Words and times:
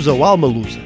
Bem-vindos 0.00 0.18
ao 0.18 0.24
Alma 0.26 0.46
Lusa, 0.46 0.80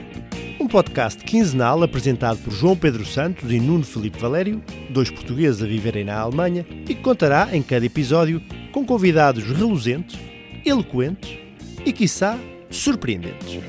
um 0.58 0.66
podcast 0.66 1.22
quinzenal 1.22 1.80
apresentado 1.85 2.37
por 2.38 2.53
João 2.53 2.76
Pedro 2.76 3.06
Santos 3.06 3.48
e 3.48 3.60
Nuno 3.60 3.85
Felipe 3.85 4.19
Valério, 4.19 4.60
dois 4.90 5.08
portugueses 5.08 5.62
a 5.62 5.67
viverem 5.67 6.03
na 6.03 6.19
Alemanha, 6.19 6.67
e 6.69 6.97
que 6.97 7.01
contará 7.01 7.48
em 7.53 7.62
cada 7.62 7.87
episódio 7.87 8.42
com 8.72 8.85
convidados 8.85 9.44
reluzentes, 9.44 10.19
eloquentes 10.66 11.38
e, 11.87 11.92
quiçá, 11.92 12.37
surpreendentes. 12.69 13.61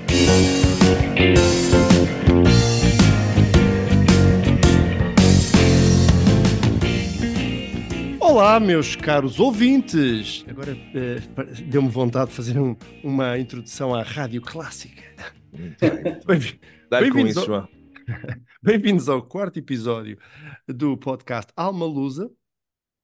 Olá, 8.35 8.59
meus 8.59 8.97
caros 8.97 9.39
ouvintes! 9.39 10.43
Agora 10.49 10.73
eh, 10.93 11.21
deu-me 11.69 11.87
vontade 11.87 12.31
de 12.31 12.35
fazer 12.35 12.59
um- 12.59 12.75
uma 13.01 13.39
introdução 13.39 13.95
à 13.95 14.03
rádio 14.03 14.41
clássica. 14.41 15.01
Bem-vindos 16.89 17.29
isso, 17.29 17.39
ao- 17.39 17.45
João. 17.45 17.69
Bem-vindos 18.61 19.07
ao 19.07 19.21
quarto 19.21 19.57
episódio 19.57 20.17
do 20.67 20.97
podcast 20.97 21.49
Alma 21.55 21.85
Lusa. 21.85 22.29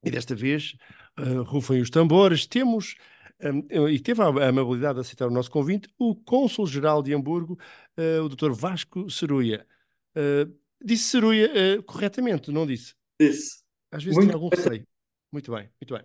E 0.03 0.12
desta 0.12 0.36
vez, 0.36 0.75
uh, 1.17 1.44
rufem 1.44 1.80
os 1.81 1.89
tambores, 1.89 2.45
temos, 2.45 2.95
um, 3.41 3.88
e 3.88 4.02
teve 4.02 4.22
a 4.22 4.50
amabilidade 4.50 4.95
de 4.95 5.00
aceitar 5.00 5.27
o 5.27 5.31
nosso 5.31 5.50
convite, 5.50 5.88
o 5.98 6.13
Cônsul-Geral 6.13 7.02
de 7.02 7.13
Hamburgo, 7.13 7.58
uh, 7.98 8.22
o 8.22 8.27
Dr. 8.27 8.52
Vasco 8.52 9.09
Ceruia. 9.09 9.66
Uh, 10.13 10.53
disse 10.84 11.05
Ceruia 11.05 11.50
uh, 11.80 11.84
corretamente, 11.84 12.52
não 12.52 12.67
disse? 12.67 12.95
Disse. 13.17 13.61
Às 13.89 14.03
vezes 14.03 14.17
Muito 14.17 14.27
tem 14.27 14.36
algum 14.36 14.50
receio. 14.50 14.86
Muito 15.31 15.52
bem, 15.52 15.70
muito 15.81 15.94
bem. 15.95 16.03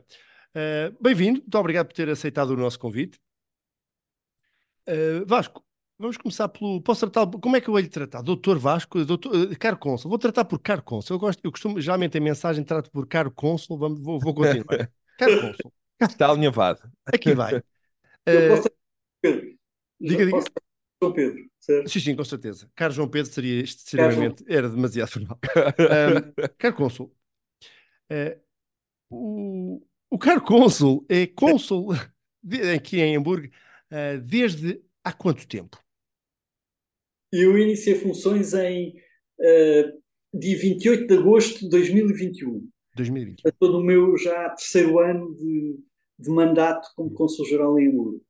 Uh, 0.55 0.97
Bem-vindo, 1.03 1.41
muito 1.41 1.59
obrigado 1.59 1.87
por 1.87 1.93
ter 1.95 2.09
aceitado 2.09 2.51
o 2.51 2.57
nosso 2.57 2.79
convite. 2.79 3.19
Uh, 4.89 5.27
Vasco, 5.27 5.65
vamos 5.99 6.17
começar 6.17 6.49
pelo. 6.49 6.81
Posso 6.81 7.09
tratar. 7.09 7.31
Como 7.39 7.57
é 7.57 7.61
que 7.61 7.69
eu 7.69 7.73
vou 7.73 7.81
lhe 7.81 7.89
tratar? 7.89 8.23
Doutor 8.23 8.59
Vasco, 8.59 9.05
doutor, 9.05 9.35
uh, 9.35 9.59
caro 9.59 9.77
Cônsul. 9.77 10.09
Vou 10.09 10.19
tratar 10.19 10.45
por 10.45 10.61
caro 10.61 10.83
Cônsul. 10.83 11.17
Eu, 11.17 11.21
gosto, 11.21 11.41
eu 11.45 11.51
costumo, 11.51 11.81
geralmente 11.81 12.17
em 12.17 12.21
mensagem 12.21 12.65
trato 12.65 12.91
por 12.91 13.07
caro 13.07 13.31
Cônsul. 13.31 13.77
Vamos, 13.79 14.01
vou, 14.01 14.21
vou 14.21 14.33
continuar. 14.35 14.91
caro 15.19 15.41
Cônsul, 15.41 15.73
Está 16.01 16.31
alinhavado. 16.31 16.81
aqui 17.05 17.35
vai. 17.35 17.63
Eu 18.29 18.41
Uh, 18.47 18.57
posso 18.57 18.69
Pedro. 19.23 19.57
diga, 20.01 20.25
diga. 20.27 20.31
posso 20.33 20.49
João 21.01 21.13
Pedro, 21.13 21.51
certo? 21.61 21.89
Sim, 21.89 22.01
sim, 22.01 22.17
com 22.17 22.25
certeza. 22.25 22.69
Caro 22.75 22.93
João 22.93 23.09
Pedro 23.09 23.33
seria 23.33 23.63
extremamente. 23.63 24.45
Era 24.49 24.69
demasiado 24.69 25.09
formal. 25.09 25.39
Um, 25.79 26.49
caro 26.59 26.75
Cônsul, 26.75 27.15
eh, 28.11 28.41
o, 29.11 29.83
o 30.11 30.19
caro 30.19 30.43
Cônsul 30.43 31.05
é 31.09 31.27
Cônsul 31.35 31.89
de- 32.43 32.71
aqui 32.73 33.01
em 33.01 33.17
Hamburgo 33.17 33.49
eh, 33.91 34.19
desde 34.19 34.81
há 35.05 35.13
quanto 35.13 35.47
tempo? 35.47 35.79
Eu 37.33 37.59
iniciei 37.59 37.97
funções 37.97 38.55
em 38.55 38.95
eh, 39.41 39.93
dia 40.33 40.59
28 40.59 41.07
de 41.07 41.15
agosto 41.15 41.61
de 41.61 41.69
2021. 41.69 42.69
2021. 42.97 43.49
Estou 43.49 43.73
no 43.73 43.83
meu 43.83 44.17
já 44.17 44.49
terceiro 44.51 44.99
ano 45.01 45.35
de, 45.35 45.79
de 46.19 46.31
mandato 46.31 46.89
como 46.97 47.13
Cônsul-Geral 47.13 47.79
em 47.79 47.89
Hamburgo. 47.89 48.23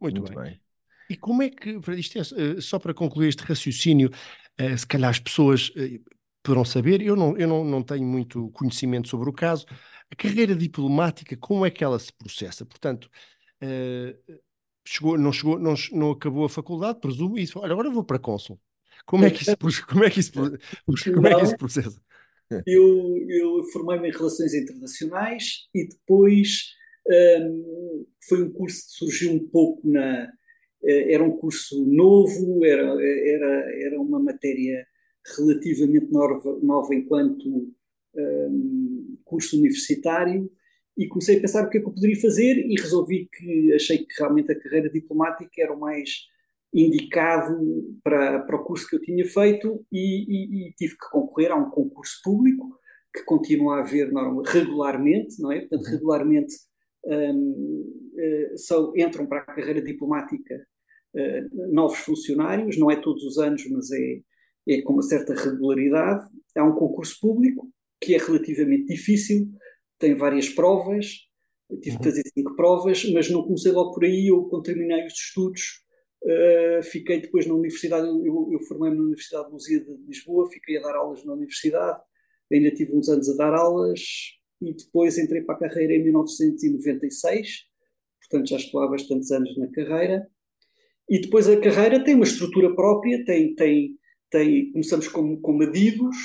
Muito, 0.00 0.20
Muito 0.20 0.34
bem. 0.34 0.44
bem. 0.50 0.60
E 1.08 1.16
como 1.16 1.42
é 1.42 1.50
que, 1.50 1.78
isto 1.96 2.18
é, 2.18 2.20
eh, 2.20 2.60
só 2.60 2.78
para 2.78 2.94
concluir 2.94 3.28
este 3.28 3.42
raciocínio, 3.44 4.10
se 4.76 4.86
calhar 4.86 5.10
as 5.10 5.20
pessoas 5.20 5.70
poderão 6.46 6.64
saber, 6.64 7.00
eu 7.02 7.16
não, 7.16 7.36
eu 7.36 7.48
não, 7.48 7.64
não 7.64 7.82
tenho 7.82 8.06
muito 8.06 8.50
conhecimento 8.52 9.08
sobre 9.08 9.28
o 9.28 9.32
caso, 9.32 9.66
a 10.10 10.16
carreira 10.16 10.54
diplomática, 10.54 11.36
como 11.36 11.66
é 11.66 11.70
que 11.70 11.82
ela 11.84 11.98
se 11.98 12.12
processa? 12.12 12.64
Portanto, 12.66 13.10
eh, 13.60 14.16
chegou, 14.86 15.18
não, 15.18 15.32
chegou, 15.32 15.58
não, 15.58 15.74
não 15.92 16.10
acabou 16.12 16.44
a 16.44 16.48
faculdade, 16.48 17.00
presumo, 17.00 17.38
e 17.38 17.42
disse, 17.42 17.58
olha, 17.58 17.72
agora 17.72 17.90
vou 17.90 18.04
para 18.04 18.18
cônsul. 18.18 18.60
Como 19.06 19.26
é 19.26 19.30
que 19.30 19.42
isso, 19.42 19.56
como 19.88 20.04
é 20.04 20.10
que 20.10 20.20
isso, 20.20 20.32
como 21.14 21.28
é 21.28 21.34
que 21.34 21.44
isso 21.44 21.56
processa? 21.56 22.00
Eu, 22.66 23.16
eu 23.28 23.64
formei-me 23.72 24.08
em 24.08 24.12
Relações 24.12 24.54
Internacionais 24.54 25.68
e 25.74 25.88
depois 25.88 26.74
hum, 27.08 28.06
foi 28.28 28.42
um 28.44 28.52
curso 28.52 28.86
que 28.86 28.92
surgiu 28.98 29.32
um 29.32 29.48
pouco 29.48 29.88
na. 29.88 30.28
eh, 30.84 31.12
Era 31.14 31.22
um 31.24 31.36
curso 31.36 31.84
novo, 31.86 32.64
era, 32.64 32.82
era, 32.82 33.86
era 33.86 34.00
uma 34.00 34.20
matéria 34.20 34.86
relativamente 35.36 36.10
nova, 36.12 36.58
nova 36.62 36.94
enquanto 36.94 37.72
hum, 38.14 39.18
curso 39.24 39.56
universitário 39.56 40.50
e 40.96 41.06
comecei 41.08 41.36
a 41.36 41.40
pensar 41.40 41.66
o 41.66 41.70
que 41.70 41.78
é 41.78 41.80
que 41.80 41.86
eu 41.86 41.92
poderia 41.92 42.20
fazer 42.20 42.54
e 42.58 42.74
resolvi 42.80 43.28
que 43.32 43.72
achei 43.74 43.98
que 43.98 44.06
realmente 44.18 44.52
a 44.52 44.58
carreira 44.58 44.88
diplomática 44.90 45.50
era 45.62 45.74
o 45.74 45.80
mais 45.80 46.10
indicado 46.72 47.58
para, 48.02 48.40
para 48.40 48.56
o 48.56 48.64
curso 48.64 48.86
que 48.88 48.96
eu 48.96 49.00
tinha 49.00 49.24
feito 49.24 49.84
e, 49.90 50.24
e- 50.28 50.68
e 50.68 50.72
tive 50.74 50.92
que 50.94 51.10
concorrer 51.10 51.50
a 51.52 51.56
um 51.56 51.70
concurso 51.70 52.20
público 52.22 52.78
que 53.14 53.22
continua 53.24 53.76
a 53.76 53.80
haver 53.80 54.12
norma- 54.12 54.42
regularmente, 54.46 55.40
não 55.40 55.50
é? 55.52 55.60
Portanto, 55.60 55.84
Uhum. 55.86 55.90
regularmente 55.92 56.54
hum, 57.04 58.12
eh, 58.18 58.52
são, 58.56 58.92
entram 58.96 59.26
para 59.26 59.38
a 59.40 59.44
carreira 59.44 59.80
diplomática 59.82 60.66
eh, 61.14 61.46
novos 61.70 61.98
funcionários, 61.98 62.76
não 62.78 62.90
é 62.90 62.96
todos 62.96 63.22
os 63.24 63.38
anos, 63.38 63.64
mas 63.70 63.90
é, 63.92 64.20
é 64.68 64.82
com 64.82 64.94
uma 64.94 65.02
certa 65.02 65.34
regularidade. 65.34 66.28
Há 66.56 66.64
um 66.64 66.74
concurso 66.74 67.18
público 67.20 67.70
que 68.00 68.14
é 68.14 68.18
relativamente 68.18 68.86
difícil, 68.86 69.48
tem 69.98 70.14
várias 70.14 70.48
provas, 70.48 71.26
eu 71.70 71.80
tive 71.80 71.96
que 71.98 72.04
Uhum. 72.04 72.10
fazer 72.10 72.22
cinco 72.32 72.54
provas, 72.54 73.04
mas 73.12 73.30
não 73.30 73.42
comecei 73.42 73.72
logo 73.72 73.92
por 73.92 74.04
aí, 74.04 74.28
eu 74.28 74.44
quando 74.44 74.64
terminei 74.64 75.06
os 75.06 75.14
estudos 75.14 75.86
Uh, 76.26 76.82
fiquei 76.82 77.20
depois 77.20 77.46
na 77.46 77.54
universidade, 77.54 78.04
eu, 78.04 78.48
eu 78.50 78.58
formei-me 78.66 78.96
na 78.96 79.02
Universidade 79.04 79.46
de 79.46 79.52
Luzia 79.52 79.78
de 79.78 79.96
Lisboa, 80.08 80.50
fiquei 80.50 80.76
a 80.76 80.82
dar 80.82 80.96
aulas 80.96 81.24
na 81.24 81.32
universidade, 81.34 82.00
ainda 82.52 82.72
tive 82.72 82.96
uns 82.96 83.08
anos 83.08 83.28
a 83.28 83.36
dar 83.36 83.54
aulas 83.54 84.00
e 84.60 84.74
depois 84.74 85.18
entrei 85.18 85.42
para 85.42 85.54
a 85.54 85.58
carreira 85.58 85.94
em 85.94 86.02
1996, 86.02 87.66
portanto 88.20 88.48
já 88.48 88.56
estou 88.56 88.82
há 88.82 88.88
bastantes 88.88 89.30
anos 89.30 89.56
na 89.56 89.70
carreira. 89.70 90.26
E 91.08 91.20
depois 91.20 91.48
a 91.48 91.60
carreira 91.60 92.02
tem 92.02 92.16
uma 92.16 92.24
estrutura 92.24 92.74
própria, 92.74 93.24
tem, 93.24 93.54
tem, 93.54 93.95
tem, 94.30 94.70
começamos 94.72 95.08
com, 95.08 95.36
com 95.40 95.60
adidos, 95.62 96.16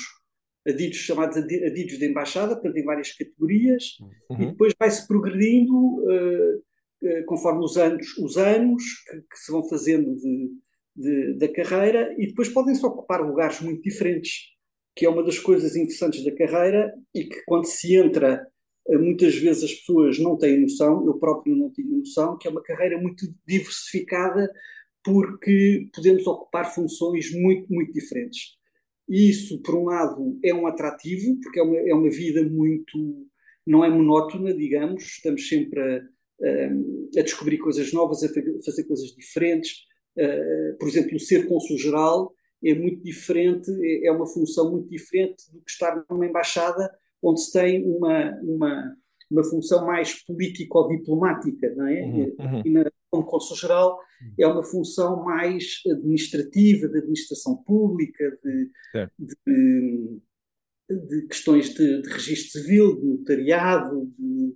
adidos 0.68 0.98
chamados 0.98 1.38
adi- 1.38 1.64
adidos 1.64 1.98
de 1.98 2.06
embaixada, 2.06 2.54
portanto 2.56 2.78
em 2.78 2.84
várias 2.86 3.12
categorias, 3.14 3.84
e 4.30 4.34
Uhum. 4.34 4.52
depois 4.52 4.74
vai-se 4.80 5.08
progredindo 5.08 6.04
eh, 6.12 6.60
eh, 7.04 7.22
conforme 7.24 7.64
os 7.64 7.78
anos, 7.78 8.18
os 8.18 8.38
anos 8.38 8.84
que, 9.10 9.18
que 9.22 9.38
se 9.40 9.52
vão 9.52 9.68
fazendo 9.68 10.16
de, 10.16 10.50
de- 10.96 11.34
da 11.38 11.48
carreira 11.52 12.14
e 12.18 12.28
depois 12.28 12.50
podem-se 12.50 12.86
ocupar 12.86 13.22
lugares 13.22 13.60
muito 13.62 13.82
diferentes, 13.82 14.52
que 14.96 15.06
é 15.06 15.10
uma 15.10 15.24
das 15.24 15.40
coisas 15.40 15.76
interessantes 15.76 16.24
da 16.24 16.36
carreira 16.36 16.94
e 17.16 17.24
que 17.24 17.42
quando 17.46 17.66
se 17.66 17.96
entra, 17.96 18.46
eh, 18.90 18.98
muitas 18.98 19.36
vezes 19.36 19.64
as 19.64 19.74
pessoas 19.74 20.20
não 20.20 20.38
têm 20.38 20.62
noção, 20.62 21.06
eu 21.08 21.18
próprio 21.18 21.56
não 21.56 21.72
tinha 21.72 21.96
noção, 21.98 22.38
que 22.38 22.48
é 22.48 22.52
uma 22.52 22.62
carreira 22.64 23.00
muito 23.02 23.26
diversificada 23.48 24.48
porque 25.04 25.90
podemos 25.94 26.26
ocupar 26.28 26.74
funções 26.74 27.32
muito, 27.34 27.72
muito 27.74 27.92
diferentes. 27.94 28.56
E 29.10 29.30
isso, 29.30 29.62
por 29.62 29.76
um 29.76 29.86
lado, 29.86 30.40
é 30.44 30.54
um 30.54 30.68
atrativo, 30.68 31.38
porque 31.42 31.60
é 31.60 31.64
uma, 31.64 31.78
é 31.78 31.94
uma 31.94 32.10
vida 32.10 32.44
muito. 32.48 33.28
não 33.66 33.84
é 33.86 33.90
monótona, 33.90 34.54
digamos, 34.54 35.04
estamos 35.04 35.48
sempre 35.48 35.80
a, 35.82 35.98
a- 35.98 37.20
a 37.20 37.24
descobrir 37.24 37.58
coisas 37.60 37.92
novas, 37.94 38.24
a 38.24 38.30
fa- 38.30 38.42
fazer 38.66 38.84
coisas 38.86 39.10
diferentes. 39.16 39.72
Uh, 40.18 40.78
por 40.78 40.88
exemplo, 40.90 41.16
o 41.16 41.20
ser 41.20 41.48
cônsul-geral 41.48 42.34
é 42.64 42.74
muito 42.76 43.02
diferente, 43.04 43.72
é, 43.82 44.08
é 44.08 44.12
uma 44.12 44.26
função 44.28 44.72
muito 44.72 44.90
diferente 44.90 45.44
do 45.54 45.62
que 45.62 45.72
estar 45.72 46.04
numa 46.10 46.26
embaixada 46.26 46.92
onde 47.24 47.42
se 47.42 47.52
tem 47.54 47.86
uma, 47.86 48.38
uma, 48.42 48.96
uma 49.30 49.44
função 49.44 49.86
mais 49.86 50.22
político-diplomática, 50.26 51.74
não 51.76 51.88
é? 51.88 52.02
Uhum, 52.04 52.36
uhum. 52.40 52.62
E 52.66 52.70
na, 52.72 52.91
como 53.11 53.25
cônsul-geral 53.25 53.99
é 54.40 54.47
uma 54.47 54.63
função 54.63 55.23
mais 55.23 55.81
administrativa, 55.91 56.87
de 56.87 56.97
administração 56.99 57.58
pública, 57.63 58.23
de, 58.43 58.72
de, 59.19 60.22
de 60.90 61.28
questões 61.28 61.73
de, 61.73 62.02
de 62.02 62.09
registro 62.09 62.61
civil, 62.61 62.99
de 62.99 63.05
notariado, 63.08 64.09
de- 64.17 64.55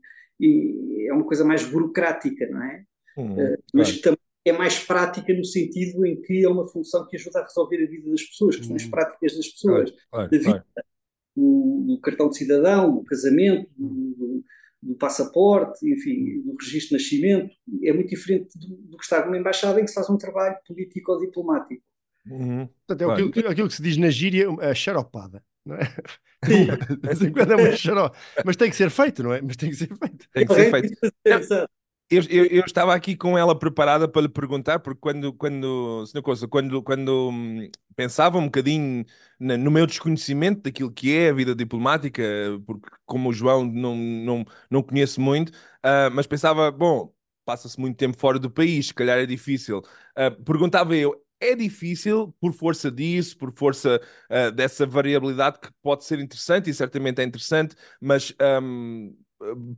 é 1.08 1.14
uma 1.14 1.26
coisa 1.26 1.46
mais 1.46 1.64
burocrática, 1.64 2.48
não 2.50 2.62
é? 2.64 2.84
Uhum, 3.18 3.56
Mas 3.74 3.92
claro. 3.92 4.02
também 4.02 4.20
é 4.46 4.52
mais 4.52 4.80
prática 4.80 5.34
no 5.34 5.46
sentido 5.46 6.06
em 6.06 6.20
que 6.22 6.44
é 6.44 6.50
uma 6.50 6.68
função 6.68 7.08
que 7.08 7.16
ajuda 7.16 7.40
a 7.40 7.44
resolver 7.44 7.84
a 7.84 7.90
vida 7.90 8.10
das 8.12 8.24
pessoas, 8.24 8.56
questões 8.58 8.86
Hum. 8.86 8.92
práticas 8.92 9.36
das 9.38 9.48
pessoas, 9.48 9.92
Claro, 9.92 9.96
da 10.12 10.12
claro, 10.12 10.30
vida, 10.30 10.66
claro. 10.74 10.88
do, 11.36 11.84
do 11.88 12.02
cartão 12.02 12.30
de 12.30 12.38
cidadão, 12.38 12.96
do 12.96 13.04
casamento, 13.04 13.70
Hum. 13.80 14.44
Do 14.82 14.96
passaporte, 14.96 15.80
enfim, 15.92 16.42
do 16.44 16.56
registro 16.60 16.98
de 16.98 17.04
nascimento. 17.04 17.56
É 17.84 17.92
muito 17.94 18.10
diferente 18.10 18.50
do, 18.58 18.76
do 18.76 18.98
que 18.98 19.04
estar 19.04 19.26
numa 19.26 19.38
embaixada 19.38 19.80
em 19.80 19.84
que 19.84 19.90
se 19.90 19.96
faz 19.96 20.10
um 20.10 20.18
trabalho 20.18 20.56
político 20.68 21.12
ou 21.12 21.20
diplomático. 21.20 21.82
Uhum. 22.28 22.68
Portanto, 22.88 23.10
é 23.10 23.14
aquilo, 23.14 23.32
que- 23.32 23.40
aquilo 23.40 23.68
que 23.68 23.74
se 23.74 23.82
diz 23.84 23.98
na 23.98 24.10
gíria, 24.10 24.48
a 24.60 24.74
xaropada, 24.74 25.44
não 25.66 25.76
é? 25.76 25.80
Sim. 26.46 26.66
De 26.66 27.08
vez 27.08 27.22
em 27.22 27.32
quando 27.32 27.52
é 27.54 27.56
uma 27.56 27.72
xaropa. 27.76 28.18
Mas 28.46 28.56
tem 28.56 28.70
que 28.70 28.76
ser 28.76 28.90
feito, 28.92 29.24
não 29.24 29.34
é? 29.34 29.42
Mas 29.42 29.56
tem 29.56 29.70
que 29.70 29.76
ser 29.76 29.88
feito. 29.88 30.28
Tem 30.32 30.46
que 30.46 30.54
ser 30.54 30.72
feito. 30.72 31.14
Exato. 31.26 31.72
Eu, 32.10 32.22
eu, 32.30 32.46
eu, 32.46 32.64
estava 32.66 32.94
aqui 32.94 33.16
com 33.16 33.36
ela 33.36 33.58
preparada 33.58 34.08
para 34.08 34.22
lhe 34.22 34.30
perguntar, 34.30 34.80
porque 34.80 35.00
quando, 35.00 35.34
quando, 35.34 36.04
coisa, 36.24 36.48
quando, 36.48 36.84
quando 36.84 37.30
hum, 37.32 37.68
pensava 37.96 38.38
um 38.38 38.46
bocadinho 38.46 39.04
no 39.40 39.72
meu 39.72 39.88
desconhecimento 39.88 40.62
daquilo 40.62 40.92
que 40.92 41.16
é 41.16 41.30
a 41.30 41.34
vida 41.34 41.56
diplomática, 41.56 42.24
porque 42.66 42.90
como 43.06 43.30
o 43.30 43.34
João 43.34 43.66
não, 43.66 43.96
não, 43.96 44.46
não 44.70 44.84
conheço 44.84 45.20
muito, 45.20 45.50
uh, 45.50 46.12
mas 46.14 46.28
pensava, 46.28 46.70
bom, 46.72 47.12
passa-se 47.44 47.80
muito 47.80 47.98
tempo 47.98 48.18
fora 48.18 48.38
do 48.38 48.52
país, 48.52 48.88
se 48.88 48.94
calhar 48.94 49.18
é 49.18 49.26
difícil. 49.26 49.80
Uh, 49.80 50.44
perguntava 50.44 50.96
eu, 50.96 51.20
é 51.40 51.56
difícil 51.56 52.36
por 52.40 52.54
força 52.54 52.92
disso, 52.92 53.36
por 53.36 53.52
força 53.52 54.00
uh, 54.30 54.52
dessa 54.52 54.86
variabilidade 54.86 55.60
que 55.60 55.70
pode 55.82 56.06
ser 56.06 56.20
interessante 56.20 56.70
e 56.70 56.74
certamente 56.74 57.20
é 57.20 57.24
interessante, 57.24 57.76
mas 58.00 58.32
um, 58.62 59.16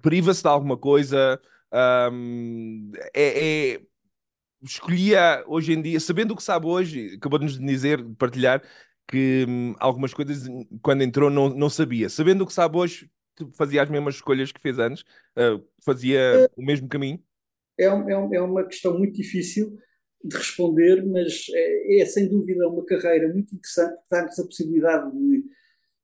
priva-se 0.01 0.41
de 0.41 0.49
alguma 0.49 0.77
coisa? 0.77 1.39
Um, 1.73 2.91
é, 3.13 3.73
é, 3.73 3.81
escolhia 4.63 5.43
hoje 5.47 5.73
em 5.73 5.81
dia, 5.81 5.99
sabendo 5.99 6.31
o 6.31 6.35
que 6.35 6.43
sabe 6.43 6.65
hoje, 6.65 7.15
acabou 7.15 7.39
de 7.39 7.45
nos 7.45 7.59
dizer, 7.59 8.01
de 8.03 8.15
partilhar, 8.15 8.61
que 9.07 9.45
hum, 9.47 9.75
algumas 9.79 10.13
coisas 10.13 10.47
quando 10.81 11.03
entrou 11.03 11.29
não, 11.29 11.49
não 11.49 11.69
sabia. 11.69 12.09
Sabendo 12.09 12.43
o 12.43 12.47
que 12.47 12.53
sabe 12.53 12.77
hoje, 12.77 13.09
fazia 13.55 13.83
as 13.83 13.89
mesmas 13.89 14.15
escolhas 14.15 14.51
que 14.51 14.61
fez 14.61 14.79
antes, 14.79 15.03
uh, 15.37 15.63
fazia 15.83 16.19
é, 16.19 16.49
o 16.55 16.63
mesmo 16.63 16.87
caminho? 16.87 17.21
É, 17.79 17.85
é, 17.85 17.87
é 17.87 18.41
uma 18.41 18.65
questão 18.65 18.97
muito 18.97 19.15
difícil 19.15 19.77
de 20.23 20.35
responder, 20.35 21.05
mas 21.05 21.45
é, 21.53 22.01
é 22.01 22.05
sem 22.05 22.27
dúvida 22.27 22.67
uma 22.67 22.83
carreira 22.85 23.31
muito 23.31 23.55
interessante, 23.55 23.95
dá-nos 24.09 24.39
a 24.39 24.43
possibilidade 24.43 25.11
de 25.11 25.43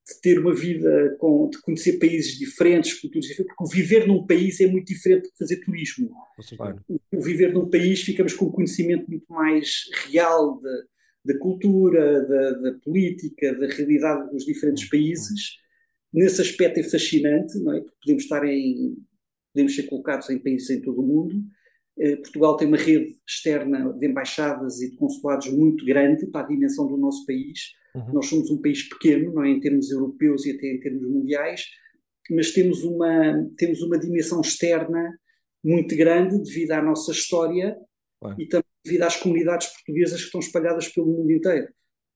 de 0.05 0.21
ter 0.21 0.39
uma 0.39 0.53
vida, 0.53 1.15
com, 1.17 1.49
de 1.49 1.61
conhecer 1.61 1.97
países 1.97 2.37
diferentes, 2.37 2.93
culturas 2.99 3.25
diferentes, 3.25 3.55
porque 3.55 3.63
o 3.63 3.75
viver 3.75 4.05
num 4.05 4.25
país 4.25 4.59
é 4.59 4.67
muito 4.67 4.87
diferente 4.87 5.29
de 5.29 5.37
fazer 5.37 5.57
turismo. 5.61 6.11
O, 6.89 6.99
o 7.17 7.21
viver 7.21 7.53
num 7.53 7.69
país, 7.69 8.01
ficamos 8.01 8.33
com 8.33 8.45
um 8.45 8.51
conhecimento 8.51 9.09
muito 9.09 9.25
mais 9.31 9.89
real 10.07 10.61
da, 11.23 11.37
cultura, 11.39 12.21
da, 12.27 12.51
da, 12.51 12.73
política, 12.79 13.53
da 13.55 13.67
realidade 13.67 14.29
dos 14.31 14.45
diferentes 14.45 14.89
países. 14.89 15.57
Nesse 16.11 16.41
aspecto 16.41 16.79
é 16.81 16.83
fascinante, 16.83 17.57
não 17.59 17.73
é? 17.73 17.79
Porque 17.79 17.97
podemos 18.03 18.23
estar 18.23 18.45
em, 18.45 18.97
podemos 19.53 19.73
ser 19.73 19.83
colocados 19.83 20.29
em 20.29 20.37
países 20.37 20.69
em 20.69 20.81
todo 20.81 20.99
o 20.99 21.07
mundo. 21.07 21.41
Eh, 21.99 22.15
Portugal 22.17 22.57
tem 22.57 22.67
uma 22.67 22.77
rede 22.77 23.15
externa 23.27 23.93
de 23.93 24.07
embaixadas 24.07 24.81
e 24.81 24.91
de 24.91 24.97
consulados 24.97 25.49
muito 25.49 25.85
grande 25.85 26.27
para 26.27 26.45
a 26.45 26.47
dimensão 26.47 26.87
do 26.87 26.97
nosso 26.97 27.25
país 27.25 27.59
Uhum. 27.95 28.13
Nós 28.13 28.27
somos 28.27 28.49
um 28.49 28.61
país 28.61 28.87
pequeno, 28.89 29.33
não 29.33 29.43
é, 29.43 29.49
em 29.49 29.59
termos 29.59 29.91
europeus 29.91 30.45
e 30.45 30.51
até 30.51 30.67
em 30.67 30.79
termos 30.79 31.03
mundiais, 31.03 31.65
mas 32.31 32.51
temos 32.51 32.83
uma, 32.83 33.49
temos 33.57 33.81
uma 33.81 33.99
dimensão 33.99 34.41
externa 34.41 35.17
muito 35.63 35.95
grande 35.95 36.41
devido 36.41 36.71
à 36.71 36.81
nossa 36.81 37.11
história 37.11 37.77
uhum. 38.21 38.35
e 38.39 38.47
também 38.47 38.65
devido 38.83 39.03
às 39.03 39.15
comunidades 39.15 39.67
portuguesas 39.67 40.19
que 40.19 40.25
estão 40.25 40.41
espalhadas 40.41 40.87
pelo 40.89 41.07
mundo 41.07 41.31
inteiro. 41.31 41.67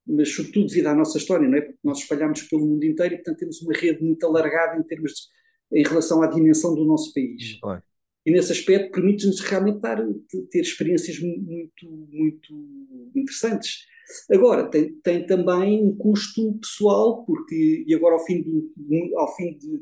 Mas, 0.06 0.34
sobretudo, 0.34 0.68
devido 0.68 0.88
à 0.88 0.96
nossa 0.96 1.18
história, 1.18 1.48
não 1.48 1.58
é? 1.58 1.62
Porque 1.62 1.80
nós 1.84 2.00
espalhamos 2.00 2.42
pelo 2.44 2.66
mundo 2.66 2.84
inteiro 2.84 3.14
e, 3.14 3.18
portanto, 3.18 3.38
temos 3.38 3.62
uma 3.62 3.74
rede 3.74 4.02
muito 4.02 4.26
alargada 4.26 4.80
em 4.80 4.84
termos 4.84 5.12
de, 5.12 5.80
em 5.80 5.84
relação 5.84 6.22
à 6.22 6.28
dimensão 6.28 6.74
do 6.74 6.86
nosso 6.86 7.14
país. 7.14 7.60
Uhum. 7.64 7.80
E, 8.28 8.32
nesse 8.32 8.52
aspecto, 8.52 8.92
permite-nos 8.92 9.40
realmente 9.40 9.80
dar, 9.80 10.06
ter 10.52 10.60
experiências 10.60 11.18
muito, 11.18 11.90
muito 12.12 13.10
interessantes. 13.16 13.86
Agora, 14.30 14.70
tem, 14.70 14.94
tem 15.00 15.26
também 15.26 15.82
um 15.82 15.96
custo 15.96 16.60
pessoal, 16.60 17.24
porque, 17.24 17.86
e 17.88 17.96
agora 17.96 18.16
ao 18.16 18.26
fim 18.26 18.42
de, 18.42 19.16
ao 19.16 19.34
fim 19.34 19.58
de, 19.58 19.82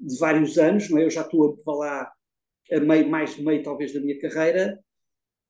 de 0.00 0.18
vários 0.18 0.58
anos, 0.58 0.90
não 0.90 0.98
é? 0.98 1.04
eu 1.04 1.10
já 1.10 1.20
estou 1.20 1.52
a 1.52 1.62
falar 1.62 2.12
a 2.72 2.80
meio, 2.80 3.08
mais 3.08 3.36
de 3.36 3.44
meio 3.44 3.62
talvez 3.62 3.94
da 3.94 4.00
minha 4.00 4.18
carreira, 4.18 4.76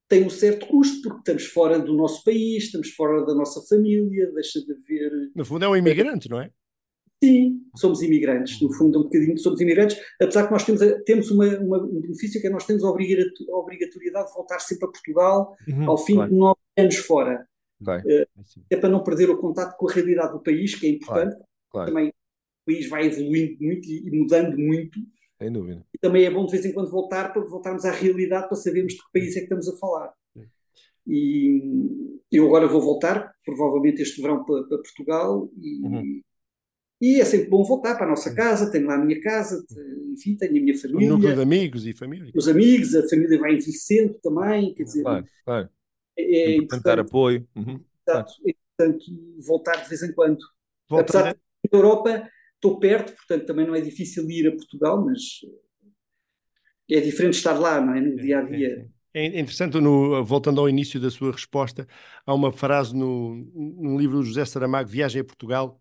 tem 0.07 0.23
um 0.23 0.31
certo 0.31 0.67
custo, 0.67 1.01
porque 1.01 1.21
estamos 1.21 1.47
fora 1.47 1.79
do 1.79 1.95
nosso 1.95 2.23
país, 2.25 2.65
estamos 2.65 2.91
fora 2.91 3.25
da 3.25 3.35
nossa 3.35 3.63
família, 3.67 4.31
deixa 4.35 4.61
de 4.61 4.71
haver. 4.71 5.31
No 5.35 5.47
fundo, 5.47 5.65
é 5.65 5.69
um 5.69 5.77
imigrante, 5.77 6.29
não 6.29 6.43
é? 6.43 6.51
Sim, 7.25 7.63
somos 7.77 8.03
imigrantes. 8.03 8.61
No 8.61 8.73
fundo, 8.73 9.01
um 9.01 9.03
bocadinho 9.05 9.39
somos 9.39 9.61
imigrantes, 9.61 9.99
apesar 10.21 10.47
que 10.47 10.53
nós 10.53 10.65
temos, 10.65 10.81
temos 11.05 11.31
uma, 11.31 11.47
uma, 11.59 11.83
um 11.83 12.01
benefício 12.01 12.41
que 12.41 12.47
é 12.47 12.51
nós 12.51 12.67
temos 12.67 12.85
a 12.85 12.89
obrigatoriedade 12.89 14.29
de 14.29 14.35
voltar 14.35 14.59
sempre 14.61 14.87
a 14.87 14.91
Portugal 14.91 15.57
uhum, 15.69 15.91
ao 15.91 15.99
fim 15.99 16.15
claro. 16.15 16.31
de 16.31 16.37
nove 16.37 16.61
anos 16.77 16.97
fora. 16.97 17.47
Uh, 17.83 18.27
é 18.71 18.77
para 18.77 18.89
não 18.89 19.03
perder 19.03 19.29
o 19.31 19.37
contato 19.37 19.77
com 19.77 19.89
a 19.89 19.93
realidade 19.93 20.33
do 20.33 20.43
país, 20.43 20.75
que 20.75 20.87
é 20.87 20.91
importante. 20.91 21.35
Claro, 21.35 21.47
claro. 21.71 21.89
Também 21.91 22.09
o 22.09 22.13
país 22.67 22.89
vai 22.89 23.07
evoluindo 23.07 23.57
muito 23.61 23.89
e, 23.89 24.07
e 24.07 24.11
mudando 24.11 24.57
muito. 24.57 24.99
Sem 25.39 25.53
dúvida. 25.53 25.85
E 25.93 25.99
também 25.99 26.25
é 26.25 26.31
bom 26.31 26.47
de 26.47 26.53
vez 26.53 26.65
em 26.65 26.73
quando 26.73 26.91
voltar 26.91 27.33
para 27.33 27.45
voltarmos 27.45 27.85
à 27.85 27.91
realidade 27.91 28.49
para 28.49 28.57
sabermos 28.57 28.95
de 28.95 29.01
que 29.01 29.13
país 29.13 29.37
é 29.37 29.41
que 29.41 29.45
estamos 29.45 29.69
a 29.69 29.77
falar. 29.77 30.13
E 31.07 31.61
eu 32.33 32.47
agora 32.47 32.67
vou 32.67 32.81
voltar, 32.81 33.35
provavelmente 33.45 34.01
este 34.01 34.23
verão, 34.23 34.45
para, 34.45 34.63
para 34.65 34.79
Portugal 34.79 35.51
e, 35.61 35.87
uhum. 35.87 36.23
E, 37.01 37.21
é 37.21 37.25
sempre 37.25 37.49
bom 37.49 37.63
voltar 37.65 37.97
para 37.97 38.07
a 38.07 38.09
nossa 38.09 38.35
casa, 38.35 38.71
tenho 38.71 38.87
lá 38.87 38.95
a 38.95 39.05
minha 39.05 39.21
casa, 39.21 39.65
enfim, 40.13 40.37
tenho 40.37 40.57
a 40.57 40.61
minha 40.61 40.79
família. 40.79 41.09
Um 41.09 41.17
núcleo 41.17 41.35
de 41.35 41.43
amigos 41.43 41.87
e 41.87 41.93
família. 41.93 42.33
Os 42.35 42.49
amigos, 42.49 42.95
a 42.95 43.09
família 43.09 43.39
vai 43.39 43.55
envelhecendo 43.55 44.15
também, 44.23 44.75
quer 44.75 44.85
dizer, 44.85 45.03
claro, 45.03 45.27
claro. 45.45 45.69
É, 46.17 46.23
é 46.23 46.57
importante 46.57 46.83
dar 46.85 46.99
apoio. 47.01 47.47
Uhum. 47.55 47.81
É 48.09 48.51
importante 48.51 49.05
voltar 49.47 49.83
de 49.83 49.89
vez 49.89 50.03
em 50.03 50.13
quando. 50.13 50.39
Voltar. 50.89 51.03
Apesar 51.03 51.33
de 51.33 51.41
na 51.73 51.79
Europa 51.79 52.29
estou 52.55 52.79
perto, 52.79 53.15
portanto 53.15 53.47
também 53.47 53.67
não 53.67 53.75
é 53.75 53.81
difícil 53.81 54.29
ir 54.31 54.49
a 54.49 54.53
Portugal, 54.53 55.05
mas 55.05 55.41
é 56.91 57.01
diferente 57.01 57.35
estar 57.35 57.59
lá, 57.59 57.81
não 57.81 57.95
é? 57.95 58.01
No 58.01 58.17
dia 58.17 58.39
a 58.39 58.43
dia. 58.43 58.89
É 59.13 59.27
interessante, 59.27 59.81
no, 59.81 60.25
voltando 60.25 60.61
ao 60.61 60.69
início 60.69 61.01
da 61.01 61.09
sua 61.09 61.31
resposta, 61.31 61.87
há 62.27 62.35
uma 62.35 62.53
frase 62.53 62.95
no, 62.97 63.37
no 63.55 63.97
livro 63.97 64.19
do 64.19 64.25
José 64.25 64.45
Saramago, 64.45 64.89
Viagem 64.89 65.21
a 65.21 65.25
Portugal, 65.25 65.81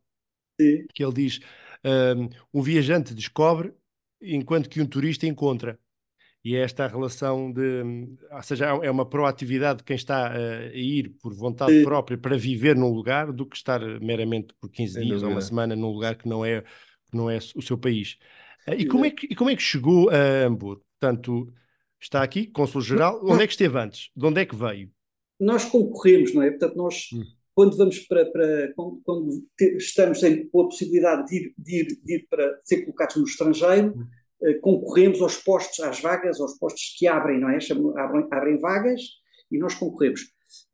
Sim. 0.63 0.85
que 0.93 1.03
ele 1.03 1.13
diz: 1.13 1.39
um, 1.83 2.59
um 2.59 2.61
viajante 2.61 3.13
descobre 3.13 3.73
enquanto 4.21 4.69
que 4.69 4.81
um 4.81 4.85
turista 4.85 5.27
encontra. 5.27 5.77
E 6.45 6.57
é 6.57 6.59
esta 6.59 6.83
a 6.83 6.87
relação 6.87 7.53
de, 7.53 7.81
ou 8.29 8.43
seja, 8.43 8.65
é 8.65 8.91
uma 8.91 9.05
proatividade 9.05 9.77
de 9.77 9.83
quem 9.85 9.95
está 9.95 10.29
a 10.33 10.73
ir 10.73 11.09
por 11.21 11.33
vontade 11.33 11.71
Sim. 11.71 11.83
própria 11.85 12.17
para 12.17 12.37
viver 12.37 12.75
num 12.75 12.89
lugar 12.89 13.31
do 13.31 13.45
que 13.45 13.55
estar 13.55 13.79
meramente 14.01 14.53
por 14.59 14.69
15 14.69 14.93
Sem 14.93 15.03
dias 15.03 15.21
dúvida. 15.21 15.27
ou 15.27 15.31
uma 15.33 15.41
semana 15.41 15.73
num 15.73 15.89
lugar 15.89 16.15
que 16.15 16.27
não 16.27 16.43
é, 16.43 16.61
que 16.61 17.15
não 17.15 17.29
é 17.29 17.37
o 17.55 17.61
seu 17.61 17.77
país. 17.77 18.17
Eh, 18.67 18.81
e 18.81 18.85
como, 18.85 19.05
é 19.05 19.11
que, 19.11 19.27
e 19.27 19.35
como 19.35 19.49
é 19.49 19.55
que 19.55 19.61
chegou 19.61 20.09
a 20.09 20.45
Hamburgo? 20.45 20.83
Portanto, 20.99 21.53
está 21.97 22.21
aqui, 22.21 22.47
Cônsul-Geral, 22.47 23.21
onde 23.23 23.43
é 23.43 23.47
que 23.47 23.53
esteve 23.53 23.79
antes? 23.79 24.09
De 24.13 24.25
onde 24.25 24.41
é 24.41 24.45
que 24.45 24.55
veio? 24.55 24.91
Nós 25.39 25.63
concorremos, 25.63 26.33
não 26.33 26.41
é? 26.41 26.49
Portanto, 26.49 26.75
nós, 26.75 27.07
hum. 27.13 27.23
Quando 27.55 27.77
vamos 27.77 27.99
para, 27.99 28.25
para 28.31 28.73
quando, 28.75 29.01
quando, 29.03 29.29
estamos 29.77 30.23
em, 30.23 30.47
com 30.49 30.61
a 30.61 30.65
possibilidade 30.65 31.27
de 31.27 31.35
ir, 31.35 31.53
de 31.57 31.79
ir, 31.81 31.87
de 32.03 32.15
ir 32.15 32.27
para 32.29 32.59
ser 32.63 32.81
colocados 32.81 33.15
no 33.15 33.23
estrangeiro, 33.23 33.89
hum 33.89 34.03
eh, 34.43 34.55
concorremos 34.55 35.21
aos 35.21 35.37
postos, 35.37 35.79
às 35.79 36.01
vagas, 36.01 36.39
aos 36.41 36.57
postos 36.57 36.95
que 36.97 37.07
abrem, 37.07 37.39
não 37.39 37.49
é? 37.49 37.57
abrem, 37.97 38.27
abrem 38.29 38.59
vagas 38.59 39.01
e 39.49 39.57
nós 39.57 39.73
concorremos. 39.73 40.21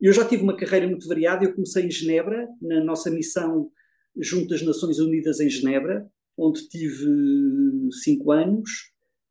Eu 0.00 0.12
já 0.12 0.26
tive 0.26 0.42
uma 0.42 0.56
carreira 0.56 0.88
muito 0.88 1.06
variada, 1.06 1.44
eu 1.44 1.54
comecei 1.54 1.86
em 1.86 1.90
Genebra, 1.90 2.48
na 2.60 2.82
nossa 2.82 3.10
missão 3.10 3.70
junto 4.16 4.48
das 4.48 4.62
Nações 4.62 4.98
Unidas 4.98 5.38
em 5.38 5.48
Genebra, 5.48 6.04
onde 6.36 6.68
tive 6.68 7.06
cinco 8.02 8.32
anos, 8.32 8.70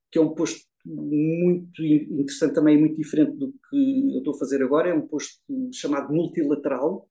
que 0.09 0.17
é 0.17 0.21
um 0.21 0.33
posto 0.33 0.61
muito 0.85 1.83
interessante 1.83 2.53
também, 2.53 2.79
muito 2.79 2.95
diferente 2.95 3.35
do 3.35 3.51
que 3.51 4.13
eu 4.13 4.19
estou 4.19 4.33
a 4.33 4.39
fazer 4.39 4.63
agora, 4.63 4.89
é 4.89 4.93
um 4.93 5.05
posto 5.05 5.41
chamado 5.73 6.13
multilateral, 6.13 7.07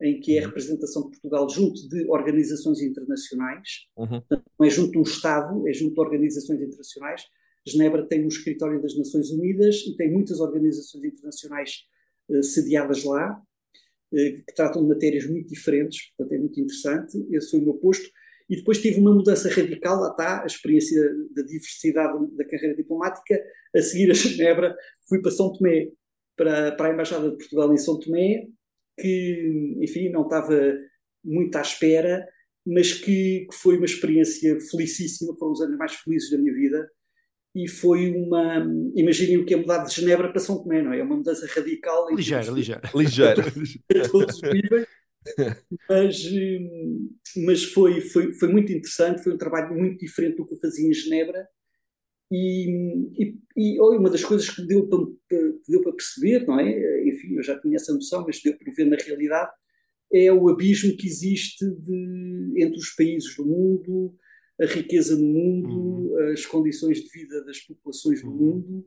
em 0.00 0.18
que 0.20 0.36
é 0.36 0.38
a 0.38 0.42
uhum. 0.42 0.48
representação 0.48 1.02
de 1.02 1.10
Portugal 1.10 1.48
junto 1.48 1.88
de 1.88 2.08
organizações 2.08 2.80
internacionais, 2.80 3.86
uhum. 3.96 4.22
não 4.58 4.66
é 4.66 4.70
junto 4.70 4.92
de 4.92 4.98
um 4.98 5.02
Estado, 5.02 5.68
é 5.68 5.72
junto 5.72 5.94
de 5.94 6.00
organizações 6.00 6.60
internacionais. 6.60 7.22
Genebra 7.66 8.06
tem 8.06 8.24
um 8.24 8.28
escritório 8.28 8.82
das 8.82 8.96
Nações 8.96 9.30
Unidas 9.30 9.76
e 9.86 9.96
tem 9.96 10.10
muitas 10.10 10.40
organizações 10.40 11.04
internacionais 11.04 11.84
uh, 12.28 12.42
sediadas 12.42 13.04
lá, 13.04 13.32
uh, 13.32 14.16
que 14.16 14.54
tratam 14.56 14.82
de 14.82 14.88
matérias 14.88 15.26
muito 15.26 15.48
diferentes, 15.48 16.12
portanto 16.16 16.34
é 16.34 16.38
muito 16.38 16.60
interessante. 16.60 17.24
Esse 17.30 17.50
foi 17.50 17.60
o 17.60 17.64
meu 17.64 17.74
posto. 17.74 18.08
E 18.50 18.56
depois 18.56 18.82
tive 18.82 19.00
uma 19.00 19.14
mudança 19.14 19.48
radical, 19.48 20.00
lá 20.00 20.10
está, 20.10 20.42
a 20.42 20.46
experiência 20.46 21.00
da 21.34 21.42
diversidade 21.42 22.36
da 22.36 22.44
carreira 22.44 22.74
diplomática. 22.74 23.40
A 23.74 23.80
seguir 23.80 24.10
a 24.10 24.14
Genebra, 24.14 24.76
fui 25.08 25.22
para 25.22 25.30
São 25.30 25.52
Tomé, 25.52 25.90
para, 26.36 26.72
para 26.72 26.88
a 26.88 26.92
Embaixada 26.92 27.30
de 27.30 27.36
Portugal 27.36 27.72
em 27.72 27.78
São 27.78 27.98
Tomé, 27.98 28.48
que, 28.98 29.78
enfim, 29.80 30.10
não 30.10 30.22
estava 30.22 30.58
muito 31.24 31.56
à 31.56 31.60
espera, 31.60 32.26
mas 32.66 32.92
que, 32.92 33.46
que, 33.50 33.56
foi 33.56 33.76
uma 33.76 33.86
experiência 33.86 34.58
felicíssima, 34.60 35.36
foram 35.36 35.52
os 35.52 35.60
anos 35.60 35.76
mais 35.76 35.94
felizes 35.94 36.30
da 36.30 36.38
minha 36.38 36.52
vida. 36.52 36.88
E 37.54 37.68
foi 37.68 38.10
uma. 38.10 38.66
Imaginem 38.96 39.36
o 39.36 39.44
que 39.44 39.52
é 39.52 39.56
mudar 39.58 39.84
de 39.84 39.94
Genebra 39.94 40.30
para 40.30 40.40
São 40.40 40.62
Tomé, 40.62 40.80
não 40.80 40.92
é? 40.92 41.00
É 41.00 41.02
uma 41.02 41.16
mudança 41.16 41.46
radical. 41.46 42.08
Ligeira, 42.14 42.50
ligeira. 42.50 42.80
Ligeira. 42.94 43.42
A 43.42 44.08
todos 44.08 44.36
os 44.36 44.42
níveis. 44.42 44.86
mas, 45.88 46.30
mas 47.44 47.64
foi, 47.64 48.00
foi, 48.00 48.32
foi 48.32 48.48
muito 48.48 48.72
interessante, 48.72 49.22
foi 49.22 49.34
um 49.34 49.38
trabalho 49.38 49.74
muito 49.74 49.98
diferente 49.98 50.36
do 50.36 50.46
que 50.46 50.54
eu 50.54 50.58
fazia 50.58 50.88
em 50.88 50.92
Genebra 50.92 51.46
E, 52.28 52.66
e, 53.16 53.36
e 53.56 53.80
uma 53.80 54.10
das 54.10 54.24
coisas 54.24 54.48
que 54.50 54.66
deu 54.66 54.88
para, 54.88 54.98
que 55.28 55.60
deu 55.68 55.82
para 55.82 55.92
perceber, 55.92 56.46
não 56.46 56.58
é? 56.58 57.01
Enfim, 57.12 57.36
eu 57.36 57.42
já 57.42 57.58
tinha 57.60 57.76
essa 57.76 57.92
noção, 57.92 58.24
mas 58.26 58.42
deu 58.42 58.56
para 58.56 58.72
ver 58.72 58.86
na 58.86 58.96
realidade, 58.96 59.50
é 60.12 60.32
o 60.32 60.48
abismo 60.48 60.96
que 60.96 61.06
existe 61.06 61.64
de, 61.64 62.52
entre 62.56 62.78
os 62.78 62.90
países 62.90 63.34
do 63.36 63.46
mundo, 63.46 64.14
a 64.60 64.66
riqueza 64.66 65.16
no 65.16 65.26
mundo, 65.26 65.68
uhum. 65.68 66.32
as 66.32 66.44
condições 66.44 66.98
de 67.02 67.08
vida 67.08 67.44
das 67.44 67.60
populações 67.60 68.20
do 68.22 68.28
uhum. 68.28 68.36
mundo, 68.36 68.86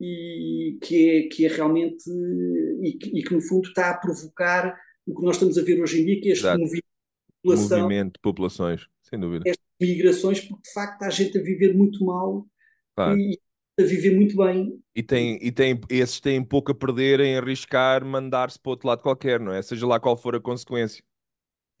e 0.00 0.78
que 0.82 1.08
é, 1.08 1.28
que 1.28 1.46
é 1.46 1.48
realmente, 1.48 2.10
e 2.82 2.92
que, 2.92 3.18
e 3.18 3.22
que, 3.22 3.34
no 3.34 3.40
fundo 3.40 3.68
está 3.68 3.90
a 3.90 3.96
provocar 3.96 4.78
o 5.06 5.14
que 5.14 5.22
nós 5.22 5.36
estamos 5.36 5.58
a 5.58 5.62
ver 5.62 5.80
hoje 5.80 6.00
em 6.00 6.06
dia, 6.06 6.20
que 6.20 6.28
é 6.28 6.32
este 6.32 6.46
movimento 6.46 6.84
de 6.84 7.42
população. 7.42 7.82
Movimento 7.82 8.12
de 8.12 8.20
populações, 8.20 8.86
sem 9.02 9.18
dúvida. 9.18 9.44
Estas 9.46 9.66
migrações, 9.80 10.40
porque 10.40 10.62
de 10.62 10.72
facto 10.72 11.02
há 11.02 11.10
gente 11.10 11.38
a 11.38 11.42
viver 11.42 11.74
muito 11.74 12.04
mal 12.04 12.46
claro. 12.94 13.18
e 13.18 13.38
a 13.80 13.86
viver 13.86 14.14
muito 14.14 14.36
bem. 14.36 14.80
E, 14.94 15.02
tem, 15.02 15.38
e 15.40 15.50
tem, 15.50 15.80
esses 15.88 16.20
têm 16.20 16.42
pouco 16.42 16.72
a 16.72 16.74
perder 16.74 17.20
em 17.20 17.36
arriscar 17.36 18.04
mandar-se 18.04 18.58
para 18.58 18.70
outro 18.70 18.88
lado 18.88 19.02
qualquer, 19.02 19.40
não 19.40 19.52
é? 19.52 19.62
Seja 19.62 19.86
lá 19.86 19.98
qual 19.98 20.16
for 20.16 20.34
a 20.34 20.40
consequência. 20.40 21.02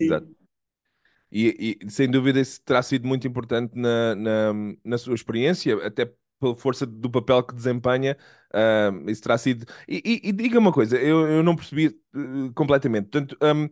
Sim. 0.00 0.06
Exato. 0.06 0.28
E, 1.32 1.78
e, 1.80 1.90
sem 1.90 2.10
dúvida 2.10 2.40
isso 2.40 2.60
terá 2.64 2.82
sido 2.82 3.06
muito 3.06 3.26
importante 3.26 3.72
na, 3.76 4.16
na, 4.16 4.52
na 4.84 4.98
sua 4.98 5.14
experiência, 5.14 5.76
até 5.86 6.12
pela 6.40 6.54
força 6.56 6.84
do 6.86 7.10
papel 7.10 7.42
que 7.42 7.54
desempenha, 7.54 8.16
uh, 8.52 9.10
isso 9.10 9.22
terá 9.22 9.38
sido. 9.38 9.64
E, 9.86 10.02
e, 10.04 10.28
e, 10.30 10.32
diga 10.32 10.58
uma 10.58 10.72
coisa, 10.72 10.96
eu, 10.96 11.28
eu 11.28 11.42
não 11.42 11.54
percebi 11.54 11.88
uh, 12.14 12.52
completamente. 12.54 13.08
Portanto, 13.08 13.36
um, 13.42 13.68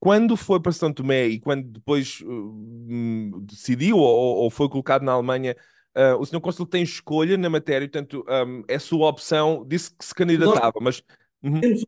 quando 0.00 0.34
foi 0.36 0.58
para 0.60 0.72
São 0.72 0.92
Tomé 0.92 1.26
e 1.26 1.38
quando 1.38 1.64
depois 1.68 2.20
uh, 2.22 3.40
decidiu 3.42 3.98
ou, 3.98 4.38
ou, 4.38 4.50
foi 4.50 4.68
colocado 4.68 5.02
na 5.02 5.12
Alemanha, 5.12 5.54
uh, 5.96 6.20
o 6.20 6.24
Sr. 6.24 6.40
Consul 6.40 6.66
tem 6.66 6.82
escolha 6.82 7.36
na 7.36 7.50
matéria, 7.50 7.88
portanto, 7.88 8.24
um, 8.28 8.62
é 8.68 8.78
sua 8.78 9.08
opção, 9.08 9.64
disse 9.66 9.90
que 9.96 10.04
se 10.04 10.14
candidatava, 10.14 10.78
nós, 10.80 11.02
mas. 11.42 11.52
Uhum. 11.52 11.60
Temos, 11.60 11.86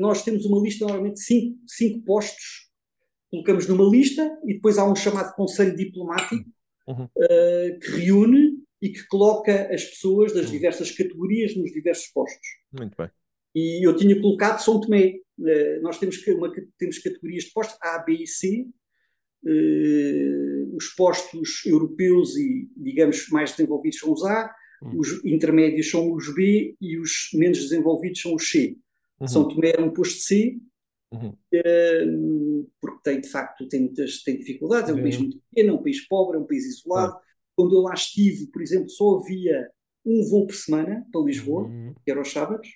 nós 0.00 0.22
temos 0.22 0.44
uma 0.46 0.62
lista 0.62 0.84
normalmente 0.84 1.14
de 1.14 1.24
cinco, 1.24 1.58
cinco 1.66 2.04
postos 2.04 2.72
colocamos 3.32 3.66
numa 3.66 3.88
lista 3.88 4.38
e 4.44 4.54
depois 4.54 4.76
há 4.76 4.84
um 4.84 4.94
chamado 4.94 5.34
Conselho 5.34 5.74
Diplomático 5.74 6.44
uhum. 6.86 7.04
uh, 7.04 7.78
que 7.80 7.90
reúne 7.92 8.58
e 8.80 8.90
que 8.90 9.06
coloca 9.06 9.72
as 9.72 9.84
pessoas 9.84 10.34
das 10.34 10.46
uhum. 10.46 10.52
diversas 10.52 10.90
categorias 10.90 11.56
nos 11.56 11.72
diversos 11.72 12.08
postos. 12.08 12.46
Muito 12.70 12.94
bem. 12.94 13.10
E 13.54 13.86
eu 13.86 13.96
tinha 13.96 14.20
colocado 14.20 14.60
São 14.60 14.78
Tomé. 14.78 15.14
Uh, 15.38 15.80
nós 15.80 15.98
temos, 15.98 16.18
uma, 16.26 16.52
temos 16.78 16.98
categorias 16.98 17.44
de 17.44 17.52
postos 17.52 17.78
A, 17.80 17.98
B 18.00 18.12
e 18.12 18.26
C. 18.26 18.66
Uh, 19.44 20.76
os 20.76 20.88
postos 20.94 21.66
europeus 21.66 22.36
e, 22.36 22.68
digamos, 22.76 23.28
mais 23.30 23.50
desenvolvidos 23.50 23.98
são 23.98 24.12
os 24.12 24.22
A, 24.24 24.54
uhum. 24.82 24.98
os 25.00 25.24
intermédios 25.24 25.90
são 25.90 26.12
os 26.12 26.32
B 26.32 26.76
e 26.80 26.98
os 26.98 27.30
menos 27.34 27.58
desenvolvidos 27.58 28.20
são 28.20 28.34
os 28.34 28.48
C. 28.48 28.76
Uhum. 29.20 29.26
São 29.26 29.48
Tomé 29.48 29.72
é 29.76 29.80
um 29.80 29.90
posto 29.90 30.20
C, 30.20 30.60
Uhum. 31.12 31.36
Uh, 31.54 32.70
porque 32.80 33.00
tem, 33.04 33.20
de 33.20 33.28
facto, 33.28 33.68
tem 33.68 33.80
muitas 33.80 34.22
tem 34.22 34.38
dificuldades, 34.38 34.88
é 34.88 34.92
um 34.94 34.96
uhum. 34.96 35.02
país 35.02 35.18
muito 35.18 35.38
pequeno, 35.50 35.70
é 35.70 35.72
um 35.74 35.82
país 35.82 36.06
pobre, 36.08 36.38
é 36.38 36.40
um 36.40 36.46
país 36.46 36.64
isolado. 36.64 37.12
Uhum. 37.12 37.20
Quando 37.54 37.76
eu 37.76 37.80
lá 37.82 37.92
estive, 37.92 38.46
por 38.46 38.62
exemplo, 38.62 38.88
só 38.88 39.18
havia 39.18 39.70
um 40.04 40.22
voo 40.28 40.46
por 40.46 40.54
semana 40.54 41.06
para 41.12 41.20
Lisboa, 41.20 41.64
uhum. 41.64 41.94
que 42.02 42.10
era 42.10 42.20
aos 42.20 42.32
sábados. 42.32 42.68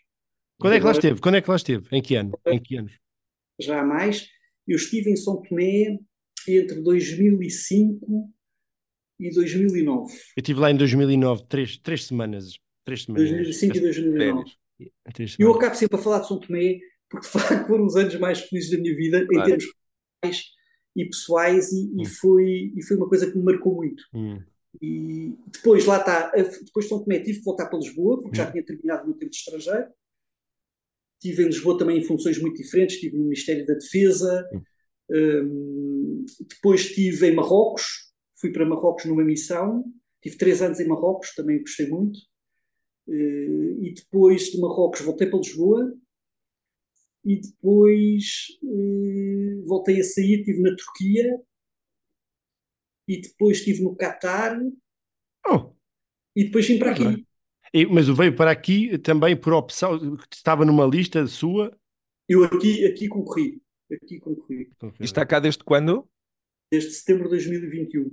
Quando 0.60 0.74
é 0.74 0.78
que 0.78 0.84
lá 0.84 0.92
esteve? 0.92 1.20
Quando 1.20 1.34
é 1.36 1.40
que 1.40 1.50
lá 1.50 1.56
esteve? 1.56 1.86
Em 1.90 2.02
que 2.02 2.14
ano? 2.14 2.38
Em 2.46 2.62
que 2.62 2.76
anos? 2.76 2.92
Já 3.58 3.80
há 3.80 3.84
mais. 3.84 4.28
Eu 4.66 4.76
estive 4.76 5.10
em 5.10 5.16
São 5.16 5.40
Tomé 5.42 5.98
entre 6.48 6.80
2005 6.82 8.30
e 9.18 9.30
2009. 9.30 10.12
Eu 10.12 10.18
estive 10.36 10.60
lá 10.60 10.70
em 10.70 10.76
2009, 10.76 11.44
três, 11.48 11.76
três 11.78 12.04
semanas. 12.04 12.58
Três 12.84 13.04
semanas. 13.04 13.30
2005 13.30 13.76
e 13.76 13.80
2009. 13.80 14.52
Eu 15.38 15.54
acabo 15.54 15.74
sempre 15.74 15.98
a 15.98 16.02
falar 16.02 16.20
de 16.20 16.28
São 16.28 16.38
Tomé 16.38 16.78
porque 17.08 17.26
de 17.26 17.32
facto 17.32 17.66
foram 17.66 17.86
os 17.86 17.96
anos 17.96 18.14
mais 18.16 18.40
felizes 18.40 18.70
da 18.70 18.78
minha 18.78 18.94
vida 18.94 19.26
claro. 19.26 19.48
em 19.48 19.56
termos 19.56 19.74
pessoais 20.20 20.44
e 20.96 21.04
pessoais 21.04 21.72
e, 21.72 21.84
hum. 21.84 22.02
e, 22.02 22.06
foi, 22.06 22.72
e 22.76 22.82
foi 22.82 22.96
uma 22.96 23.08
coisa 23.08 23.30
que 23.30 23.36
me 23.36 23.44
marcou 23.44 23.74
muito. 23.74 24.02
Hum. 24.14 24.42
E 24.80 25.34
depois 25.52 25.86
lá 25.86 25.98
está, 25.98 26.30
depois 26.30 26.84
de 26.84 26.88
São 26.88 27.02
Tomé 27.02 27.20
tive 27.20 27.38
que 27.38 27.44
voltar 27.44 27.66
para 27.66 27.78
Lisboa, 27.78 28.20
porque 28.20 28.40
hum. 28.40 28.42
já 28.44 28.50
tinha 28.50 28.64
terminado 28.64 29.04
o 29.04 29.06
meu 29.08 29.16
tempo 29.16 29.30
de 29.30 29.36
estrangeiro. 29.36 29.86
Estive 31.22 31.44
em 31.44 31.46
Lisboa 31.46 31.78
também 31.78 31.98
em 31.98 32.04
funções 32.04 32.38
muito 32.40 32.56
diferentes, 32.56 32.96
estive 32.96 33.16
no 33.16 33.24
Ministério 33.24 33.64
da 33.66 33.74
Defesa, 33.74 34.48
hum. 34.52 35.95
Depois 36.48 36.82
estive 36.82 37.28
em 37.28 37.34
Marrocos, 37.34 38.12
fui 38.40 38.52
para 38.52 38.66
Marrocos 38.66 39.04
numa 39.04 39.24
missão, 39.24 39.84
tive 40.22 40.36
três 40.36 40.62
anos 40.62 40.80
em 40.80 40.86
Marrocos, 40.86 41.34
também 41.34 41.60
gostei 41.60 41.88
muito. 41.88 42.18
Uh, 43.08 43.84
e 43.84 43.94
depois 43.94 44.50
de 44.50 44.60
Marrocos 44.60 45.00
voltei 45.00 45.28
para 45.28 45.38
Lisboa 45.38 45.94
e 47.26 47.40
depois 47.40 48.46
eh, 48.62 49.62
voltei 49.66 49.98
a 50.00 50.04
sair, 50.04 50.38
estive 50.38 50.62
na 50.62 50.76
Turquia 50.76 51.40
e 53.08 53.20
depois 53.20 53.58
estive 53.58 53.82
no 53.82 53.96
Catar 53.96 54.56
oh. 55.48 55.72
e 56.36 56.44
depois 56.44 56.68
vim 56.68 56.78
para 56.78 56.92
aqui. 56.92 57.26
E, 57.74 57.84
mas 57.84 58.08
veio 58.08 58.34
para 58.34 58.52
aqui 58.52 58.96
também 58.98 59.36
por 59.36 59.52
opção, 59.52 60.16
estava 60.32 60.64
numa 60.64 60.86
lista 60.86 61.26
sua? 61.26 61.76
Eu 62.28 62.44
aqui, 62.44 62.86
aqui 62.86 63.08
concorri. 63.08 63.60
Aqui 63.92 64.20
concorri. 64.20 64.70
E 65.00 65.04
está 65.04 65.26
cá 65.26 65.40
desde 65.40 65.64
quando? 65.64 66.08
Desde 66.70 66.90
setembro 66.90 67.24
de 67.24 67.30
2021. 67.30 68.10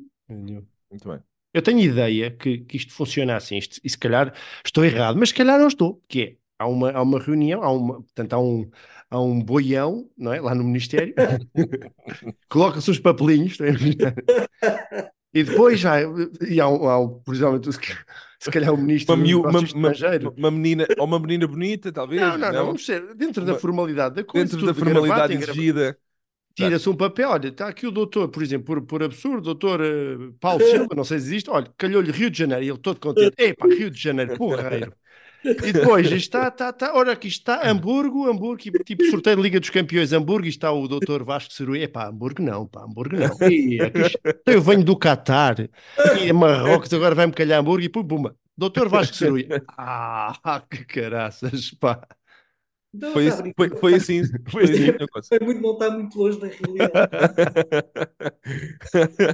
Muito 0.89 1.09
bem. 1.09 1.19
Eu 1.53 1.61
tenho 1.61 1.79
ideia 1.79 2.31
que, 2.31 2.59
que 2.59 2.77
isto 2.77 2.93
funciona 2.93 3.35
assim, 3.35 3.57
isto, 3.57 3.79
e 3.83 3.89
se 3.89 3.97
calhar 3.97 4.33
estou 4.65 4.83
errado, 4.83 5.17
mas 5.19 5.29
se 5.29 5.35
calhar 5.35 5.59
não 5.59 5.67
estou, 5.67 6.01
que 6.07 6.21
é, 6.21 6.35
há 6.57 6.67
uma, 6.67 6.91
há 6.91 7.01
uma 7.01 7.19
reunião, 7.19 7.61
há 7.61 7.71
uma, 7.71 8.01
portanto, 8.01 8.33
há 8.33 8.39
um, 8.39 8.69
há 9.09 9.21
um 9.21 9.39
boião, 9.39 10.09
não 10.17 10.33
é? 10.33 10.41
Lá 10.41 10.55
no 10.55 10.63
Ministério, 10.63 11.13
coloca-se 12.49 12.89
os 12.89 12.99
papelinhos, 12.99 13.57
e 15.31 15.43
depois 15.43 15.79
já, 15.79 15.97
e 16.47 16.59
há, 16.59 16.67
um, 16.67 16.89
há 16.89 16.99
um, 16.99 17.19
por 17.19 17.35
exemplo, 17.35 17.61
se 17.71 18.51
calhar 18.51 18.73
o 18.73 18.77
ministro 18.77 19.15
uma, 19.15 19.23
uma, 19.23 19.59
uma, 19.59 19.93
uma, 20.35 20.51
menina, 20.51 20.87
ou 20.97 21.05
uma 21.05 21.19
menina 21.19 21.47
bonita, 21.47 21.91
talvez. 21.91 22.19
Não, 22.19 22.31
não, 22.31 22.39
não, 22.39 22.51
não 22.51 22.65
vamos 22.65 22.85
ser 22.85 23.13
dentro 23.15 23.45
da 23.45 23.55
formalidade 23.55 24.15
da 24.15 24.23
coisa. 24.23 24.57
Dentro 24.57 24.65
da 24.65 24.73
formalidade 24.73 25.33
exigida. 25.33 25.97
Tira-se 26.55 26.87
um 26.87 26.95
papel, 26.95 27.29
olha, 27.29 27.47
está 27.47 27.67
aqui 27.67 27.87
o 27.87 27.91
doutor, 27.91 28.29
por 28.29 28.43
exemplo, 28.43 28.65
por, 28.65 28.81
por 28.83 29.03
absurdo, 29.03 29.41
doutor 29.41 29.81
uh, 29.81 30.33
Paulo 30.39 30.63
Silva, 30.63 30.95
não 30.95 31.03
sei 31.03 31.19
se 31.19 31.25
existe, 31.25 31.49
olha, 31.49 31.67
calhou-lhe 31.75 32.11
Rio 32.11 32.29
de 32.29 32.37
Janeiro, 32.37 32.63
e 32.63 32.69
ele 32.69 32.77
todo 32.77 32.99
contente, 32.99 33.33
epá, 33.39 33.65
Rio 33.67 33.89
de 33.89 33.99
Janeiro, 33.99 34.37
porreiro. 34.37 34.93
E 35.43 35.73
depois 35.73 36.09
está, 36.11 36.47
está, 36.47 36.69
está, 36.69 36.95
ora 36.95 37.11
aqui 37.11 37.27
está 37.27 37.69
Hamburgo, 37.69 38.29
Hamburgo, 38.29 38.63
tipo 38.85 39.03
sorteio 39.05 39.35
de 39.35 39.41
Liga 39.41 39.59
dos 39.59 39.69
Campeões, 39.69 40.13
Hamburgo, 40.13 40.45
e 40.45 40.49
está 40.49 40.71
o 40.71 40.87
doutor 40.87 41.23
Vasco 41.23 41.53
Cerui. 41.53 41.83
É 41.83 41.87
pá, 41.87 42.07
Hamburgo 42.07 42.41
não, 42.41 42.65
pá, 42.65 42.83
Hamburgo 42.83 43.17
não. 43.17 43.49
E, 43.49 43.81
aqui, 43.81 44.15
eu 44.45 44.61
venho 44.61 44.83
do 44.83 44.97
Qatar 44.97 45.69
e 46.21 46.31
Marrocos, 46.31 46.93
agora 46.93 47.13
vai-me 47.13 47.33
calhar 47.33 47.59
Hamburgo 47.59 47.83
e 47.83 47.89
pum, 47.89 48.05
pumba. 48.05 48.35
Doutor 48.57 48.87
Vasco 48.87 49.15
Cerui. 49.15 49.47
Ah, 49.77 50.63
que 50.69 50.85
caraças, 50.85 51.71
pá. 51.71 52.07
Não, 52.93 53.11
foi, 53.11 53.29
tá 53.29 53.43
foi, 53.55 53.69
foi, 53.69 53.93
assim. 53.95 54.21
Foi, 54.51 54.65
assim, 54.65 54.93
foi 55.27 55.39
muito, 55.39 55.61
não 55.61 55.73
está 55.73 55.89
muito 55.89 56.17
longe 56.17 56.39
da 56.39 56.47
realidade. 56.47 56.91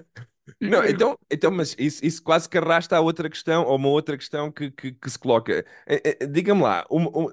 Não, 0.59 0.83
então, 0.85 1.17
então 1.29 1.51
mas 1.51 1.75
isso, 1.77 2.03
isso 2.05 2.23
quase 2.23 2.49
que 2.49 2.57
arrasta 2.57 2.97
a 2.97 3.01
outra 3.01 3.29
questão, 3.29 3.65
ou 3.65 3.75
uma 3.75 3.89
outra 3.89 4.17
questão 4.17 4.51
que, 4.51 4.71
que, 4.71 4.93
que 4.93 5.09
se 5.09 5.19
coloca. 5.19 5.65
É, 5.85 6.17
é, 6.21 6.27
diga-me 6.27 6.61
lá, 6.61 6.85
um, 6.89 7.05
um, 7.05 7.27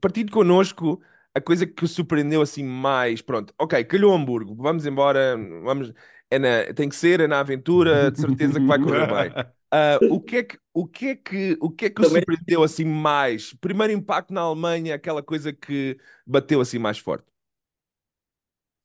partindo 0.00 0.30
connosco, 0.30 1.00
a 1.34 1.40
coisa 1.40 1.66
que 1.66 1.86
surpreendeu 1.86 2.42
assim 2.42 2.64
mais, 2.64 3.22
pronto, 3.22 3.54
ok, 3.58 3.82
calhou 3.84 4.14
Hamburgo, 4.14 4.54
vamos 4.54 4.86
embora, 4.86 5.36
vamos, 5.62 5.92
é 6.30 6.38
na, 6.38 6.72
tem 6.72 6.88
que 6.88 6.94
ser, 6.94 7.20
é 7.20 7.26
na 7.26 7.40
aventura, 7.40 8.10
de 8.10 8.20
certeza 8.20 8.60
que 8.60 8.66
vai 8.66 8.78
correr 8.78 9.06
bem. 9.06 9.30
Uh, 9.72 10.14
o 10.14 10.20
que 10.20 10.36
é 10.36 10.42
que 10.44 10.58
o 10.72 10.86
que 10.86 11.06
é 11.08 11.16
que 11.16 11.58
o 11.60 11.70
que 11.70 11.84
é 11.86 11.90
que 11.90 12.00
o 12.00 12.08
surpreendeu 12.08 12.62
assim 12.62 12.84
mais? 12.84 13.52
Primeiro 13.54 13.92
impacto 13.92 14.32
na 14.32 14.42
Alemanha, 14.42 14.94
aquela 14.94 15.22
coisa 15.22 15.52
que 15.52 15.98
bateu 16.24 16.60
assim 16.60 16.78
mais 16.78 16.98
forte. 16.98 17.26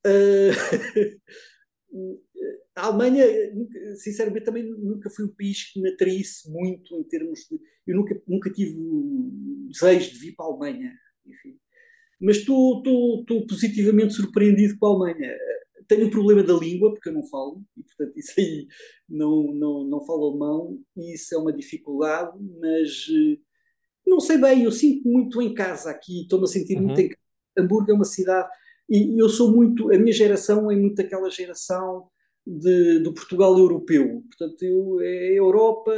Uh... 0.04 0.50
a 2.76 2.86
Alemanha, 2.86 3.24
sinceramente, 3.96 4.44
também 4.44 4.64
nunca 4.64 5.08
foi 5.08 5.24
um 5.24 5.34
país 5.34 5.72
que 5.72 5.80
me 5.80 5.90
atraísse 5.90 6.50
muito 6.50 6.94
em 6.98 7.04
termos 7.04 7.40
de. 7.50 7.58
Eu 7.86 7.96
nunca, 7.96 8.20
nunca 8.26 8.52
tive 8.52 8.76
desejo 9.68 10.10
de 10.10 10.18
vir 10.18 10.34
para 10.34 10.46
a 10.46 10.48
Alemanha, 10.48 10.92
enfim. 11.24 11.56
Mas 12.20 12.38
estou, 12.38 12.78
estou, 12.78 13.20
estou 13.20 13.46
positivamente 13.46 14.14
surpreendido 14.14 14.76
com 14.78 14.86
a 14.86 14.90
Alemanha. 14.90 15.36
Tenho 15.88 16.06
um 16.06 16.10
problema 16.10 16.42
da 16.42 16.54
língua, 16.54 16.92
porque 16.92 17.08
eu 17.08 17.12
não 17.12 17.24
falo, 17.24 17.62
e 17.76 17.82
portanto 17.82 18.16
isso 18.16 18.32
aí 18.38 18.66
não, 19.08 19.52
não, 19.54 19.84
não 19.84 20.04
falo 20.04 20.30
alemão, 20.30 20.78
e 20.96 21.14
isso 21.14 21.34
é 21.34 21.38
uma 21.38 21.52
dificuldade, 21.52 22.38
mas 22.60 23.06
eh, 23.10 23.38
não 24.06 24.20
sei 24.20 24.38
bem, 24.38 24.64
eu 24.64 24.72
sinto 24.72 25.08
muito 25.08 25.40
em 25.42 25.52
casa 25.54 25.90
aqui, 25.90 26.22
estou-me 26.22 26.44
a 26.44 26.48
sentir 26.48 26.76
uhum. 26.76 26.84
muito 26.84 27.00
em 27.00 27.08
casa. 27.08 27.20
Hamburgo 27.58 27.90
é 27.90 27.94
uma 27.94 28.04
cidade, 28.04 28.48
e 28.88 29.20
eu 29.20 29.28
sou 29.28 29.52
muito, 29.54 29.92
a 29.92 29.98
minha 29.98 30.12
geração 30.12 30.70
é 30.70 30.76
muito 30.76 31.00
aquela 31.00 31.30
geração 31.30 32.08
de, 32.46 33.00
do 33.00 33.12
Portugal 33.12 33.58
europeu. 33.58 34.22
Portanto, 34.28 34.62
eu, 34.62 35.00
é 35.00 35.32
Europa, 35.38 35.92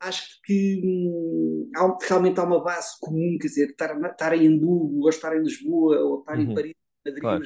acho 0.00 0.40
que 0.44 0.80
hum, 0.84 1.70
há, 1.76 1.96
realmente 2.02 2.40
há 2.40 2.44
uma 2.44 2.62
base 2.62 2.98
comum, 3.00 3.36
quer 3.40 3.48
dizer, 3.48 3.70
estar, 3.70 3.96
estar 4.10 4.36
em 4.36 4.48
Hamburgo, 4.48 5.02
ou 5.02 5.08
estar 5.08 5.36
em 5.36 5.42
Lisboa, 5.42 5.98
ou 6.00 6.20
estar 6.20 6.36
uhum. 6.36 6.42
em 6.42 6.54
Paris, 6.54 6.74
Madrid, 7.04 7.20
claro. 7.20 7.44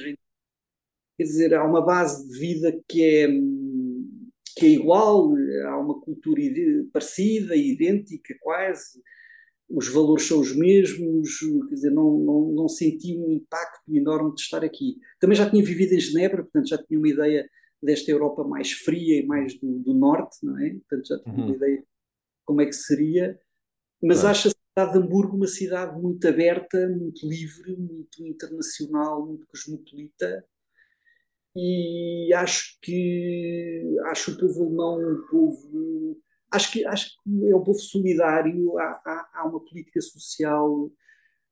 Quer 1.23 1.27
dizer, 1.27 1.53
há 1.53 1.63
uma 1.63 1.81
base 1.81 2.27
de 2.27 2.37
vida 2.37 2.77
que 2.87 3.01
é, 3.01 3.27
que 4.57 4.65
é 4.65 4.69
igual, 4.69 5.33
há 5.67 5.79
uma 5.79 5.99
cultura 6.01 6.41
parecida, 6.91 7.55
idêntica 7.55 8.35
quase, 8.41 9.01
os 9.69 9.87
valores 9.87 10.27
são 10.27 10.41
os 10.41 10.53
mesmos, 10.53 11.39
quer 11.69 11.75
dizer, 11.75 11.91
não, 11.91 12.19
não, 12.19 12.51
não 12.51 12.67
senti 12.67 13.17
um 13.17 13.31
impacto 13.31 13.95
enorme 13.95 14.35
de 14.35 14.41
estar 14.41 14.63
aqui. 14.63 14.97
Também 15.19 15.37
já 15.37 15.49
tinha 15.49 15.63
vivido 15.63 15.93
em 15.93 15.99
Genebra, 15.99 16.43
portanto 16.43 16.67
já 16.67 16.77
tinha 16.77 16.99
uma 16.99 17.07
ideia 17.07 17.49
desta 17.81 18.11
Europa 18.11 18.43
mais 18.43 18.71
fria 18.73 19.21
e 19.21 19.25
mais 19.25 19.57
do, 19.59 19.79
do 19.79 19.93
norte, 19.93 20.37
não 20.43 20.59
é? 20.59 20.71
Portanto 20.71 21.07
já 21.07 21.19
tinha 21.19 21.35
uhum. 21.35 21.45
uma 21.45 21.55
ideia 21.55 21.77
de 21.77 21.85
como 22.45 22.61
é 22.61 22.65
que 22.65 22.73
seria, 22.73 23.39
mas 24.01 24.25
acho 24.25 24.49
a 24.49 24.51
cidade 24.51 24.99
de 24.99 25.05
Hamburgo 25.05 25.37
uma 25.37 25.47
cidade 25.47 25.99
muito 25.99 26.27
aberta, 26.27 26.89
muito 26.89 27.25
livre, 27.25 27.77
muito 27.77 28.21
internacional, 28.25 29.25
muito 29.25 29.47
cosmopolita, 29.47 30.45
e 31.55 32.33
acho 32.33 32.77
que 32.81 33.97
acho 34.07 34.31
o 34.31 34.37
povo 34.37 34.63
alemão 34.63 34.99
um 34.99 35.27
povo 35.29 36.17
acho 36.51 36.71
que 36.71 36.85
acho 36.85 37.11
que 37.23 37.49
é 37.49 37.55
um 37.55 37.63
povo 37.63 37.79
solidário 37.79 38.77
há, 38.79 39.01
há, 39.05 39.29
há 39.33 39.47
uma 39.47 39.63
política 39.63 40.01
social 40.01 40.91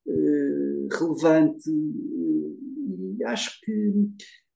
eh, 0.08 0.88
relevante 0.98 1.70
e 3.20 3.24
acho 3.24 3.60
que 3.62 3.94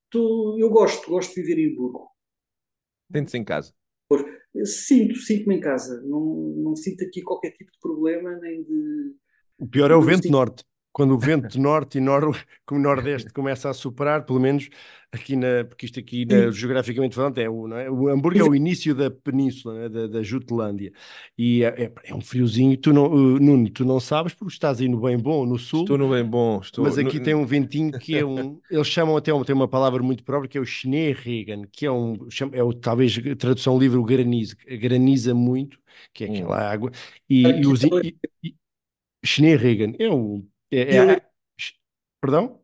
tô, 0.09 0.57
eu 0.59 0.69
gosto 0.69 1.09
gosto 1.09 1.35
de 1.35 1.41
viver 1.41 1.61
em 1.61 1.71
Hamburgo. 1.71 2.09
Sente-se 3.11 3.37
em 3.37 3.43
casa? 3.43 3.73
Sinto 4.63 5.15
sinto-me 5.17 5.57
em 5.57 5.59
casa. 5.59 6.01
Não, 6.03 6.53
não 6.57 6.75
sinto 6.75 7.03
aqui 7.03 7.21
qualquer 7.21 7.51
tipo 7.51 7.71
de 7.71 7.79
problema 7.79 8.35
nem 8.39 8.63
de 8.63 9.15
o 9.57 9.67
pior 9.67 9.91
é 9.91 9.95
o 9.95 10.01
vento 10.01 10.23
sinto... 10.23 10.31
norte 10.31 10.65
quando 10.95 11.13
o 11.13 11.19
vento 11.19 11.59
norte 11.59 11.97
e 11.97 12.01
nor, 12.01 12.23
como 12.65 12.79
nordeste 12.79 13.29
começa 13.33 13.69
a 13.69 13.73
superar, 13.73 14.25
pelo 14.25 14.39
menos 14.39 14.69
aqui 15.11 15.35
na, 15.35 15.65
porque 15.65 15.85
isto 15.87 15.99
aqui 15.99 16.25
na, 16.25 16.49
geograficamente 16.51 17.13
falando 17.13 17.37
é 17.37 17.49
o, 17.49 17.67
não 17.67 17.77
é? 17.77 17.91
o 17.91 18.07
Hamburgo 18.07 18.39
é 18.39 18.43
o 18.43 18.55
início 18.55 18.95
da 18.95 19.11
península, 19.11 19.77
é? 19.77 19.89
da, 19.89 20.07
da 20.07 20.23
Jutlândia 20.23 20.93
e 21.37 21.65
é, 21.65 21.67
é, 21.67 21.91
é, 22.05 22.15
um 22.15 22.21
friozinho, 22.21 22.77
tu 22.77 22.93
não, 22.93 23.07
uh, 23.07 23.39
Nuno, 23.41 23.69
tu 23.69 23.83
não 23.83 23.99
sabes 23.99 24.33
porque 24.33 24.53
estás 24.53 24.79
aí 24.79 24.87
no 24.87 25.01
bem 25.01 25.17
bom, 25.17 25.45
no 25.45 25.59
sul. 25.59 25.81
Estou 25.81 25.97
no 25.97 26.09
bem 26.09 26.23
bom, 26.23 26.61
estou. 26.61 26.85
Mas 26.85 26.97
aqui 26.97 27.19
no... 27.19 27.25
tem 27.25 27.35
um 27.35 27.45
ventinho 27.45 27.91
que 27.99 28.17
é 28.17 28.25
um, 28.25 28.61
eles 28.71 28.87
chamam 28.87 29.17
até, 29.17 29.33
tem 29.43 29.53
uma 29.53 29.67
palavra 29.67 30.01
muito 30.01 30.23
própria 30.23 30.47
que 30.47 30.57
é 30.57 30.61
o 30.61 30.65
Schneerregen, 30.65 31.65
que 31.73 31.85
é 31.85 31.91
um, 31.91 32.15
é 32.53 32.63
o, 32.63 32.71
talvez 32.71 33.19
tradução 33.37 33.77
livre, 33.77 33.97
o 33.97 34.03
granizo, 34.03 34.55
graniza 34.79 35.35
muito, 35.35 35.77
que 36.13 36.23
é 36.23 36.27
aquela 36.29 36.55
hum. 36.55 36.71
água, 36.71 36.91
e, 37.29 37.41
e 37.41 37.67
os... 37.67 37.83
E, 37.83 38.15
e, 38.41 38.55
Schneerregen 39.25 39.95
é 39.99 40.07
o 40.07 40.45
é, 40.79 41.13
é, 41.13 41.21
perdão? 42.21 42.61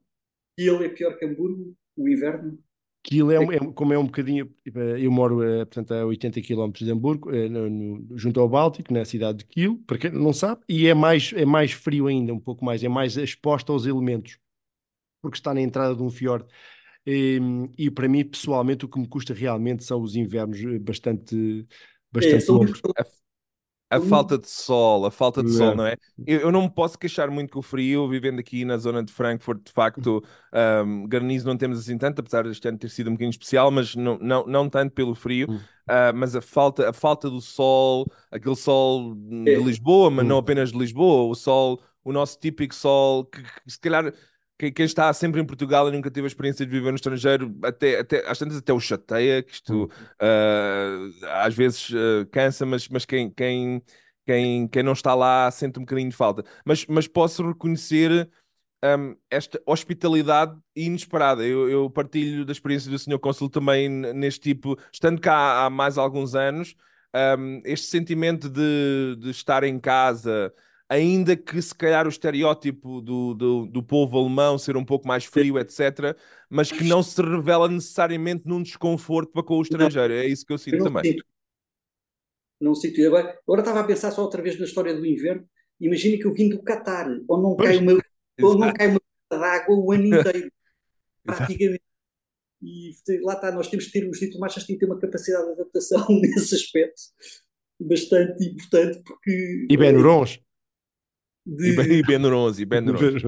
Kiel 0.58 0.84
é 0.84 0.90
pior 0.90 1.18
que 1.18 1.26
Hamburgo, 1.26 1.76
o 1.96 2.08
inverno? 2.08 2.58
Kiel 3.04 3.32
é, 3.32 3.36
é, 3.56 3.60
como 3.74 3.94
é 3.94 3.98
um 3.98 4.06
bocadinho. 4.06 4.54
Eu 4.66 5.12
moro 5.12 5.44
eh, 5.44 5.66
portanto, 5.66 5.92
a 5.94 6.06
80 6.06 6.42
km 6.42 6.72
de 6.72 6.92
Hamburgo, 6.92 7.34
eh, 7.34 7.50
no, 7.50 7.70
no, 7.70 8.18
junto 8.18 8.40
ao 8.40 8.48
Báltico, 8.48 8.94
na 8.94 9.04
cidade 9.06 9.40
de 9.40 9.46
Kiel, 9.46 9.80
para 9.88 9.98
quem 9.98 10.12
não 10.12 10.32
sabe, 10.32 10.62
e 10.70 10.88
é 10.88 10.94
mais, 10.94 11.34
é 11.36 11.46
mais 11.46 11.72
frio 11.72 12.08
ainda, 12.08 12.34
um 12.34 12.40
pouco 12.40 12.64
mais, 12.64 12.84
é 12.84 12.90
mais 12.90 13.18
exposto 13.18 13.72
aos 13.72 13.86
elementos, 13.86 14.38
porque 15.22 15.38
está 15.38 15.54
na 15.54 15.62
entrada 15.62 15.96
de 15.96 16.04
um 16.04 16.12
fiord. 16.12 16.46
E, 17.06 17.40
e 17.78 17.90
para 17.90 18.08
mim, 18.08 18.24
pessoalmente, 18.24 18.86
o 18.86 18.88
que 18.88 19.00
me 19.00 19.08
custa 19.08 19.34
realmente 19.34 19.84
são 19.84 20.00
os 20.02 20.16
invernos 20.16 20.60
eh, 20.64 20.78
bastante, 20.78 21.68
bastante 22.12 22.50
é, 22.50 22.52
longos. 22.52 22.82
A 23.92 24.00
falta 24.00 24.38
de 24.38 24.50
sol, 24.50 25.06
a 25.06 25.12
falta 25.12 25.44
de 25.44 25.52
sol, 25.52 25.76
não 25.76 25.86
é? 25.86 25.96
Eu, 26.26 26.40
eu, 26.40 26.52
não 26.52 26.64
me 26.64 26.70
posso 26.70 26.98
queixar 26.98 27.30
muito 27.30 27.52
com 27.52 27.60
o 27.60 27.62
frio, 27.62 28.08
vivendo 28.08 28.40
aqui 28.40 28.64
na 28.64 28.78
zona 28.78 29.04
de 29.04 29.12
Frankfurt, 29.12 29.66
de 29.66 29.72
facto, 29.72 30.24
um, 30.86 31.06
granizo 31.08 31.46
não 31.46 31.58
temos 31.58 31.78
assim 31.80 31.98
tanto, 31.98 32.20
apesar 32.20 32.50
de 32.50 32.68
ano 32.68 32.78
ter 32.78 32.90
sido 32.90 33.10
um 33.10 33.14
bocadinho 33.14 33.32
especial, 33.32 33.70
mas 33.70 33.96
não, 33.96 34.18
não, 34.20 34.46
não 34.46 34.70
tanto 34.70 34.94
pelo 34.94 35.14
frio. 35.14 35.50
Uh, 35.50 36.16
mas 36.16 36.36
a 36.36 36.42
falta, 36.42 36.90
a 36.90 36.94
falta 36.94 37.30
do 37.30 37.42
sol, 37.42 38.06
aquele 38.32 38.56
sol 38.56 39.14
de 39.14 39.50
é. 39.50 39.58
Lisboa, 39.58 40.10
mas 40.10 40.26
não 40.26 40.38
apenas 40.38 40.72
de 40.72 40.78
Lisboa, 40.78 41.30
o 41.30 41.36
sol, 41.36 41.82
o 42.04 42.14
nosso 42.14 42.40
típico 42.40 42.74
sol, 42.74 43.26
que, 43.26 43.42
que 43.42 43.72
se 43.72 43.80
calhar 43.80 44.14
quem, 44.70 44.86
está 44.86 45.12
sempre 45.14 45.42
em 45.42 45.46
Portugal 45.46 45.88
e 45.88 45.92
nunca 45.92 46.12
teve 46.12 46.26
a 46.26 46.28
experiência 46.28 46.66
de 46.66 46.72
viver 46.72 46.92
no 46.92 46.96
estrangeiro, 46.96 47.58
até, 47.64 48.00
até, 48.00 48.30
às 48.30 48.38
tantas 48.38 48.58
até 48.58 48.72
o 48.72 48.80
chateia, 48.80 49.42
que 49.42 49.54
isto 49.54 49.86
uh, 49.86 51.26
às 51.42 51.56
vezes 51.56 51.90
uh, 51.90 52.28
cansa, 52.32 52.66
mas, 52.66 52.88
mas 52.88 53.06
quem, 53.06 53.30
quem, 53.32 53.82
quem, 54.26 54.68
quem 54.68 54.84
não 54.84 54.94
está 54.94 55.16
lá 55.16 55.50
sente 55.50 55.80
um 55.80 55.84
bocadinho 55.84 56.10
de 56.10 56.16
falta. 56.16 56.44
Mas, 56.66 56.86
mas 56.86 57.08
posso 57.08 57.48
reconhecer 57.48 58.30
um, 58.84 59.16
esta 59.30 59.62
hospitalidade 59.66 60.58
inesperada. 60.76 61.46
Eu, 61.46 61.70
eu, 61.70 61.90
partilho 61.90 62.46
da 62.46 62.52
experiência 62.52 62.90
do 62.92 63.00
Sr. 63.00 63.20
Consul 63.20 63.50
também 63.50 63.90
neste 63.90 64.42
tipo, 64.42 64.78
estando 64.92 65.22
cá 65.22 65.66
há 65.66 65.70
mais 65.70 65.98
alguns 65.98 66.36
anos, 66.36 66.76
um, 67.40 67.62
este 67.66 67.88
sentimento 67.88 68.50
de, 68.50 69.16
de 69.20 69.30
estar 69.30 69.64
em 69.64 69.80
casa 69.80 70.54
ainda 70.92 71.38
que 71.38 71.62
se 71.62 71.74
calhar 71.74 72.06
o 72.06 72.10
estereótipo 72.10 73.00
do, 73.00 73.34
do, 73.34 73.66
do, 73.66 73.82
povo 73.82 74.20
alemão 74.20 74.58
ser 74.58 74.76
um 74.76 74.84
pouco 74.84 75.08
mais 75.08 75.24
frio, 75.24 75.58
etc., 75.58 76.18
mas 76.50 76.70
que 76.70 76.84
não 76.84 77.02
se 77.02 77.22
revela 77.22 77.70
necessariamente 77.70 78.46
num 78.46 78.62
desconforto 78.62 79.32
para 79.32 79.42
com 79.42 79.58
o 79.58 79.62
estrangeiro. 79.62 80.14
É 80.14 80.28
isso 80.28 80.46
que 80.46 80.52
eu 80.52 80.58
sinto 80.58 80.76
eu 80.76 80.84
também. 80.84 81.14
Sinto. 81.14 81.26
Não 82.60 82.76
sinto. 82.76 83.02
Agora, 83.08 83.40
agora 83.48 83.62
estava 83.62 83.80
a 83.80 83.84
pensar 83.86 84.12
só 84.12 84.22
outra 84.22 84.42
vez 84.42 84.60
na 84.60 84.66
história 84.66 84.94
do 84.94 85.06
inverno. 85.06 85.48
Imagina 85.80 86.18
que 86.18 86.28
eu 86.28 86.34
vim 86.34 86.50
do 86.50 86.62
Catar, 86.62 87.08
onde 87.08 87.42
não 87.42 87.56
cai 87.56 87.78
uma, 87.78 87.94
onde 87.94 88.02
não 88.60 88.74
cai 88.74 88.88
uma 88.88 89.00
de 89.00 89.38
água 89.38 89.76
o 89.78 89.92
ano 89.94 90.06
inteiro, 90.20 90.52
praticamente. 91.24 91.84
E 92.62 92.92
lá 93.24 93.36
está, 93.36 93.50
nós 93.54 93.70
temos 93.70 93.86
que 93.86 93.94
ter, 93.94 94.10
os 94.10 94.20
diplomatas 94.20 94.66
têm 94.66 94.76
que 94.76 94.86
ter 94.86 94.92
uma 94.92 95.00
capacidade 95.00 95.46
de 95.46 95.52
adaptação 95.54 96.06
nesse 96.20 96.54
aspecto 96.54 97.02
bastante 97.80 98.46
importante, 98.46 99.02
porque... 99.04 99.66
E 99.68 99.76
bem, 99.76 99.92
Neurons? 99.94 100.40
De... 101.52 101.70
E, 101.70 101.76
ben, 101.76 101.92
e 101.92 102.04
Benurons, 102.04 102.60
e 102.60 102.66
Benurons. 102.66 103.24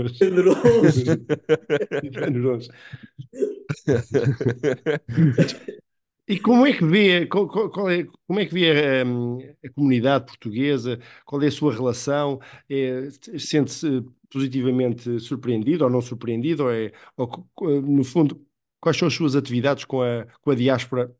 e. 6.26 6.28
E 6.28 6.40
como 6.40 6.66
é 6.66 6.72
que 6.72 6.86
vê, 6.86 7.26
qual, 7.26 7.50
qual 7.50 7.90
é, 7.90 8.08
como 8.26 8.40
é 8.40 8.46
que 8.46 8.54
vê 8.54 9.04
um, 9.04 9.40
a 9.64 9.70
comunidade 9.76 10.26
portuguesa? 10.26 10.98
Qual 11.26 11.42
é 11.42 11.48
a 11.48 11.52
sua 11.52 11.74
relação? 11.74 12.40
É, 12.70 13.10
Sente-se 13.38 14.02
positivamente 14.32 15.20
surpreendido 15.20 15.84
ou 15.84 15.90
não 15.90 16.02
surpreendido? 16.02 16.64
Ou 16.64 16.72
é, 16.72 16.94
ou, 17.18 17.46
no 17.82 18.06
fundo, 18.06 18.42
quais 18.80 18.98
são 18.98 19.08
as 19.08 19.14
suas 19.14 19.36
atividades 19.36 19.84
com 19.84 20.02
a, 20.02 20.26
com 20.42 20.52
a 20.52 20.56
diáspora, 20.56 21.14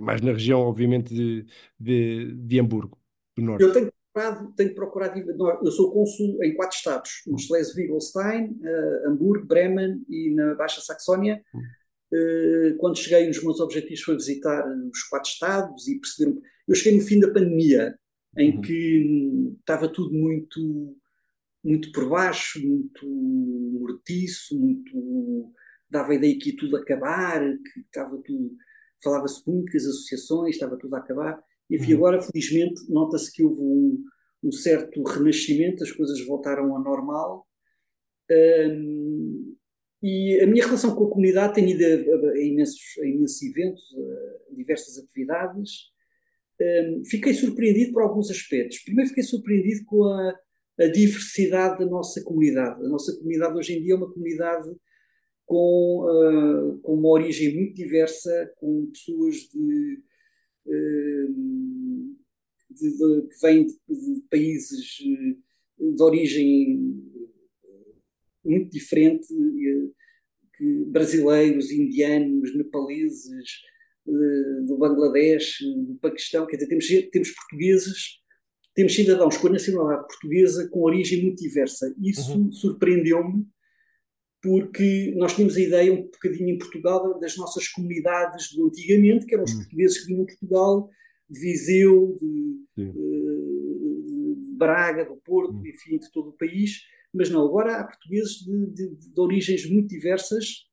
mais 0.00 0.20
na 0.20 0.32
região, 0.32 0.60
obviamente, 0.60 1.14
de, 1.14 1.46
de, 1.78 2.34
de 2.34 2.60
Hamburgo, 2.60 2.98
do 3.36 3.44
Norte? 3.44 3.62
Eu 3.62 3.72
tenho 3.72 3.92
procurado, 4.18 4.52
tenho 4.56 4.74
procurado, 4.74 5.18
eu 5.64 5.70
sou 5.70 5.92
cônsul 5.92 6.42
em 6.42 6.54
quatro 6.54 6.76
estados, 6.76 7.22
no 7.26 7.38
Schleswig-Holstein, 7.38 8.46
uh, 8.46 9.08
Hamburgo, 9.08 9.46
Bremen 9.46 10.04
e 10.08 10.34
na 10.34 10.54
Baixa 10.54 10.80
Saxónia. 10.80 11.42
Uh, 11.54 12.76
quando 12.78 12.98
cheguei, 12.98 13.28
os 13.30 13.42
meus 13.42 13.60
objetivos 13.60 14.02
foi 14.02 14.16
visitar 14.16 14.66
os 14.92 15.02
quatro 15.04 15.30
estados 15.30 15.86
e 15.86 16.00
perceber. 16.00 16.40
Eu 16.66 16.74
cheguei 16.74 16.98
no 16.98 17.04
fim 17.04 17.20
da 17.20 17.28
pandemia, 17.28 17.96
em 18.36 18.56
uhum. 18.56 18.60
que 18.60 19.56
estava 19.60 19.88
tudo 19.88 20.12
muito, 20.12 20.96
muito 21.62 21.92
por 21.92 22.08
baixo, 22.08 22.60
muito 22.66 23.06
mortiço, 23.06 24.58
muito. 24.58 25.52
dava 25.88 26.12
a 26.12 26.14
ideia 26.14 26.38
que 26.38 26.50
ia 26.50 26.56
tudo 26.56 26.76
acabar, 26.76 27.40
que 27.40 27.80
estava 27.80 28.16
tudo. 28.18 28.50
falava-se 29.02 29.48
muito 29.48 29.70
que 29.70 29.76
as 29.76 29.84
associações, 29.84 30.54
estava 30.54 30.76
tudo 30.76 30.96
a 30.96 30.98
acabar. 30.98 31.42
Enfim, 31.70 31.92
uhum. 31.92 31.98
agora, 31.98 32.22
felizmente, 32.22 32.90
nota-se 32.90 33.32
que 33.32 33.42
houve 33.42 33.60
um, 33.60 34.04
um, 34.44 34.52
certo 34.52 35.02
renascimento, 35.02 35.82
as 35.82 35.92
coisas 35.92 36.24
voltaram 36.26 36.74
ao 36.74 36.82
normal. 36.82 37.46
Um, 38.30 39.56
e 40.02 40.40
a 40.42 40.46
minha 40.46 40.64
relação 40.64 40.94
com 40.94 41.06
a 41.06 41.10
comunidade 41.10 41.54
tem 41.54 41.70
ido 41.70 41.84
a, 41.84 42.30
a, 42.30 42.40
imensos, 42.40 42.80
a 43.00 43.06
imensos 43.06 43.42
eventos, 43.42 43.82
a 44.50 44.54
diversas 44.54 44.98
atividades. 44.98 45.90
Um, 46.60 47.04
fiquei 47.04 47.34
surpreendido 47.34 47.92
por 47.92 48.02
alguns 48.02 48.30
aspectos. 48.30 48.78
Primeiro, 48.80 49.08
fiquei 49.08 49.24
surpreendido 49.24 49.84
com 49.86 50.04
a, 50.04 50.34
a 50.80 50.86
diversidade 50.86 51.78
da 51.78 51.86
nossa 51.86 52.22
comunidade. 52.22 52.84
A 52.84 52.88
nossa 52.88 53.16
comunidade 53.16 53.56
hoje 53.56 53.74
em 53.74 53.82
dia 53.82 53.94
é 53.94 53.96
uma 53.96 54.12
comunidade 54.12 54.70
com, 55.44 56.04
uh, 56.04 56.78
com 56.80 56.94
uma 56.94 57.08
origem 57.08 57.54
muito 57.54 57.74
diversa, 57.74 58.52
com 58.56 58.90
pessoas 58.92 59.36
de, 59.36 60.02
que 62.78 63.40
vêm 63.42 63.66
de, 63.66 63.74
de, 63.88 64.22
países 64.30 64.98
eh, 65.02 65.36
de 65.78 66.02
origem 66.02 67.02
muito 68.44 68.70
diferente, 68.70 69.26
eh, 69.32 69.90
que 70.56 70.84
brasileiros, 70.86 71.70
indianos, 71.70 72.54
nepaleses, 72.54 73.62
eh, 74.06 74.60
do 74.66 74.78
Bangladesh, 74.78 75.58
do 75.86 75.96
Paquistão, 75.96 76.46
quer 76.46 76.56
dizer, 76.56 76.68
temos, 76.68 76.86
temos 77.10 77.30
portugueses, 77.30 78.18
temos 78.74 78.94
cidadãos 78.94 79.36
com 79.36 79.48
a 79.48 79.52
nacionalidade 79.52 80.06
portuguesa 80.06 80.68
com 80.68 80.80
origem 80.80 81.22
muito 81.22 81.42
diversa. 81.42 81.94
Isso 82.00 82.38
uhum. 82.38 82.52
surpreendeu-me, 82.52 83.46
porque 84.40 85.12
nós 85.16 85.34
tínhamos 85.34 85.56
a 85.56 85.60
ideia 85.60 85.92
um 85.92 86.02
bocadinho 86.02 86.50
em 86.50 86.58
Portugal 86.58 87.18
das 87.18 87.36
nossas 87.36 87.68
comunidades 87.68 88.52
do 88.54 88.66
antigamente, 88.66 89.26
que 89.26 89.34
eram 89.34 89.44
os 89.44 89.52
uhum. 89.52 89.58
portugueses 89.58 89.98
que 89.98 90.06
vinham 90.06 90.24
de 90.24 90.32
Portugal, 90.32 90.90
de 91.28 91.40
Viseu, 91.40 92.16
de, 92.20 92.84
uh, 92.84 94.36
de 94.40 94.52
Braga, 94.56 95.04
do 95.04 95.16
Porto, 95.16 95.54
uhum. 95.54 95.66
enfim, 95.66 95.98
de 95.98 96.10
todo 96.12 96.30
o 96.30 96.36
país. 96.36 96.82
Mas 97.12 97.30
não, 97.30 97.44
agora 97.44 97.78
há 97.78 97.84
portugueses 97.84 98.38
de, 98.44 98.66
de, 98.66 98.94
de 98.94 99.20
origens 99.20 99.68
muito 99.68 99.88
diversas, 99.88 100.66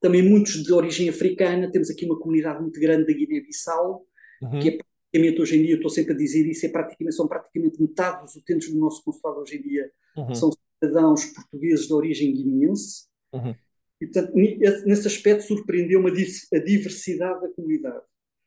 também 0.00 0.22
muitos 0.22 0.62
de 0.62 0.72
origem 0.72 1.08
africana. 1.08 1.70
Temos 1.70 1.90
aqui 1.90 2.06
uma 2.06 2.18
comunidade 2.18 2.62
muito 2.62 2.80
grande 2.80 3.06
da 3.06 3.12
Guiné-Bissau, 3.12 4.06
uhum. 4.42 4.60
que 4.60 4.68
é 4.68 4.78
praticamente 4.78 5.42
hoje 5.42 5.58
em 5.58 5.62
dia, 5.62 5.72
eu 5.72 5.76
estou 5.76 5.90
sempre 5.90 6.14
a 6.14 6.16
dizer 6.16 6.46
isso, 6.46 6.64
é 6.64 6.68
praticamente, 6.70 7.16
são 7.16 7.28
praticamente 7.28 7.80
metade 7.80 8.22
dos 8.22 8.36
utentes 8.36 8.72
do 8.72 8.78
nosso 8.78 9.02
consulado 9.04 9.40
hoje 9.40 9.56
em 9.56 9.62
dia 9.62 9.90
uhum. 10.18 10.34
são 10.34 10.50
cidadãos 10.78 11.24
portugueses 11.26 11.86
de 11.86 11.92
origem 11.92 12.32
guineense. 12.32 13.06
Uhum. 13.32 13.54
E, 14.00 14.06
portanto, 14.06 14.32
nesse 14.34 15.06
aspecto 15.06 15.44
surpreendeu-me 15.44 16.10
a 16.10 16.58
diversidade 16.58 17.40
da 17.40 17.48
comunidade. 17.48 18.04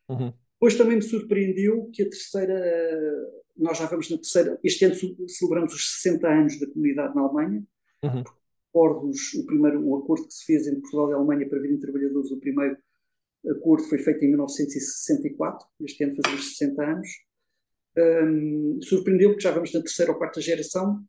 Uhum. 0.10 0.34
Depois 0.54 0.76
também 0.76 0.98
me 0.98 1.02
surpreendeu 1.02 1.90
que 1.92 2.04
a 2.04 2.10
terceira, 2.10 2.56
nós 3.58 3.78
já 3.78 3.86
vamos 3.88 4.10
na 4.10 4.18
terceira, 4.18 4.60
este 4.64 4.86
ano 4.86 4.96
celebramos 5.28 5.74
os 5.74 6.02
60 6.02 6.28
anos 6.28 6.60
da 6.60 6.68
comunidade 6.68 7.16
na 7.16 7.22
Alemanha, 7.22 7.64
uhum. 8.04 8.24
acordos, 8.70 9.34
o 9.34 9.46
primeiro 9.46 9.84
o 9.84 9.98
acordo 9.98 10.28
que 10.28 10.34
se 10.34 10.46
fez 10.46 10.68
entre 10.68 10.82
Portugal 10.82 11.10
e 11.10 11.14
Alemanha 11.14 11.50
para 11.50 11.60
virem 11.60 11.80
trabalhadores, 11.80 12.32
o 12.32 12.40
primeiro 12.40 12.78
acordo 13.50 13.84
foi 13.86 13.98
feito 13.98 14.24
em 14.24 14.30
1964, 14.30 15.68
este 15.82 16.04
ano 16.04 16.16
fazemos 16.22 16.58
60 16.58 16.84
anos. 16.84 17.10
Um, 17.98 18.80
Surpreendeu-me 18.84 19.36
que 19.36 19.44
já 19.44 19.52
vamos 19.52 19.74
na 19.74 19.82
terceira 19.82 20.12
ou 20.12 20.18
quarta 20.18 20.40
geração, 20.40 21.04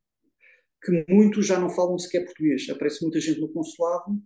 que 0.83 1.05
muitos 1.09 1.47
já 1.47 1.61
não 1.61 1.71
falam 1.71 1.99
sequer 1.99 2.25
português. 2.25 2.69
Aparece 2.69 3.03
muita 3.03 3.21
gente 3.21 3.41
no 3.41 3.49
consulado 3.49 4.21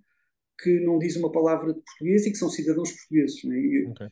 que 0.59 0.81
não 0.81 0.99
diz 0.99 1.17
uma 1.17 1.31
palavra 1.31 1.75
de 1.75 1.81
português 1.81 2.27
e 2.27 2.31
que 2.31 2.39
são 2.39 2.49
cidadãos 2.49 2.91
portugueses. 2.91 3.45
Né? 3.45 3.59
E, 3.59 3.89
okay. 3.89 4.09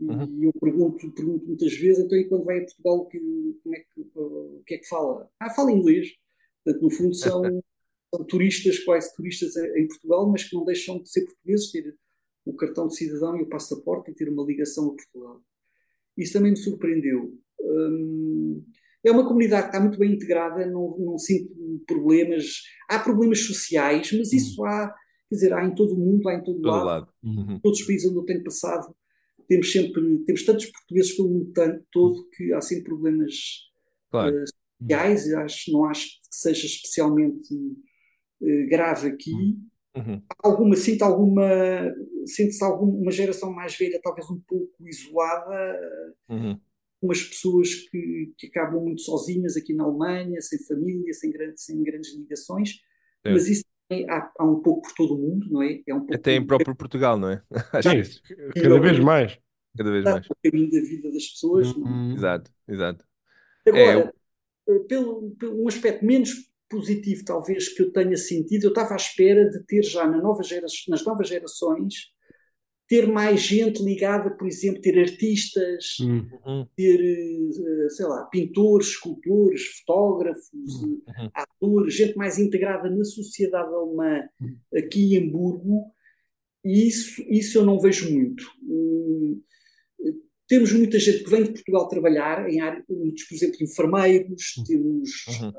uhum. 0.00 0.40
e, 0.40 0.44
eu 0.44 0.52
pergunto, 0.60 1.12
pergunto 1.12 1.46
muitas 1.46 1.72
vezes, 1.74 2.04
então 2.04 2.18
e 2.18 2.28
quando 2.28 2.44
vai 2.44 2.58
a 2.58 2.64
Portugal, 2.64 3.06
que, 3.06 3.18
como 3.62 3.76
é 3.76 3.78
que, 3.78 4.00
o 4.14 4.62
que 4.66 4.74
é 4.74 4.78
que 4.78 4.88
fala? 4.88 5.30
Ah, 5.38 5.50
fala 5.50 5.70
inglês. 5.70 6.08
Portanto, 6.64 6.82
no 6.82 6.90
fundo 6.90 7.14
são, 7.14 7.42
são 8.12 8.24
turistas, 8.26 8.80
quase 8.80 9.14
turistas 9.14 9.56
em 9.56 9.86
Portugal, 9.86 10.28
mas 10.28 10.44
que 10.44 10.56
não 10.56 10.64
deixam 10.64 11.00
de 11.00 11.08
ser 11.08 11.24
portugueses, 11.24 11.70
ter 11.70 11.96
o 12.44 12.54
cartão 12.54 12.88
de 12.88 12.96
cidadão 12.96 13.36
e 13.38 13.42
o 13.42 13.48
passaporte 13.48 14.10
e 14.10 14.14
ter 14.14 14.28
uma 14.28 14.44
ligação 14.44 14.88
a 14.88 14.94
Portugal. 14.94 15.40
Isso 16.16 16.32
também 16.32 16.50
me 16.50 16.56
surpreendeu. 16.56 17.38
Hum, 17.60 18.64
é 19.04 19.10
uma 19.10 19.26
comunidade 19.26 19.64
que 19.64 19.68
está 19.68 19.80
muito 19.80 19.98
bem 19.98 20.12
integrada, 20.12 20.66
não, 20.66 20.96
não 20.98 21.18
sinto 21.18 21.52
problemas. 21.86 22.62
Há 22.88 22.98
problemas 22.98 23.40
sociais, 23.40 24.10
mas 24.12 24.32
isso 24.32 24.62
uhum. 24.62 24.68
há, 24.68 24.88
quer 25.28 25.34
dizer, 25.34 25.52
há 25.52 25.64
em 25.64 25.74
todo 25.74 25.94
o 25.94 25.98
mundo, 25.98 26.28
há 26.28 26.34
em 26.34 26.42
todo, 26.42 26.60
todo 26.60 26.66
lado. 26.66 26.86
lado. 26.86 27.08
Uhum. 27.22 27.60
Todos 27.60 27.80
os 27.80 27.86
países 27.86 28.08
onde 28.08 28.18
eu 28.18 28.24
tenho 28.24 28.42
passado, 28.42 28.94
temos 29.46 29.70
sempre, 29.70 30.18
temos 30.24 30.44
tantos 30.44 30.66
portugueses 30.66 31.16
pelo 31.16 31.28
mundo 31.28 31.52
todo 31.90 32.28
que 32.30 32.52
há 32.54 32.60
sempre 32.60 32.84
problemas 32.84 33.34
claro. 34.10 34.34
uh, 34.34 34.44
sociais. 34.80 35.34
Acho, 35.34 35.72
não 35.72 35.84
acho 35.84 36.06
que 36.06 36.28
seja 36.30 36.66
especialmente 36.66 37.54
uh, 37.54 38.68
grave 38.68 39.08
aqui. 39.08 39.32
Uhum. 39.32 39.68
Uhum. 39.96 40.22
Alguma, 40.42 40.74
sinto 40.74 41.02
alguma, 41.02 41.48
sinto-se 42.26 42.64
alguma 42.64 43.12
geração 43.12 43.52
mais 43.52 43.76
velha, 43.76 44.00
talvez 44.02 44.28
um 44.28 44.40
pouco 44.40 44.72
isolada, 44.80 45.80
uhum. 46.28 46.58
Umas 47.04 47.22
pessoas 47.22 47.74
que, 47.74 48.32
que 48.38 48.46
acabam 48.46 48.82
muito 48.82 49.02
sozinhas 49.02 49.56
aqui 49.56 49.74
na 49.74 49.84
Alemanha, 49.84 50.40
sem 50.40 50.58
família, 50.64 51.12
sem, 51.12 51.30
grande, 51.30 51.60
sem 51.60 51.82
grandes 51.82 52.14
ligações, 52.16 52.80
é. 53.24 53.32
mas 53.32 53.48
isso 53.48 53.64
há, 54.08 54.32
há, 54.38 54.44
um 54.44 54.60
pouco 54.60 54.82
por 54.82 54.94
todo 54.94 55.14
o 55.14 55.18
mundo, 55.18 55.46
não 55.50 55.62
é? 55.62 55.80
é 55.86 55.94
um 55.94 56.00
pouco 56.00 56.14
Até 56.14 56.34
em 56.34 56.46
próprio 56.46 56.74
Portugal, 56.74 57.18
não 57.18 57.30
é? 57.30 57.42
Sim, 57.82 58.20
cada 58.54 58.80
vez 58.80 58.98
mais. 58.98 59.38
Cada 59.76 59.90
vez 59.90 60.04
mais. 60.04 60.26
O 60.26 60.36
caminho 60.42 60.70
da 60.70 60.80
vida 60.80 61.10
das 61.10 61.26
pessoas. 61.26 61.68
É? 61.68 61.70
Uhum. 61.70 62.14
Exato, 62.14 62.50
exato. 62.68 63.04
Agora, 63.66 64.14
é, 64.68 64.78
pelo, 64.88 65.30
pelo, 65.38 65.62
um 65.62 65.68
aspecto 65.68 66.04
menos 66.04 66.30
positivo, 66.68 67.24
talvez, 67.24 67.68
que 67.68 67.82
eu 67.82 67.92
tenha 67.92 68.16
sentido, 68.16 68.64
eu 68.64 68.68
estava 68.70 68.94
à 68.94 68.96
espera 68.96 69.48
de 69.48 69.62
ter 69.64 69.82
já 69.82 70.06
na 70.06 70.20
nova 70.20 70.42
gera, 70.42 70.66
nas 70.88 71.04
novas 71.04 71.28
gerações 71.28 72.13
ter 72.86 73.06
mais 73.06 73.40
gente 73.40 73.82
ligada, 73.82 74.30
por 74.30 74.46
exemplo, 74.46 74.80
ter 74.80 74.98
artistas, 74.98 75.98
uhum. 76.00 76.66
ter, 76.76 77.00
eh, 77.00 77.88
sei 77.88 78.06
lá, 78.06 78.24
pintores, 78.26 78.88
escultores, 78.88 79.62
fotógrafos, 79.78 80.82
uhum. 80.82 81.02
atores, 81.34 81.94
gente 81.94 82.16
mais 82.16 82.38
integrada 82.38 82.90
na 82.90 83.04
sociedade 83.04 83.72
alemã 83.72 84.22
aqui 84.76 85.14
em 85.14 85.28
Hamburgo, 85.28 85.86
e 86.64 86.86
isso, 86.86 87.22
isso 87.28 87.58
eu 87.58 87.64
não 87.64 87.80
vejo 87.80 88.12
muito. 88.12 88.44
Hum, 88.62 89.40
temos 90.46 90.72
muita 90.72 90.98
gente 90.98 91.24
que 91.24 91.30
vem 91.30 91.42
de 91.42 91.52
Portugal 91.52 91.88
trabalhar, 91.88 92.48
em 92.50 92.60
área, 92.60 92.84
muitos, 92.88 93.24
por 93.24 93.34
exemplo, 93.34 93.56
enfermeiros, 93.62 94.56
uhum. 94.58 94.64
temos 94.64 95.10
uhum 95.40 95.52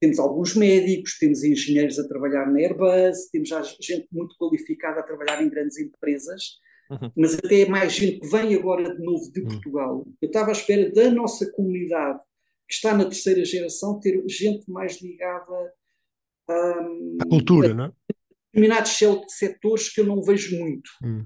temos 0.00 0.18
alguns 0.18 0.54
médicos, 0.54 1.18
temos 1.18 1.42
engenheiros 1.42 1.98
a 1.98 2.06
trabalhar 2.06 2.50
na 2.50 2.58
Airbus, 2.58 3.28
temos 3.32 3.48
já 3.48 3.62
gente 3.62 4.06
muito 4.12 4.36
qualificada 4.38 5.00
a 5.00 5.02
trabalhar 5.02 5.42
em 5.42 5.48
grandes 5.48 5.78
empresas, 5.78 6.58
uhum. 6.90 7.10
mas 7.16 7.34
até 7.34 7.66
mais 7.66 7.92
gente 7.92 8.20
que 8.20 8.28
vem 8.28 8.54
agora 8.54 8.94
de 8.94 9.02
novo 9.02 9.30
de 9.32 9.40
uhum. 9.40 9.48
Portugal. 9.48 10.06
Eu 10.22 10.26
estava 10.26 10.50
à 10.50 10.52
espera 10.52 10.90
da 10.92 11.10
nossa 11.10 11.50
comunidade, 11.52 12.20
que 12.68 12.74
está 12.74 12.96
na 12.96 13.04
terceira 13.04 13.44
geração, 13.44 13.98
ter 13.98 14.22
gente 14.28 14.70
mais 14.70 15.00
ligada 15.02 15.72
um, 16.48 17.18
à 17.20 17.26
cultura, 17.28 17.72
a, 17.72 17.74
não 17.74 17.84
é? 17.86 17.92
Determinados 18.52 18.98
setores 19.28 19.92
que 19.92 20.00
eu 20.00 20.06
não 20.06 20.22
vejo 20.22 20.58
muito. 20.58 20.90
Hum. 21.02 21.24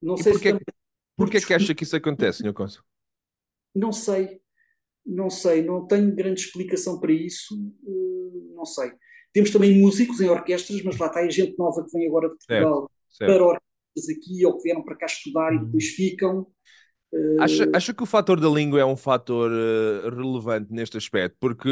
Não 0.00 0.14
e 0.14 0.22
sei 0.22 0.32
porquê, 0.32 0.52
se 0.52 0.60
porquê 1.16 1.40
que 1.40 1.54
acha 1.54 1.74
que 1.74 1.84
isso 1.84 1.96
acontece, 1.96 2.42
Sr. 2.42 2.52
Cônsul? 2.52 2.82
Não 3.74 3.92
sei. 3.92 4.40
Não 5.06 5.28
sei, 5.28 5.62
não 5.62 5.86
tenho 5.86 6.14
grande 6.14 6.40
explicação 6.40 6.98
para 6.98 7.12
isso, 7.12 7.54
uh, 7.82 8.54
não 8.54 8.64
sei. 8.64 8.90
Temos 9.32 9.50
também 9.50 9.78
músicos 9.80 10.20
em 10.20 10.28
orquestras, 10.28 10.82
mas 10.82 10.96
lá 10.96 11.08
está 11.08 11.20
a 11.20 11.28
gente 11.28 11.58
nova 11.58 11.84
que 11.84 11.90
vem 11.92 12.06
agora 12.06 12.28
de 12.28 12.36
Portugal 12.36 12.90
certo, 13.08 13.18
certo. 13.18 13.32
para 13.32 13.44
orquestras 13.44 14.16
aqui 14.16 14.46
ou 14.46 14.56
que 14.56 14.62
vieram 14.62 14.84
para 14.84 14.96
cá 14.96 15.06
estudar 15.06 15.54
e 15.54 15.58
depois 15.58 15.88
ficam. 15.88 16.46
Uh... 17.12 17.40
Acha, 17.40 17.70
acha 17.74 17.94
que 17.94 18.02
o 18.02 18.06
fator 18.06 18.40
da 18.40 18.48
língua 18.48 18.80
é 18.80 18.84
um 18.84 18.96
fator 18.96 19.50
uh, 19.50 20.08
relevante 20.14 20.72
neste 20.72 20.96
aspecto? 20.96 21.36
Porque 21.38 21.68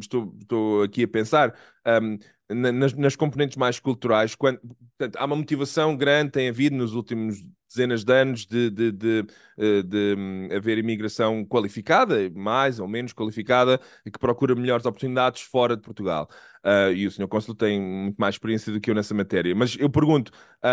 estou, 0.00 0.34
estou 0.40 0.82
aqui 0.82 1.04
a 1.04 1.08
pensar, 1.08 1.54
um, 2.02 2.18
nas, 2.48 2.94
nas, 2.94 3.16
componentes 3.16 3.56
mais 3.56 3.78
culturais, 3.78 4.34
quando, 4.34 4.58
portanto, 4.60 5.16
há 5.16 5.24
uma 5.24 5.36
motivação 5.36 5.96
grande, 5.96 6.32
tem 6.32 6.48
havido 6.48 6.76
nos 6.76 6.94
últimos 6.94 7.44
dezenas 7.68 8.02
de 8.02 8.12
anos 8.12 8.46
de, 8.46 8.70
de, 8.70 8.92
de, 8.92 9.26
eh, 9.58 9.82
de, 9.82 10.14
hum, 10.16 10.48
haver 10.56 10.78
imigração 10.78 11.44
qualificada, 11.44 12.30
mais 12.34 12.80
ou 12.80 12.88
menos 12.88 13.12
qualificada, 13.12 13.78
e 14.06 14.10
que 14.10 14.18
procura 14.18 14.54
melhores 14.54 14.86
oportunidades 14.86 15.42
fora 15.42 15.76
de 15.76 15.82
Portugal. 15.82 16.28
Uh, 16.64 16.92
e 16.92 17.06
o 17.06 17.10
Sr. 17.10 17.28
Cônsul 17.28 17.54
tem 17.54 17.80
muito 17.80 18.16
mais 18.16 18.34
experiência 18.34 18.72
do 18.72 18.80
que 18.80 18.90
eu 18.90 18.94
nessa 18.94 19.14
matéria. 19.14 19.54
Mas 19.54 19.76
eu 19.78 19.88
pergunto, 19.88 20.32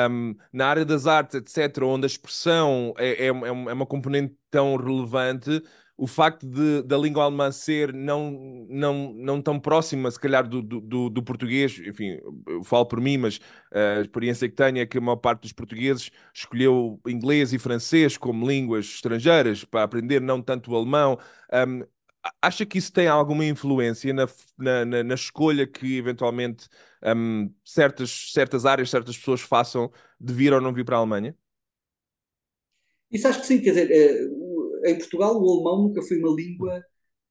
um, 0.09 0.35
na 0.51 0.67
área 0.67 0.85
das 0.85 1.05
artes, 1.05 1.35
etc., 1.35 1.83
onde 1.83 2.05
a 2.05 2.07
expressão 2.07 2.93
é, 2.97 3.25
é, 3.25 3.27
é 3.27 3.31
uma 3.31 3.85
componente 3.85 4.33
tão 4.49 4.75
relevante, 4.77 5.61
o 5.97 6.08
facto 6.08 6.45
de, 6.45 6.81
da 6.84 6.97
língua 6.97 7.23
alemã 7.23 7.51
ser 7.51 7.93
não, 7.93 8.65
não, 8.69 9.13
não 9.13 9.41
tão 9.41 9.60
próxima, 9.60 10.12
se 10.12 10.19
calhar, 10.19 10.47
do, 10.47 10.62
do, 10.62 11.10
do, 11.10 11.23
português, 11.23 11.79
enfim, 11.79 12.19
eu 12.47 12.63
falo 12.63 12.86
por 12.86 12.99
mim, 12.99 13.17
mas 13.17 13.39
a 13.71 14.01
experiência 14.01 14.49
que 14.49 14.55
tenho 14.55 14.79
é 14.79 14.86
que 14.86 14.97
a 14.97 15.01
maior 15.01 15.15
parte 15.15 15.43
dos 15.43 15.53
portugueses 15.53 16.12
escolheu 16.34 16.99
inglês 17.08 17.53
e 17.53 17.60
francês 17.60 18.17
como 18.17 18.47
línguas 18.47 18.86
estrangeiras 18.86 19.63
para 19.63 19.84
aprender 19.84 20.19
não 20.19 20.41
tanto 20.41 20.71
o 20.71 20.75
alemão. 20.75 21.17
Um, 21.53 21.84
acha 22.41 22.65
que 22.65 22.77
isso 22.77 22.91
tem 22.91 23.08
alguma 23.08 23.45
influência 23.45 24.13
na, 24.13 24.27
na, 24.58 24.86
na, 24.86 25.03
na 25.03 25.15
escolha 25.15 25.65
que 25.65 25.97
eventualmente 25.97 26.67
um, 27.15 27.49
certas, 27.63 28.31
certas 28.34 28.65
áreas, 28.65 28.89
certas 28.89 29.17
pessoas 29.17 29.41
façam 29.41 29.91
de 30.19 30.34
vir 30.34 30.51
ou 30.53 30.60
não 30.60 30.73
vir 30.73 30.84
para 30.84 30.97
a 30.97 30.99
Alemanha? 30.99 31.36
Isso 33.12 33.27
acho 33.27 33.39
que 33.39 33.47
sim, 33.47 33.62
quer 33.62 33.69
dizer, 33.69 33.91
eh, 33.91 34.27
em 34.86 34.98
Portugal 34.98 35.41
o 35.41 35.54
alemão 35.54 35.88
nunca 35.88 36.02
foi 36.02 36.17
uma 36.17 36.34
língua, 36.34 36.84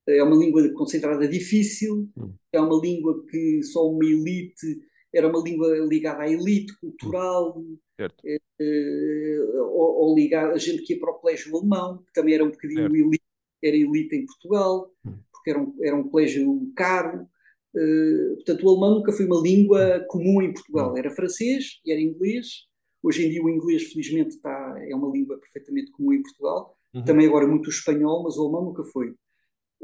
é 0.06 0.22
uma 0.22 0.36
língua 0.36 0.68
concentrada 0.74 1.26
difícil, 1.26 2.08
hum. 2.16 2.34
é 2.52 2.60
uma 2.60 2.80
língua 2.80 3.24
que 3.26 3.62
só 3.62 3.88
uma 3.88 4.04
elite, 4.04 4.80
era 5.12 5.28
uma 5.28 5.40
língua 5.40 5.68
ligada 5.86 6.22
à 6.22 6.28
elite 6.28 6.76
cultural, 6.80 7.62
é, 7.98 8.38
é, 8.60 9.38
ou, 9.60 10.08
ou, 10.08 10.14
ligada 10.16 10.52
a 10.52 10.58
gente 10.58 10.82
que 10.82 10.94
ia 10.94 11.00
para 11.00 11.12
o 11.12 11.14
colégio 11.14 11.56
alemão, 11.56 11.98
que 11.98 12.12
também 12.12 12.34
era 12.34 12.44
um 12.44 12.50
bocadinho 12.50 12.94
elite, 12.94 13.24
era 13.62 13.76
elite 13.76 14.16
em 14.16 14.26
Portugal, 14.26 14.90
hum. 15.06 15.14
porque 15.32 15.50
era 15.50 15.60
um, 15.60 15.76
era 15.80 15.96
um 15.96 16.08
colégio 16.08 16.72
caro. 16.74 17.28
Uh, 17.74 18.36
portanto, 18.36 18.64
o 18.64 18.70
alemão 18.70 18.98
nunca 18.98 19.12
foi 19.12 19.26
uma 19.26 19.40
língua 19.40 20.04
comum 20.08 20.40
em 20.42 20.52
Portugal. 20.52 20.96
Era 20.96 21.10
francês 21.10 21.80
e 21.84 21.90
era 21.90 22.00
inglês. 22.00 22.66
Hoje 23.02 23.26
em 23.26 23.30
dia 23.30 23.42
o 23.42 23.50
inglês, 23.50 23.92
felizmente, 23.92 24.36
está, 24.36 24.76
é 24.88 24.94
uma 24.94 25.10
língua 25.10 25.38
perfeitamente 25.38 25.90
comum 25.90 26.12
em 26.12 26.22
Portugal. 26.22 26.76
Uhum. 26.94 27.04
Também 27.04 27.26
agora 27.26 27.46
muito 27.46 27.66
o 27.66 27.70
espanhol, 27.70 28.22
mas 28.22 28.36
o 28.36 28.42
alemão 28.42 28.66
nunca 28.66 28.84
foi. 28.84 29.14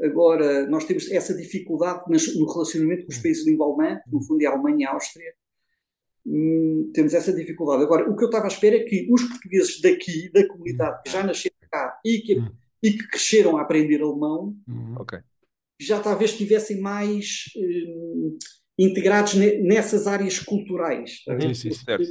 Agora, 0.01 0.65
nós 0.67 0.85
temos 0.85 1.11
essa 1.11 1.35
dificuldade 1.35 2.03
no 2.07 2.51
relacionamento 2.51 3.05
com 3.05 3.11
os 3.11 3.19
países 3.19 3.43
de 3.43 3.51
língua 3.51 3.67
alemã, 3.67 3.99
no 4.07 4.23
fundo 4.23 4.41
é 4.41 4.47
a 4.47 4.51
Alemanha 4.51 4.77
e 4.79 4.85
a 4.85 4.93
Áustria, 4.93 5.31
hum, 6.25 6.89
temos 6.93 7.13
essa 7.13 7.31
dificuldade. 7.31 7.83
Agora, 7.83 8.09
o 8.09 8.15
que 8.15 8.23
eu 8.23 8.27
estava 8.27 8.45
à 8.45 8.47
espera 8.47 8.77
é 8.77 8.83
que 8.83 9.07
os 9.11 9.23
portugueses 9.23 9.79
daqui, 9.81 10.31
da 10.31 10.47
comunidade, 10.47 11.03
que 11.03 11.11
já 11.11 11.23
nasceram 11.23 11.55
cá 11.69 11.99
e 12.03 12.19
que, 12.19 12.39
hum. 12.39 12.49
e 12.81 12.91
que 12.93 13.07
cresceram 13.09 13.57
a 13.57 13.61
aprender 13.61 14.01
alemão, 14.01 14.55
hum. 14.67 14.95
okay. 14.97 15.19
já 15.79 15.99
talvez 15.99 16.31
estivessem 16.31 16.81
mais 16.81 17.43
hum, 17.55 18.37
integrados 18.79 19.35
nessas 19.35 20.07
áreas 20.07 20.39
culturais. 20.39 21.23
Sim, 21.39 21.53
sim, 21.53 21.71
certo. 21.73 22.07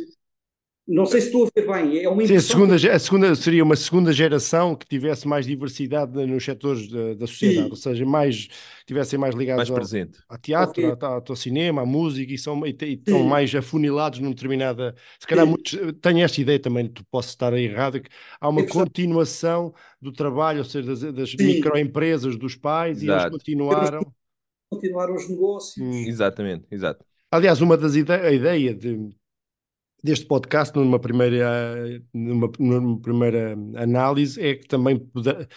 Não 0.91 1.07
sei 1.07 1.21
se 1.21 1.29
estou 1.29 1.47
a 1.47 1.49
ver 1.55 1.69
bem, 1.69 2.03
é 2.03 2.09
uma 2.09 2.27
Sim, 2.27 2.35
a 2.35 2.41
segunda, 2.41 2.75
a 2.75 2.99
segunda 2.99 3.35
seria 3.37 3.63
uma 3.63 3.77
segunda 3.77 4.13
geração 4.13 4.75
que 4.75 4.85
tivesse 4.85 5.29
mais 5.29 5.47
diversidade 5.47 6.27
nos 6.27 6.45
setores 6.45 6.89
da, 6.91 7.15
da 7.15 7.29
sociedade, 7.29 7.67
Sim. 7.67 7.71
ou 7.71 7.77
seja, 7.77 8.05
mais 8.05 8.49
tivessem 8.85 9.17
mais 9.17 9.33
ligados 9.37 9.71
mais 9.71 9.95
ao, 9.95 10.01
ao, 10.29 10.39
teatro, 10.39 10.93
okay. 10.93 11.09
ao, 11.09 11.25
ao, 11.29 11.37
cinema, 11.37 11.83
à 11.83 11.87
música 11.87 12.35
e, 12.35 12.37
são, 12.37 12.67
e, 12.67 12.77
e 12.83 12.95
estão 12.95 13.23
mais 13.23 13.55
afunilados 13.55 14.19
numa 14.19 14.35
determinada. 14.35 14.97
Se 15.21 15.29
calhar 15.29 15.47
muitos, 15.47 15.79
tenho 16.03 16.25
esta 16.25 16.41
ideia 16.41 16.59
também, 16.59 16.89
tu 16.89 17.05
posso 17.09 17.29
estar 17.29 17.53
errado, 17.53 18.01
que 18.01 18.11
há 18.41 18.49
uma 18.49 18.67
continuação 18.67 19.73
do 20.03 20.11
trabalho, 20.11 20.59
ou 20.59 20.65
seja, 20.65 20.89
das, 20.89 21.03
das 21.15 21.35
microempresas 21.37 22.37
dos 22.37 22.57
pais 22.57 23.01
Exato. 23.01 23.23
e 23.23 23.23
eles 23.23 23.39
continuaram. 23.39 24.13
Continuaram 24.69 25.15
os 25.15 25.29
negócios. 25.29 25.87
Hum. 25.87 26.05
Exatamente, 26.09 26.67
exato. 26.69 27.05
Aliás, 27.31 27.61
uma 27.61 27.77
das 27.77 27.95
ideias, 27.95 28.25
a 28.25 28.33
ideia 28.33 28.75
de 28.75 29.09
deste 30.03 30.27
podcast, 30.27 30.77
numa 30.77 30.99
primeira, 30.99 32.01
numa, 32.13 32.51
numa 32.59 33.01
primeira 33.01 33.53
análise, 33.77 34.41
é 34.41 34.55
que 34.57 34.67
também 34.67 34.99
poder, 34.99 35.49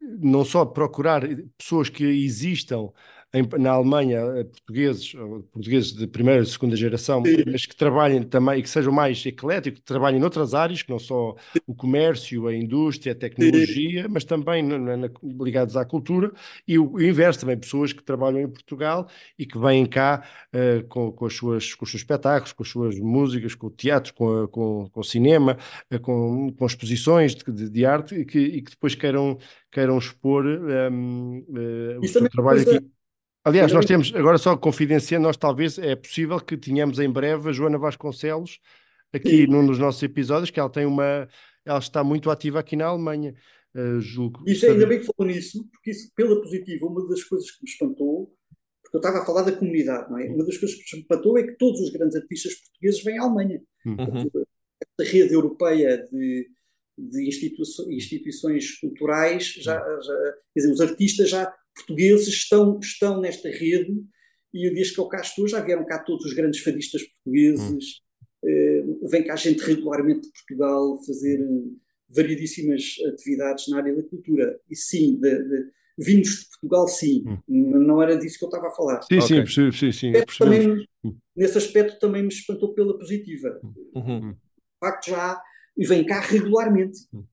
não 0.00 0.44
só 0.44 0.64
procurar 0.64 1.22
pessoas 1.56 1.88
que 1.88 2.04
existam 2.04 2.90
em, 3.34 3.48
na 3.58 3.70
Alemanha 3.70 4.18
eh, 4.18 4.44
portugueses, 4.44 5.12
portugueses 5.52 5.92
de 5.92 6.06
primeira 6.06 6.42
e 6.42 6.46
segunda 6.46 6.76
geração, 6.76 7.24
Sim. 7.24 7.44
mas 7.46 7.64
que 7.64 7.74
trabalhem 7.74 8.22
também 8.22 8.58
e 8.58 8.62
que 8.62 8.68
sejam 8.68 8.92
mais 8.92 9.24
ecléticos, 9.24 9.80
que 9.80 9.86
trabalhem 9.86 10.20
noutras 10.20 10.52
áreas, 10.52 10.82
que 10.82 10.90
não 10.90 10.98
só 10.98 11.34
o 11.66 11.74
comércio, 11.74 12.46
a 12.46 12.54
indústria, 12.54 13.12
a 13.12 13.16
tecnologia, 13.16 14.02
Sim. 14.02 14.08
mas 14.10 14.24
também 14.24 14.62
na, 14.62 14.96
na, 14.96 15.10
ligados 15.40 15.76
à 15.76 15.84
cultura, 15.84 16.30
e 16.68 16.78
o, 16.78 16.92
o, 16.92 17.02
inverso 17.02 17.40
também, 17.40 17.56
pessoas 17.56 17.92
que 17.92 18.02
trabalham 18.02 18.40
em 18.40 18.48
Portugal 18.48 19.08
e 19.38 19.46
que 19.46 19.58
vêm 19.58 19.86
cá 19.86 20.22
uh, 20.54 20.86
com, 20.88 21.10
com, 21.12 21.26
as 21.26 21.34
suas, 21.34 21.74
com 21.74 21.84
os 21.84 21.90
seus 21.90 22.02
espetáculos, 22.02 22.52
com 22.52 22.62
as 22.62 22.68
suas 22.68 22.98
músicas, 22.98 23.54
com 23.54 23.68
o 23.68 23.70
teatro, 23.70 24.12
com, 24.12 24.42
a, 24.42 24.48
com, 24.48 24.88
com 24.90 25.00
o 25.00 25.04
cinema, 25.04 25.56
uh, 25.90 26.00
com, 26.00 26.52
com 26.52 26.66
exposições 26.66 27.34
de, 27.34 27.44
de, 27.50 27.70
de 27.70 27.86
arte 27.86 28.14
e 28.14 28.24
que, 28.26 28.38
e 28.38 28.62
que, 28.62 28.72
depois 28.72 28.94
queiram, 28.94 29.38
queiram 29.70 29.96
expor 29.96 30.44
um, 30.44 31.38
uh, 31.48 32.00
o 32.00 32.06
seu 32.06 32.28
trabalho 32.28 32.60
aqui. 32.60 33.01
Aliás, 33.44 33.72
nós 33.72 33.84
temos, 33.86 34.14
agora 34.14 34.38
só 34.38 34.56
confidenciando, 34.56 35.26
nós 35.26 35.36
talvez 35.36 35.76
é 35.78 35.96
possível 35.96 36.38
que 36.38 36.56
tenhamos 36.56 37.00
em 37.00 37.10
breve 37.10 37.50
a 37.50 37.52
Joana 37.52 37.76
Vasconcelos 37.76 38.60
aqui 39.12 39.38
Sim. 39.38 39.46
num 39.46 39.66
dos 39.66 39.78
nossos 39.78 40.02
episódios, 40.02 40.50
que 40.50 40.58
ela 40.58 40.70
tem 40.70 40.86
uma, 40.86 41.28
ela 41.64 41.78
está 41.78 42.02
muito 42.02 42.30
ativa 42.30 42.60
aqui 42.60 42.76
na 42.76 42.86
Alemanha. 42.86 43.34
Uh, 43.74 44.00
julgo. 44.00 44.44
Isso 44.46 44.66
ainda 44.66 44.86
bem 44.86 45.00
que 45.00 45.06
falou 45.06 45.32
nisso, 45.32 45.66
porque 45.70 45.90
isso, 45.90 46.12
pela 46.14 46.40
positiva, 46.40 46.86
uma 46.86 47.06
das 47.08 47.24
coisas 47.24 47.50
que 47.50 47.64
me 47.64 47.70
espantou, 47.70 48.34
porque 48.82 48.96
eu 48.96 49.00
estava 49.00 49.18
a 49.20 49.24
falar 49.24 49.42
da 49.42 49.52
comunidade, 49.52 50.10
não 50.10 50.18
é? 50.18 50.28
Uma 50.28 50.44
das 50.44 50.58
coisas 50.58 50.76
que 50.76 50.96
me 50.96 51.02
espantou 51.02 51.38
é 51.38 51.42
que 51.42 51.56
todos 51.56 51.80
os 51.80 51.90
grandes 51.90 52.16
artistas 52.16 52.54
portugueses 52.54 53.02
vêm 53.02 53.18
à 53.18 53.22
Alemanha. 53.22 53.62
Uhum. 53.86 54.30
A 55.00 55.02
rede 55.04 55.32
europeia 55.32 55.98
de, 56.10 56.50
de 56.98 57.28
instituições 57.88 58.78
culturais, 58.78 59.54
já, 59.58 59.78
já, 59.78 60.14
quer 60.54 60.60
dizer, 60.60 60.72
os 60.72 60.80
artistas 60.80 61.30
já 61.30 61.52
portugueses 61.74 62.28
estão, 62.28 62.78
estão 62.78 63.20
nesta 63.20 63.48
rede 63.48 64.04
e 64.52 64.68
o 64.68 64.74
dia 64.74 64.84
que 64.84 64.98
eu 64.98 65.06
cá 65.06 65.20
estou 65.20 65.48
já 65.48 65.60
vieram 65.60 65.84
cá 65.86 65.98
todos 65.98 66.26
os 66.26 66.34
grandes 66.34 66.60
fadistas 66.60 67.02
portugueses, 67.02 68.02
hum. 68.44 69.00
uh, 69.04 69.08
vem 69.08 69.24
cá 69.24 69.36
gente 69.36 69.62
regularmente 69.62 70.22
de 70.22 70.32
Portugal 70.32 71.02
fazer 71.04 71.40
uh, 71.40 71.76
variedíssimas 72.08 72.96
atividades 73.06 73.68
na 73.68 73.78
área 73.78 73.96
da 73.96 74.02
cultura. 74.02 74.60
E 74.70 74.76
sim, 74.76 75.18
de, 75.18 75.42
de, 75.42 75.70
vindos 75.98 76.40
de 76.40 76.48
Portugal, 76.50 76.86
sim, 76.88 77.24
hum. 77.26 77.78
não 77.78 78.02
era 78.02 78.16
disso 78.16 78.38
que 78.38 78.44
eu 78.44 78.48
estava 78.48 78.68
a 78.68 78.72
falar. 78.72 79.02
Sim, 79.02 79.18
okay. 79.18 79.46
sim, 79.46 79.72
sim, 79.72 79.92
sim. 79.92 80.12
Também, 80.38 80.86
hum. 81.02 81.16
nesse 81.34 81.56
aspecto 81.56 81.98
também 81.98 82.22
me 82.22 82.28
espantou 82.28 82.74
pela 82.74 82.98
positiva. 82.98 83.58
Uhum. 83.94 84.32
De 84.32 84.38
facto, 84.78 85.10
já 85.10 85.40
e 85.76 85.86
vem 85.86 86.04
cá 86.04 86.20
regularmente. 86.20 87.00
Hum. 87.12 87.24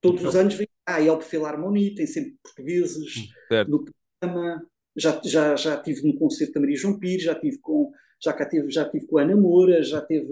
Todos 0.00 0.20
então, 0.20 0.30
os 0.30 0.36
anos 0.36 0.54
vem 0.54 0.68
cá, 0.84 1.00
e 1.00 1.08
ao 1.08 1.20
Philharmonie, 1.20 1.94
tem 1.94 2.06
sempre 2.06 2.36
portugueses 2.42 3.28
certo. 3.48 3.70
no 3.70 3.84
programa. 3.84 4.66
Já, 4.96 5.20
já, 5.24 5.56
já 5.56 5.80
tive 5.80 6.06
no 6.06 6.18
concerto 6.18 6.54
da 6.54 6.60
Maria 6.60 6.76
João 6.76 6.98
Pires, 6.98 7.22
já 7.22 7.34
tive 7.34 7.58
com, 7.58 7.92
já 8.20 8.32
cá 8.32 8.48
tive, 8.48 8.70
já 8.70 8.88
tive 8.88 9.06
com 9.06 9.18
a 9.18 9.22
Ana 9.22 9.36
Moura, 9.36 9.82
já 9.82 10.00
teve 10.00 10.28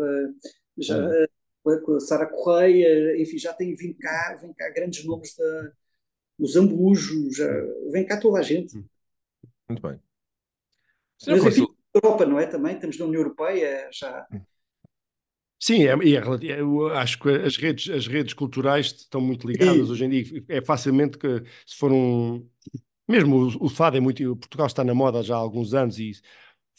já, 0.79 0.99
hum. 0.99 1.81
com 1.85 1.95
a 1.95 2.01
Sara 2.01 2.27
Correia, 2.27 3.21
enfim, 3.21 3.39
já 3.39 3.53
tem 3.53 3.75
vindo 3.77 3.97
cá, 3.99 4.37
vem 4.41 4.53
cá 4.53 4.69
grandes 4.71 5.05
nomes 5.05 5.35
da 5.37 5.73
o 6.39 6.47
Zambujo, 6.47 7.33
já 7.33 7.49
vem 7.91 8.05
cá 8.05 8.21
toda 8.21 8.39
a 8.39 8.43
gente. 8.43 8.77
Hum. 8.77 8.85
Muito 9.69 9.83
bem. 9.83 10.01
Mas 11.27 11.45
enfim, 11.45 11.67
Europa, 11.95 12.27
não 12.27 12.39
é? 12.39 12.47
Também 12.47 12.75
estamos 12.75 12.99
na 12.99 13.07
União 13.07 13.21
Europeia, 13.21 13.89
já. 13.93 14.27
Sim, 15.59 15.85
é, 15.85 15.93
é, 15.93 16.61
eu 16.61 16.89
acho 16.89 17.19
que 17.19 17.29
as 17.31 17.57
redes, 17.57 17.89
as 17.89 18.07
redes 18.07 18.35
culturais 18.35 18.87
estão 18.87 19.21
muito 19.21 19.47
ligadas 19.47 19.87
Sim. 19.87 19.93
hoje 19.93 20.05
em 20.05 20.09
dia. 20.11 20.45
É 20.49 20.61
facilmente 20.61 21.19
que, 21.19 21.43
se 21.67 21.77
for 21.77 21.93
um. 21.93 22.47
Mesmo 23.09 23.37
o, 23.37 23.67
o 23.67 23.69
fado 23.69 23.97
é 23.97 24.01
muito. 24.01 24.37
Portugal 24.37 24.67
está 24.67 24.85
na 24.85 24.95
moda 24.95 25.23
já 25.23 25.35
há 25.35 25.39
alguns 25.39 25.73
anos 25.73 25.99
e 25.99 26.11
o 26.11 26.15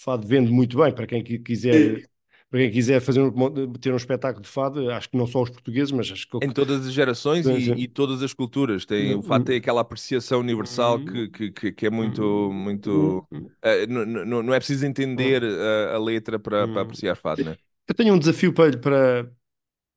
fado 0.03 0.27
vende 0.27 0.51
muito 0.51 0.77
bem 0.77 0.93
para 0.93 1.07
quem 1.07 1.23
quiser. 1.23 2.01
Sim. 2.01 2.05
Para 2.49 2.61
quem 2.61 2.71
quiser 2.71 3.01
fazer 3.01 3.19
um, 3.19 3.73
ter 3.73 3.91
um 3.91 3.97
espetáculo 3.97 4.41
de 4.41 4.47
fado, 4.47 4.89
acho 4.91 5.09
que 5.09 5.17
não 5.17 5.27
só 5.27 5.41
os 5.41 5.49
portugueses, 5.49 5.91
mas 5.91 6.09
acho 6.09 6.25
que. 6.29 6.37
Em 6.45 6.49
todas 6.49 6.87
as 6.87 6.93
gerações 6.93 7.45
e, 7.45 7.71
e, 7.71 7.87
todas 7.89 8.23
as 8.23 8.33
culturas. 8.33 8.85
Tem, 8.85 9.13
o 9.15 9.21
fado 9.21 9.43
tem 9.43 9.57
aquela 9.57 9.81
apreciação 9.81 10.39
universal 10.39 10.97
que, 11.03 11.27
que, 11.27 11.51
que, 11.51 11.71
que 11.73 11.85
é 11.85 11.89
muito. 11.89 12.49
muito 12.53 13.27
uh, 13.33 13.87
não, 13.89 14.41
não 14.43 14.53
é 14.53 14.59
preciso 14.59 14.85
entender 14.85 15.43
a, 15.43 15.95
a 15.95 15.99
letra 15.99 16.39
para, 16.39 16.65
para 16.69 16.83
apreciar 16.83 17.17
fado, 17.17 17.43
não 17.43 17.51
é? 17.51 17.57
Eu 17.87 17.95
tenho 17.95 18.13
um 18.13 18.19
desafio 18.19 18.53
para, 18.53 18.77
para, 18.77 19.31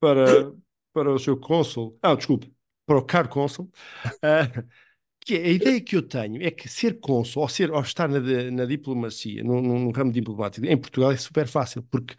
para, 0.01 0.53
para 0.93 1.13
o 1.13 1.19
seu 1.19 1.37
cônsul, 1.37 1.99
ah, 2.03 2.15
desculpe, 2.15 2.53
para 2.87 2.99
o 2.99 3.05
caro 3.05 3.29
cônsul, 3.29 3.71
uh, 4.07 4.69
que 5.21 5.35
a 5.37 5.49
ideia 5.49 5.81
que 5.81 5.97
eu 5.97 6.03
tenho 6.03 6.43
é 6.43 6.51
que 6.51 6.69
ser 6.69 6.99
cônsul, 7.01 7.43
ou, 7.43 7.49
ser, 7.49 7.71
ou 7.71 7.81
estar 7.81 8.09
na, 8.09 8.21
na 8.51 8.65
diplomacia, 8.65 9.45
no, 9.45 9.61
no, 9.61 9.91
ramo 9.91 10.13
diplomático, 10.13 10.67
em 10.67 10.77
Portugal 10.77 11.13
é 11.13 11.17
super 11.17 11.47
fácil, 11.47 11.83
porque 11.85 12.15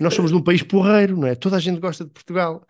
nós 0.00 0.14
somos 0.14 0.32
num 0.32 0.42
país 0.42 0.62
porreiro, 0.62 1.16
não 1.16 1.26
é? 1.26 1.34
Toda 1.34 1.56
a 1.56 1.60
gente 1.60 1.80
gosta 1.80 2.04
de 2.04 2.10
Portugal 2.10 2.66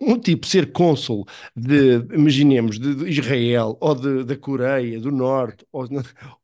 um 0.00 0.18
tipo 0.18 0.46
ser 0.46 0.72
cônsul 0.72 1.26
de, 1.54 2.04
imaginemos, 2.12 2.78
de, 2.78 2.94
de 2.94 3.08
Israel 3.08 3.76
ou 3.80 3.94
de, 3.94 4.24
da 4.24 4.36
Coreia 4.36 5.00
do 5.00 5.10
Norte 5.10 5.66
ou, 5.72 5.86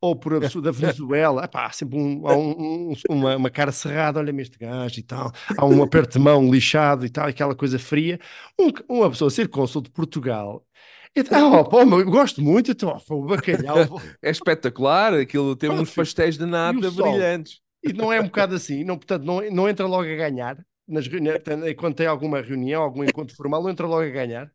ou 0.00 0.16
por 0.16 0.40
da 0.40 0.70
Venezuela, 0.70 1.44
epá, 1.44 1.70
sempre 1.70 1.98
um, 1.98 2.26
há 2.26 2.36
um, 2.36 2.50
um, 2.50 2.94
uma, 3.10 3.36
uma, 3.36 3.50
cara 3.50 3.72
cerrada, 3.72 4.18
olha-me 4.18 4.42
este 4.42 4.58
gajo 4.58 4.98
e 4.98 5.02
tal, 5.02 5.30
há 5.56 5.66
um 5.66 5.82
aperto 5.82 6.18
de 6.18 6.24
mão 6.24 6.50
lixado 6.50 7.04
e 7.04 7.10
tal, 7.10 7.28
aquela 7.28 7.54
coisa 7.54 7.78
fria. 7.78 8.18
uma 8.88 9.10
pessoa 9.10 9.30
ser 9.30 9.48
cônsul 9.48 9.82
de 9.82 9.90
Portugal 9.90 10.64
ah, 11.30 11.60
oh, 11.60 11.64
pô, 11.64 11.82
eu 11.82 12.10
gosto 12.10 12.40
muito, 12.40 12.70
então, 12.70 12.98
o 13.10 13.26
bacalhau. 13.26 14.00
é 14.22 14.30
espetacular, 14.30 15.12
aquilo 15.12 15.54
tem 15.54 15.68
uns 15.68 15.94
pastéis 15.94 16.38
de 16.38 16.46
nata 16.46 16.90
brilhantes. 16.90 17.60
E 17.84 17.92
não 17.92 18.10
é 18.10 18.18
um 18.18 18.24
bocado 18.24 18.54
assim, 18.54 18.82
não, 18.82 18.96
portanto, 18.96 19.24
não, 19.24 19.42
não 19.50 19.68
entra 19.68 19.86
logo 19.86 20.04
a 20.04 20.16
ganhar 20.16 20.56
nas 20.88 21.06
reuniões, 21.06 21.40
quando 21.76 21.94
tem 21.94 22.06
alguma 22.06 22.40
reunião, 22.40 22.82
algum 22.82 23.04
encontro 23.04 23.34
formal, 23.36 23.62
não 23.62 23.70
entra 23.70 23.86
logo 23.86 24.02
a 24.02 24.10
ganhar? 24.10 24.52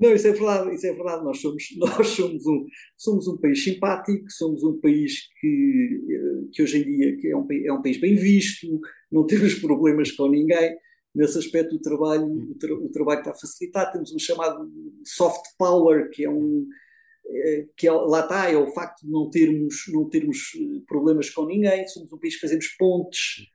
Não, 0.00 0.14
isso 0.14 0.28
é 0.28 0.32
verdade, 0.32 0.74
isso 0.74 0.86
é 0.86 0.94
verdade. 0.94 1.22
Nós 1.22 1.40
somos, 1.40 1.64
nós 1.76 2.08
somos, 2.08 2.46
um, 2.46 2.66
somos 2.96 3.28
um 3.28 3.36
país 3.36 3.62
simpático, 3.62 4.24
somos 4.30 4.64
um 4.64 4.80
país 4.80 5.28
que, 5.38 6.48
que 6.52 6.62
hoje 6.62 6.78
em 6.78 6.84
dia 6.84 7.16
que 7.18 7.28
é, 7.28 7.36
um, 7.36 7.46
é 7.50 7.72
um 7.72 7.82
país 7.82 8.00
bem 8.00 8.16
visto, 8.16 8.80
não 9.12 9.24
temos 9.28 9.54
problemas 9.54 10.10
com 10.12 10.28
ninguém. 10.28 10.74
Nesse 11.14 11.38
aspecto, 11.38 11.74
o 11.74 11.80
trabalho, 11.80 12.24
o, 12.24 12.54
tra, 12.54 12.72
o 12.72 12.88
trabalho 12.88 13.18
está 13.18 13.34
facilitado. 13.34 13.92
Temos 13.92 14.12
um 14.14 14.18
chamado 14.18 14.70
soft 15.04 15.44
power, 15.58 16.08
que 16.10 16.24
é 16.24 16.30
um. 16.30 16.66
É, 17.32 17.64
que 17.76 17.86
é, 17.86 17.92
lá 17.92 18.20
está, 18.20 18.50
é 18.50 18.56
o 18.56 18.72
facto 18.72 19.02
de 19.04 19.10
não 19.10 19.28
termos, 19.28 19.84
não 19.88 20.08
termos 20.08 20.52
eh, 20.56 20.82
problemas 20.86 21.30
com 21.30 21.46
ninguém. 21.46 21.86
Somos 21.88 22.12
um 22.12 22.18
país 22.18 22.34
que 22.34 22.40
fazemos 22.40 22.66
pontes, 22.78 23.46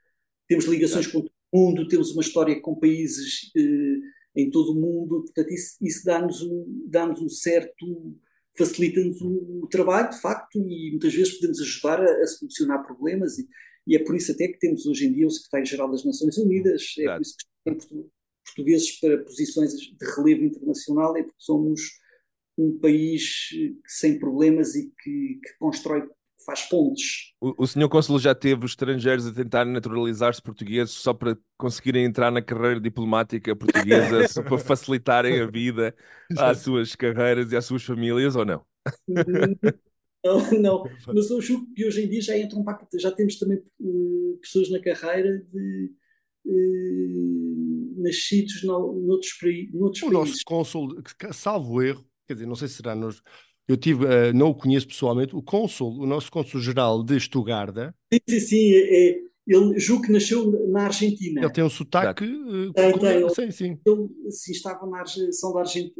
temos 0.47 0.65
ligações 0.65 1.07
com 1.07 1.25
mundo, 1.55 1.87
temos 1.87 2.11
uma 2.11 2.21
história 2.21 2.59
com 2.59 2.75
países 2.75 3.51
eh, 3.55 4.41
em 4.41 4.49
todo 4.49 4.73
o 4.73 4.75
mundo, 4.75 5.23
portanto, 5.23 5.51
isso, 5.51 5.77
isso 5.81 6.03
dá-nos 6.03 6.41
um, 6.41 6.85
dá 6.87 7.05
um 7.07 7.29
certo. 7.29 8.15
facilita-nos 8.57 9.21
o, 9.21 9.61
o, 9.63 9.67
trabalho, 9.67 10.09
de 10.09 10.19
facto, 10.19 10.59
e 10.59 10.91
muitas 10.91 11.13
vezes 11.13 11.35
podemos 11.35 11.61
ajudar 11.61 12.01
a, 12.01 12.23
a 12.23 12.27
solucionar 12.27 12.85
problemas, 12.85 13.37
e, 13.37 13.47
e, 13.87 13.95
é 13.95 14.03
por 14.03 14.15
isso 14.15 14.31
até 14.31 14.47
que 14.47 14.59
temos 14.59 14.85
hoje 14.85 15.07
em 15.07 15.13
dia 15.13 15.27
o 15.27 15.31
secretário-geral 15.31 15.89
das 15.89 16.03
Nações 16.03 16.37
Unidas, 16.37 16.83
é 16.99 17.13
por 17.13 17.21
isso 17.21 17.35
que 17.37 17.45
temos 17.63 17.87
portugueses 18.45 18.99
para 18.99 19.23
posições 19.23 19.73
de 19.73 20.05
relevo 20.15 20.43
internacional, 20.45 21.15
é 21.17 21.23
porque 21.23 21.37
somos 21.39 21.81
um 22.57 22.77
país 22.79 23.49
sem 23.87 24.19
problemas 24.19 24.75
e 24.75 24.91
que, 25.01 25.39
que 25.43 25.57
constrói, 25.59 26.07
faz 26.45 26.61
pontes. 26.63 27.33
O, 27.41 27.63
o 27.63 27.67
senhor 27.67 27.89
cônsul 27.89 28.19
já 28.19 28.35
teve 28.35 28.65
os 28.65 28.71
estrangeiros 28.71 29.25
a 29.25 29.33
tentar 29.33 29.65
naturalizar-se 29.65 30.41
portugueses 30.41 30.93
só 30.93 31.13
para 31.13 31.37
conseguirem 31.57 32.05
entrar 32.05 32.31
na 32.31 32.41
carreira 32.41 32.79
diplomática 32.79 33.55
portuguesa, 33.55 34.27
só 34.27 34.43
para 34.43 34.57
facilitarem 34.59 35.41
a 35.41 35.47
vida 35.47 35.95
às 36.37 36.59
suas 36.59 36.95
carreiras 36.95 37.51
e 37.51 37.57
às 37.57 37.65
suas 37.65 37.83
famílias, 37.83 38.35
ou 38.35 38.45
não? 38.45 38.65
Não, 40.23 40.51
não, 40.59 40.83
mas 41.13 41.29
eu 41.29 41.41
julgo 41.41 41.73
que 41.73 41.85
hoje 41.85 42.03
em 42.03 42.09
dia 42.09 42.21
já 42.21 42.37
entram 42.37 42.63
para, 42.63 42.85
já 42.99 43.11
temos 43.11 43.37
também 43.37 43.57
uh, 43.79 44.37
pessoas 44.41 44.69
na 44.69 44.79
carreira 44.79 45.45
de 45.51 45.91
uh, 46.45 48.01
nascidos 48.01 48.63
no, 48.63 48.93
noutros, 49.01 49.33
noutros 49.73 50.03
o 50.03 50.05
países. 50.05 50.09
O 50.09 50.11
nosso 50.11 50.45
cônsul, 50.45 51.03
salvo 51.31 51.81
erro, 51.81 52.05
quer 52.27 52.33
dizer, 52.35 52.45
não 52.45 52.55
sei 52.55 52.67
se 52.67 52.75
será 52.75 52.95
nos, 52.95 53.21
eu 53.67 53.77
tive, 53.77 54.05
uh, 54.05 54.33
não 54.33 54.49
o 54.49 54.55
conheço 54.55 54.87
pessoalmente, 54.87 55.35
o 55.35 55.41
cônsul, 55.41 55.99
o 55.99 56.05
nosso 56.05 56.31
cônsul-geral 56.31 57.03
de 57.03 57.17
Estugarda. 57.17 57.95
Sim, 58.13 58.19
sim, 58.29 58.39
sim 58.39 58.73
é, 58.73 59.09
é, 59.09 59.19
ele 59.47 59.79
julgo 59.79 60.03
que 60.03 60.11
nasceu 60.11 60.51
na 60.69 60.85
Argentina. 60.85 61.41
Ele 61.41 61.51
tem 61.51 61.63
um 61.63 61.69
sotaque. 61.69 62.25
Uh, 62.25 62.73
tem, 62.73 62.97
tem, 62.97 63.09
ele, 63.17 63.29
sim, 63.29 63.51
sim. 63.51 63.79
Ele, 63.85 64.31
sim, 64.31 64.51
estava 64.51 64.85
na 64.87 65.03
são 65.05 65.53
da 65.53 65.61
Argentina, 65.61 65.93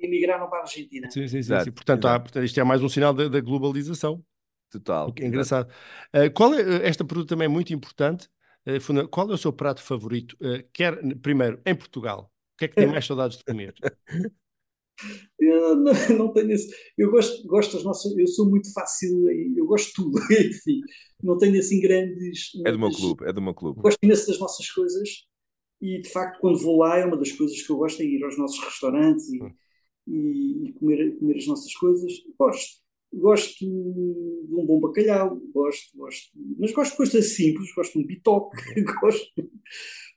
emigraram 0.00 0.48
para 0.48 0.58
a 0.58 0.62
Argentina. 0.62 1.10
Sim, 1.10 1.26
sim, 1.28 1.42
sim. 1.42 1.60
sim. 1.60 1.70
Portanto, 1.70 2.06
há, 2.06 2.18
portanto, 2.18 2.44
isto 2.44 2.58
é 2.58 2.64
mais 2.64 2.82
um 2.82 2.88
sinal 2.88 3.12
da, 3.12 3.28
da 3.28 3.40
globalização. 3.40 4.22
Total. 4.70 5.12
É 5.18 5.26
engraçado. 5.26 5.68
Uh, 6.14 6.30
qual 6.32 6.54
é, 6.54 6.86
esta 6.86 7.04
pergunta 7.04 7.28
também 7.28 7.46
é 7.46 7.48
muito 7.48 7.72
importante. 7.74 8.28
Uh, 8.66 9.08
qual 9.08 9.30
é 9.30 9.34
o 9.34 9.38
seu 9.38 9.52
prato 9.52 9.82
favorito? 9.82 10.36
Uh, 10.40 10.62
quer, 10.72 10.96
primeiro, 11.18 11.60
em 11.66 11.74
Portugal. 11.74 12.30
O 12.54 12.58
que 12.58 12.66
é 12.66 12.68
que 12.68 12.74
tem 12.76 12.86
mais 12.88 13.04
saudades 13.04 13.38
de 13.38 13.44
comer? 13.44 13.74
Eu 15.38 15.76
não, 15.76 15.92
não 16.18 16.32
tenho 16.32 16.52
esse. 16.52 16.74
Eu 16.96 17.10
gosto, 17.10 17.46
gosto 17.46 17.74
das 17.74 17.84
nossas. 17.84 18.16
Eu 18.16 18.26
sou 18.26 18.48
muito 18.48 18.72
fácil, 18.72 19.28
eu 19.56 19.66
gosto 19.66 19.88
de 19.88 19.92
tudo, 19.94 20.18
enfim. 20.32 20.80
Não 21.22 21.38
tenho 21.38 21.58
assim 21.58 21.80
grandes. 21.80 22.50
É 22.66 22.72
do 22.72 22.78
meu 22.78 22.90
clube, 22.90 23.24
é 23.26 23.32
do 23.32 23.42
meu 23.42 23.54
clube. 23.54 23.80
Gosto 23.80 23.98
imenso 24.02 24.26
das 24.26 24.38
nossas 24.38 24.70
coisas 24.70 25.30
e 25.80 26.00
de 26.00 26.10
facto, 26.10 26.38
quando 26.40 26.58
vou 26.58 26.78
lá, 26.78 26.98
é 26.98 27.06
uma 27.06 27.16
das 27.16 27.32
coisas 27.32 27.62
que 27.62 27.70
eu 27.70 27.76
gosto 27.76 28.02
é 28.02 28.04
ir 28.04 28.22
aos 28.22 28.36
nossos 28.36 28.62
restaurantes 28.62 29.28
e, 29.30 29.42
hum. 29.42 29.50
e, 30.06 30.68
e 30.68 30.72
comer, 30.74 31.16
comer 31.18 31.36
as 31.38 31.46
nossas 31.46 31.74
coisas. 31.74 32.12
Gosto. 32.38 32.80
Gosto 33.12 33.58
de 33.58 34.54
um 34.54 34.64
bom 34.64 34.78
bacalhau, 34.78 35.36
gosto, 35.52 35.96
gosto, 35.96 36.30
mas 36.56 36.70
gosto 36.70 36.92
de 36.92 36.96
coisas 36.96 37.26
simples, 37.34 37.74
gosto 37.74 37.94
de 37.94 38.04
um 38.04 38.06
bitoque, 38.06 38.56
gosto 39.02 39.50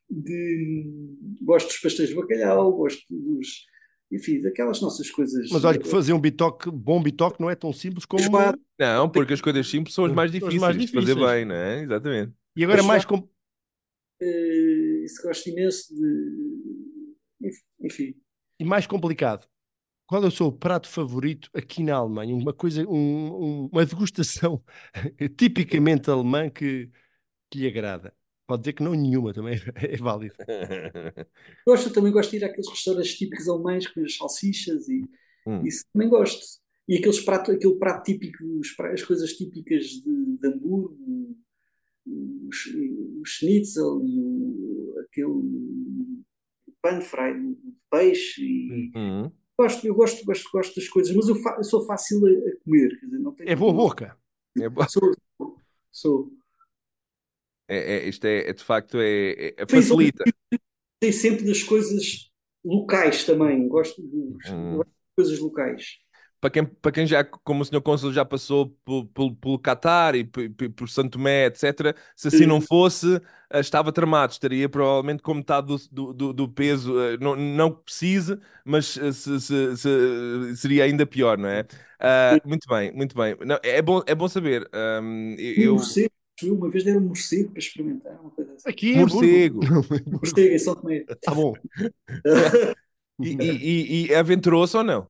de 0.07 1.17
gosto 1.41 1.69
dos 1.69 1.79
pastéis 1.79 2.09
de 2.09 2.15
bacalhau, 2.15 2.71
gosto 2.71 3.03
dos, 3.09 3.65
enfim, 4.13 4.41
daquelas 4.41 4.79
nossas 4.79 5.09
coisas. 5.09 5.49
Mas 5.49 5.63
olha 5.63 5.79
que 5.79 5.87
fazer 5.87 6.13
um 6.13 6.19
bitoque, 6.19 6.69
bom 6.69 7.01
bitoque 7.01 7.41
não 7.41 7.49
é 7.49 7.55
tão 7.55 7.73
simples 7.73 8.05
como. 8.05 8.21
Não, 8.79 9.09
porque 9.09 9.33
as 9.33 9.41
coisas 9.41 9.67
simples 9.67 9.95
são 9.95 10.05
as 10.05 10.11
mais 10.11 10.31
difíceis, 10.31 10.61
mais 10.61 10.77
difíceis. 10.77 11.05
de 11.05 11.13
fazer 11.13 11.27
bem, 11.27 11.45
não 11.45 11.55
é? 11.55 11.81
Exatamente. 11.81 12.33
E 12.55 12.63
agora 12.63 12.81
é 12.81 12.83
mais. 12.83 13.05
Com... 13.05 13.17
Uh, 13.17 15.03
isso 15.03 15.21
gosto 15.23 15.49
imenso 15.49 15.93
de. 15.95 17.55
Enfim. 17.81 18.13
E 18.59 18.63
mais 18.63 18.85
complicado. 18.85 19.47
Qual 20.05 20.23
é 20.23 20.27
o 20.27 20.31
seu 20.31 20.51
prato 20.51 20.87
favorito 20.87 21.49
aqui 21.55 21.81
na 21.81 21.95
Alemanha? 21.95 22.35
Uma 22.35 22.53
coisa, 22.53 22.87
um, 22.87 22.93
um, 22.93 23.69
uma 23.71 23.85
degustação 23.85 24.63
tipicamente 25.37 26.09
alemã 26.09 26.49
que, 26.49 26.91
que 27.49 27.59
lhe 27.59 27.67
agrada. 27.67 28.13
Pode 28.53 28.61
dizer 28.61 28.73
que 28.73 28.83
não 28.83 28.93
nenhuma, 28.93 29.33
também 29.33 29.55
é 29.81 29.97
válido. 29.97 30.35
gosto, 31.65 31.91
também 31.91 32.11
gosto 32.11 32.29
de 32.29 32.37
ir 32.37 32.45
àqueles 32.45 32.69
restaurantes 32.69 33.17
típicos 33.17 33.49
alemães 33.49 33.87
com 33.87 33.99
as 34.01 34.15
salsichas 34.15 34.87
e 34.87 35.09
hum. 35.47 35.65
isso 35.65 35.83
também 35.91 36.07
gosto. 36.07 36.61
E 36.87 36.97
aqueles 36.97 37.19
prato, 37.21 37.51
aquele 37.51 37.75
prato 37.77 38.03
típico, 38.03 38.43
as 38.93 39.01
coisas 39.01 39.33
típicas 39.33 39.85
de, 39.85 40.37
de 40.37 40.47
Hamburgo, 40.47 41.35
o, 42.05 42.49
o 43.21 43.25
schnitzel 43.25 44.05
e 44.05 44.19
o, 44.19 44.99
aquele 44.99 46.23
panfry 46.79 47.33
de 47.33 47.73
peixe. 47.89 48.43
E, 48.43 48.91
hum. 48.95 49.31
gosto, 49.57 49.87
eu 49.87 49.95
gosto, 49.95 50.23
gosto, 50.23 50.47
gosto 50.51 50.75
das 50.75 50.87
coisas, 50.87 51.15
mas 51.15 51.27
eu, 51.27 51.35
fa, 51.37 51.55
eu 51.57 51.63
sou 51.63 51.87
fácil 51.87 52.23
a, 52.27 52.29
a 52.29 52.63
comer. 52.63 52.99
Dizer, 53.01 53.49
é 53.49 53.55
boa 53.55 53.73
boca. 53.73 54.15
É 54.61 54.69
boa. 54.69 54.87
Sou, 54.87 55.11
sou. 55.91 56.42
É, 57.67 57.95
é, 57.95 58.09
isto 58.09 58.25
é, 58.25 58.49
é, 58.49 58.53
de 58.53 58.63
facto 58.63 58.97
é, 58.99 59.53
é 59.57 59.65
facilita. 59.67 60.23
Tem 60.99 61.11
sempre 61.11 61.45
das 61.45 61.63
coisas 61.63 62.31
locais 62.63 63.23
também. 63.23 63.67
Gosto 63.67 64.01
de, 64.01 64.51
hum. 64.51 64.79
de 64.79 64.85
coisas 65.15 65.39
locais. 65.39 66.03
Para 66.43 66.49
quem, 66.49 66.65
para 66.65 66.91
quem 66.91 67.07
já, 67.07 67.23
como 67.23 67.61
o 67.61 67.65
senhor 67.65 67.81
Cônsul 67.81 68.11
já 68.11 68.25
passou 68.25 68.77
pelo, 68.83 69.33
pelo 69.33 69.57
Qatar 69.57 70.13
e 70.13 70.25
por, 70.25 70.43
por 70.75 70.89
Santo 70.89 71.11
Tomé, 71.11 71.45
etc., 71.45 71.95
se 72.17 72.27
assim 72.27 72.45
não 72.45 72.59
fosse, 72.59 73.21
eh, 73.49 73.61
estava 73.61 73.93
tramado, 73.93 74.33
estaria 74.33 74.67
provavelmente 74.67 75.23
com 75.23 75.35
metade 75.35 75.67
do, 75.89 76.11
do, 76.11 76.33
do 76.33 76.49
peso, 76.49 76.99
eh, 76.99 77.17
não, 77.17 77.37
não 77.37 77.71
que 77.71 77.83
precise, 77.85 78.37
mas 78.65 78.97
eh, 78.97 79.13
se, 79.13 79.39
se, 79.39 79.77
se, 79.77 80.55
seria 80.57 80.83
ainda 80.83 81.05
pior, 81.05 81.37
não 81.37 81.47
é? 81.47 81.61
Uh, 81.61 82.45
muito 82.45 82.67
bem, 82.67 82.91
muito 82.91 83.15
bem. 83.15 83.37
Não, 83.45 83.57
é, 83.63 83.81
bom, 83.81 84.01
é 84.05 84.13
bom 84.13 84.27
saber. 84.27 84.69
Um, 85.01 85.35
eu, 85.39 85.77
uma 86.43 86.69
vez 86.69 86.83
deram 86.83 86.99
um 86.99 87.07
morcego 87.07 87.51
para 87.51 87.59
experimentar, 87.59 88.19
uma 88.19 88.31
coisa 88.31 88.53
assim. 88.53 88.69
Aqui, 88.69 88.95
morcego. 88.97 89.61
morcego 90.11 90.53
em 90.53 90.59
São 90.59 90.75
Tomé. 90.75 91.05
Tá 91.21 91.33
bom. 91.33 91.53
e, 93.21 93.29
e, 93.29 94.07
e 94.07 94.15
aventurou-se 94.15 94.75
ou 94.75 94.83
não? 94.83 95.07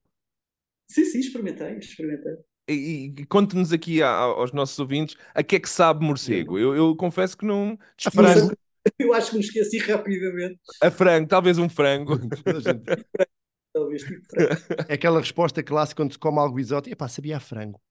Sim, 0.87 1.05
sim, 1.05 1.19
experimentei, 1.19 1.77
experimentei. 1.77 2.35
E, 2.69 3.13
e 3.17 3.25
conte-nos 3.25 3.73
aqui 3.73 4.01
a, 4.01 4.09
aos 4.09 4.53
nossos 4.53 4.77
ouvintes 4.79 5.17
a 5.33 5.43
que 5.43 5.57
é 5.57 5.59
que 5.59 5.69
sabe 5.69 6.05
morcego. 6.05 6.57
Eu, 6.57 6.75
eu 6.75 6.95
confesso 6.95 7.37
que 7.37 7.45
não. 7.45 7.77
A 8.05 8.11
frango. 8.11 8.53
Eu 8.99 9.13
acho 9.13 9.31
que 9.31 9.37
me 9.37 9.43
esqueci 9.43 9.77
rapidamente. 9.79 10.59
A 10.81 10.91
frango, 10.91 11.27
talvez 11.27 11.57
um 11.57 11.69
frango. 11.69 12.19
talvez 13.73 14.03
tipo 14.03 14.25
frango. 14.27 14.53
É 14.87 14.93
aquela 14.93 15.19
resposta 15.19 15.63
clássica 15.63 16.01
quando 16.01 16.13
se 16.13 16.19
come 16.19 16.39
algo 16.39 16.59
exótico. 16.59 16.93
Epá, 16.93 17.07
sabia 17.07 17.37
a 17.37 17.39
frango. 17.39 17.81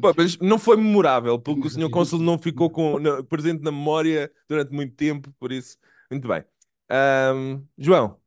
Pô, 0.00 0.12
mas 0.16 0.38
não 0.38 0.58
foi 0.58 0.76
memorável, 0.76 1.38
porque 1.38 1.66
o 1.66 1.70
senhor 1.70 1.88
Cônsul 1.90 2.18
não 2.18 2.38
ficou 2.38 2.70
com, 2.70 2.98
não, 2.98 3.24
presente 3.24 3.62
na 3.62 3.70
memória 3.70 4.30
durante 4.48 4.72
muito 4.72 4.94
tempo, 4.94 5.32
por 5.38 5.52
isso, 5.52 5.76
muito 6.10 6.26
bem. 6.26 6.44
Um, 7.34 7.64
João. 7.78 8.20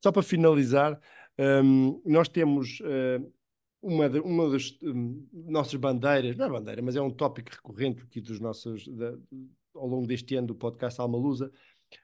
Só 0.00 0.12
para 0.12 0.22
finalizar, 0.22 0.98
um, 1.38 2.00
nós 2.04 2.28
temos 2.28 2.80
uh, 2.80 3.32
uma, 3.82 4.08
de, 4.08 4.20
uma 4.20 4.48
das 4.50 4.76
um, 4.82 5.26
nossas 5.32 5.74
bandeiras, 5.74 6.36
não 6.36 6.46
é 6.46 6.50
bandeira, 6.50 6.82
mas 6.82 6.96
é 6.96 7.02
um 7.02 7.10
tópico 7.10 7.50
recorrente 7.50 8.02
aqui 8.02 8.20
dos 8.20 8.38
nossos, 8.38 8.86
da, 8.88 9.14
ao 9.74 9.86
longo 9.86 10.06
deste 10.06 10.34
ano 10.36 10.48
do 10.48 10.54
podcast 10.54 11.00
Alma 11.00 11.18
Lusa, 11.18 11.50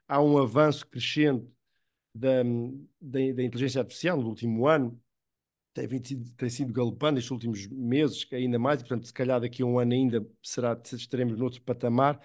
há 0.09 0.20
um 0.20 0.37
avanço 0.38 0.87
crescente 0.87 1.46
da, 2.14 2.42
da, 3.00 3.18
da 3.33 3.42
inteligência 3.42 3.80
artificial 3.80 4.20
no 4.20 4.28
último 4.28 4.66
ano, 4.66 5.00
tem, 5.74 5.88
tem 6.37 6.48
sido 6.48 6.72
galopando 6.72 7.18
estes 7.18 7.32
últimos 7.32 7.66
meses, 7.66 8.26
ainda 8.32 8.58
mais, 8.58 8.80
e 8.80 8.84
portanto, 8.84 9.06
se 9.06 9.12
calhar 9.12 9.40
daqui 9.40 9.62
a 9.62 9.66
um 9.66 9.78
ano 9.78 9.92
ainda 9.92 10.26
será, 10.42 10.80
estaremos 10.92 11.37
noutro 11.37 11.60
patamar. 11.62 12.20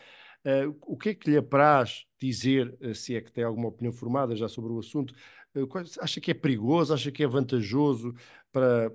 Uh, 0.45 0.77
o 0.81 0.97
que 0.97 1.09
é 1.09 1.15
que 1.15 1.29
lhe 1.29 1.37
apraz 1.37 2.05
dizer, 2.19 2.77
uh, 2.81 2.95
se 2.95 3.15
é 3.15 3.21
que 3.21 3.31
tem 3.31 3.43
alguma 3.43 3.67
opinião 3.67 3.91
formada 3.91 4.35
já 4.35 4.47
sobre 4.47 4.71
o 4.71 4.79
assunto, 4.79 5.13
uh, 5.55 5.67
acha 5.99 6.21
que 6.21 6.31
é 6.31 6.33
perigoso, 6.33 6.93
acha 6.93 7.11
que 7.11 7.23
é 7.23 7.27
vantajoso 7.27 8.13
para, 8.51 8.93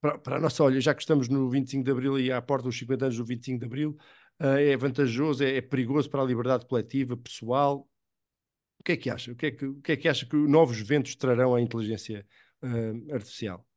para, 0.00 0.18
para, 0.18 0.36
a 0.36 0.40
nossa, 0.40 0.62
olha, 0.64 0.80
já 0.80 0.94
que 0.94 1.02
estamos 1.02 1.28
no 1.28 1.50
25 1.50 1.84
de 1.84 1.90
Abril 1.90 2.18
e 2.18 2.32
à 2.32 2.40
porta 2.40 2.64
dos 2.64 2.78
50 2.78 3.06
anos 3.06 3.16
do 3.18 3.24
25 3.24 3.58
de 3.58 3.66
Abril, 3.66 3.98
é 4.40 4.76
vantajoso, 4.76 5.42
é, 5.42 5.56
é, 5.56 5.60
perigoso 5.60 6.08
para 6.08 6.22
a 6.22 6.24
liberdade 6.24 6.64
coletiva, 6.66 7.16
pessoal? 7.16 7.88
O 8.78 8.84
que 8.84 8.92
é 8.92 8.96
que 8.96 9.10
acha? 9.10 9.32
O 9.32 9.36
que 9.36 9.46
é 9.46 9.50
que, 9.50 9.66
o 9.66 9.80
que, 9.82 9.92
é 9.92 9.96
que 9.96 10.08
acha 10.08 10.24
que 10.26 10.36
novos 10.36 10.80
ventos 10.80 11.16
trarão 11.16 11.54
à 11.56 11.60
inteligência 11.60 12.24
artificial? 13.12 13.67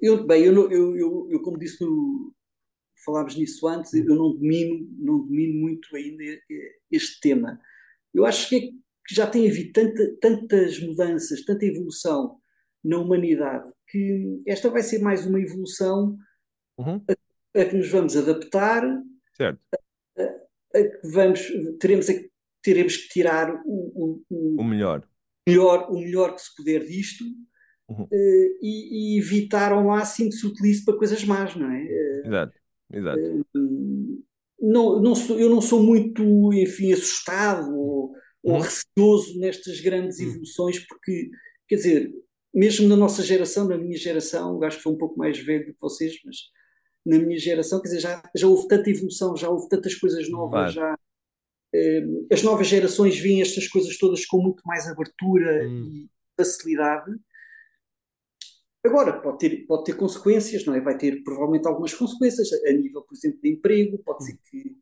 Eu, 0.00 0.26
bem, 0.26 0.44
eu, 0.44 0.70
eu, 0.70 1.28
eu, 1.30 1.42
como 1.42 1.58
disse, 1.58 1.82
no, 1.82 2.34
falámos 3.04 3.36
nisso 3.36 3.66
antes, 3.66 3.92
eu 3.94 4.04
não 4.04 4.34
domino, 4.34 4.86
não 4.98 5.18
domino 5.20 5.60
muito 5.60 5.94
ainda 5.96 6.22
este 6.90 7.20
tema. 7.20 7.60
Eu 8.12 8.24
acho 8.24 8.48
que, 8.48 8.56
é, 8.56 8.60
que 8.60 9.14
já 9.14 9.26
tem 9.26 9.48
havido 9.48 9.72
tanta, 9.72 10.16
tantas 10.20 10.78
mudanças, 10.80 11.44
tanta 11.44 11.64
evolução 11.64 12.38
na 12.84 12.98
humanidade, 12.98 13.70
que 13.88 14.42
esta 14.46 14.70
vai 14.70 14.82
ser 14.82 15.00
mais 15.00 15.26
uma 15.26 15.40
evolução 15.40 16.16
uhum. 16.78 17.02
a, 17.08 17.60
a, 17.60 17.64
que 17.64 17.76
nos 17.76 17.88
vamos 17.88 18.16
adaptar, 18.16 18.82
certo. 19.34 19.60
A, 20.16 20.22
a, 20.22 20.82
que 20.82 21.08
vamos, 21.08 21.40
teremos, 21.80 22.06
teremos 22.62 22.96
que 22.96 23.08
tirar 23.08 23.62
o, 23.64 24.22
o, 24.30 24.60
o 24.60 24.64
melhor. 24.64 25.08
melhor. 25.46 25.90
O 25.90 25.98
melhor 25.98 26.34
que 26.34 26.42
se 26.42 26.54
puder 26.54 26.84
disto 26.84 27.24
uhum. 27.88 28.04
uh, 28.04 28.58
e, 28.62 29.16
e, 29.16 29.18
evitar 29.18 29.72
ao 29.72 29.84
máximo 29.84 30.30
que 30.30 30.36
se 30.36 30.46
utilize 30.46 30.84
para 30.84 30.96
coisas 30.96 31.24
más, 31.24 31.54
não 31.56 31.70
é? 31.70 31.84
Exato, 32.24 32.52
exato. 32.92 33.20
Uh, 33.56 34.22
não, 34.60 35.00
não 35.00 35.14
sou, 35.14 35.38
eu 35.38 35.48
não 35.48 35.60
sou 35.60 35.82
muito, 35.82 36.52
enfim, 36.52 36.92
assustado 36.92 37.70
ou, 37.76 38.12
ou 38.42 38.54
Uhum. 38.54 38.60
receoso 38.60 39.38
nestas 39.38 39.80
grandes 39.80 40.18
Uhum. 40.18 40.26
evoluções, 40.28 40.78
porque, 40.86 41.30
quer 41.68 41.76
dizer, 41.76 42.12
mesmo 42.54 42.88
na 42.88 42.96
nossa 42.96 43.22
geração, 43.22 43.68
na 43.68 43.78
minha 43.78 43.96
geração, 43.96 44.60
acho 44.62 44.78
que 44.78 44.82
sou 44.82 44.94
um 44.94 44.98
pouco 44.98 45.18
mais 45.18 45.38
velho 45.38 45.66
do 45.66 45.74
que 45.74 45.80
vocês, 45.80 46.14
mas 46.24 46.36
na 47.06 47.18
minha 47.18 47.38
geração, 47.38 47.80
quer 47.80 47.88
dizer, 47.88 48.00
já, 48.00 48.22
já 48.34 48.46
houve 48.48 48.66
tanta 48.68 48.90
evolução, 48.90 49.36
já 49.36 49.48
houve 49.48 49.68
tantas 49.68 49.94
coisas 49.94 50.28
novas, 50.28 50.72
Claro. 50.72 50.72
já 50.72 50.98
eh, 51.74 52.02
as 52.32 52.42
novas 52.42 52.66
gerações 52.66 53.18
veem 53.18 53.42
estas 53.42 53.68
coisas 53.68 53.96
todas 53.98 54.24
com 54.26 54.42
muito 54.42 54.62
mais 54.64 54.86
abertura 54.88 55.66
Hum. 55.68 55.84
e 55.92 56.10
facilidade. 56.36 57.12
Agora, 58.84 59.20
pode 59.20 59.38
ter, 59.38 59.66
pode 59.66 59.84
ter 59.84 59.96
consequências, 59.96 60.64
não 60.64 60.74
é? 60.74 60.80
Vai 60.80 60.96
ter 60.96 61.22
provavelmente 61.22 61.66
algumas 61.66 61.92
consequências 61.94 62.48
a 62.52 62.72
nível, 62.72 63.02
por 63.02 63.14
exemplo, 63.16 63.38
de 63.42 63.50
emprego, 63.50 63.98
pode 63.98 64.24
ser 64.24 64.38
que 64.50 64.76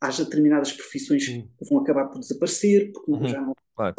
haja 0.00 0.24
determinadas 0.24 0.72
profissões 0.72 1.28
Hum. 1.28 1.48
que 1.58 1.68
vão 1.68 1.80
acabar 1.80 2.06
por 2.08 2.20
desaparecer, 2.20 2.92
porque 2.92 3.10
Uhum. 3.10 3.28
já 3.28 3.40
não 3.40 3.54
Claro. 3.74 3.94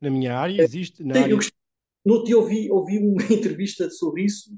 Na 0.00 0.10
minha 0.10 0.36
área 0.38 0.62
existe. 0.62 1.02
Na 1.02 1.14
Sim, 1.14 1.20
área... 1.22 1.32
eu 1.32 1.36
gostei. 1.36 1.56
No 2.04 2.12
outro 2.14 2.26
dia 2.26 2.38
ouvi, 2.38 2.70
ouvi 2.70 2.98
uma 2.98 3.16
entrevista 3.32 3.90
sobre 3.90 4.24
isso 4.24 4.50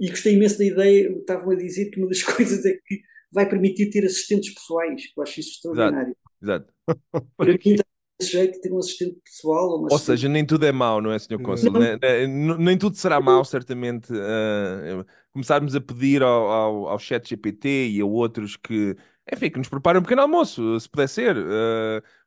e 0.00 0.08
gostei 0.10 0.34
imenso 0.34 0.58
da 0.58 0.64
ideia. 0.64 1.10
Estavam 1.18 1.50
a 1.50 1.54
dizer 1.54 1.90
que 1.90 1.98
uma 2.00 2.08
das 2.08 2.22
coisas 2.24 2.64
é 2.64 2.72
que 2.84 3.00
vai 3.30 3.48
permitir 3.48 3.90
ter 3.90 4.04
assistentes 4.04 4.52
pessoais. 4.54 5.02
Eu 5.16 5.22
acho 5.22 5.40
isso 5.40 5.50
extraordinário. 5.50 6.16
Exato. 6.42 6.72
Para 7.36 7.56
quê? 7.58 7.76
Desse 8.22 8.32
jeito, 8.32 8.60
ter 8.60 8.72
um 8.72 8.78
assistente 8.78 9.16
pessoal 9.24 9.64
ou 9.70 9.78
uma 9.78 9.80
Ou 9.82 9.86
assistente- 9.96 10.16
seja, 10.18 10.28
nem 10.28 10.44
tudo 10.46 10.64
é 10.66 10.72
mau, 10.72 11.00
não 11.00 11.12
é, 11.12 11.18
Sr. 11.18 11.40
Cônsul? 11.42 11.72
Não. 11.72 11.80
Ne- 11.80 11.96
ne- 11.96 12.24
n- 12.26 12.58
Nem, 12.58 12.78
tudo 12.78 12.96
será 12.96 13.20
mau, 13.20 13.44
certamente. 13.44 14.12
ah, 14.12 15.04
começarmos 15.32 15.74
a 15.74 15.80
pedir 15.80 16.22
ao, 16.22 16.48
ao, 16.50 16.88
ao 16.88 16.98
chat 16.98 17.28
GPT 17.28 17.88
e 17.90 18.00
a 18.00 18.04
outros 18.06 18.56
que, 18.56 18.96
enfim, 19.32 19.50
que 19.50 19.58
nos 19.58 19.68
preparem 19.68 19.98
um 20.00 20.02
pequeno 20.02 20.22
almoço, 20.22 20.78
se 20.80 20.88
puder 20.88 21.08
ser. 21.08 21.36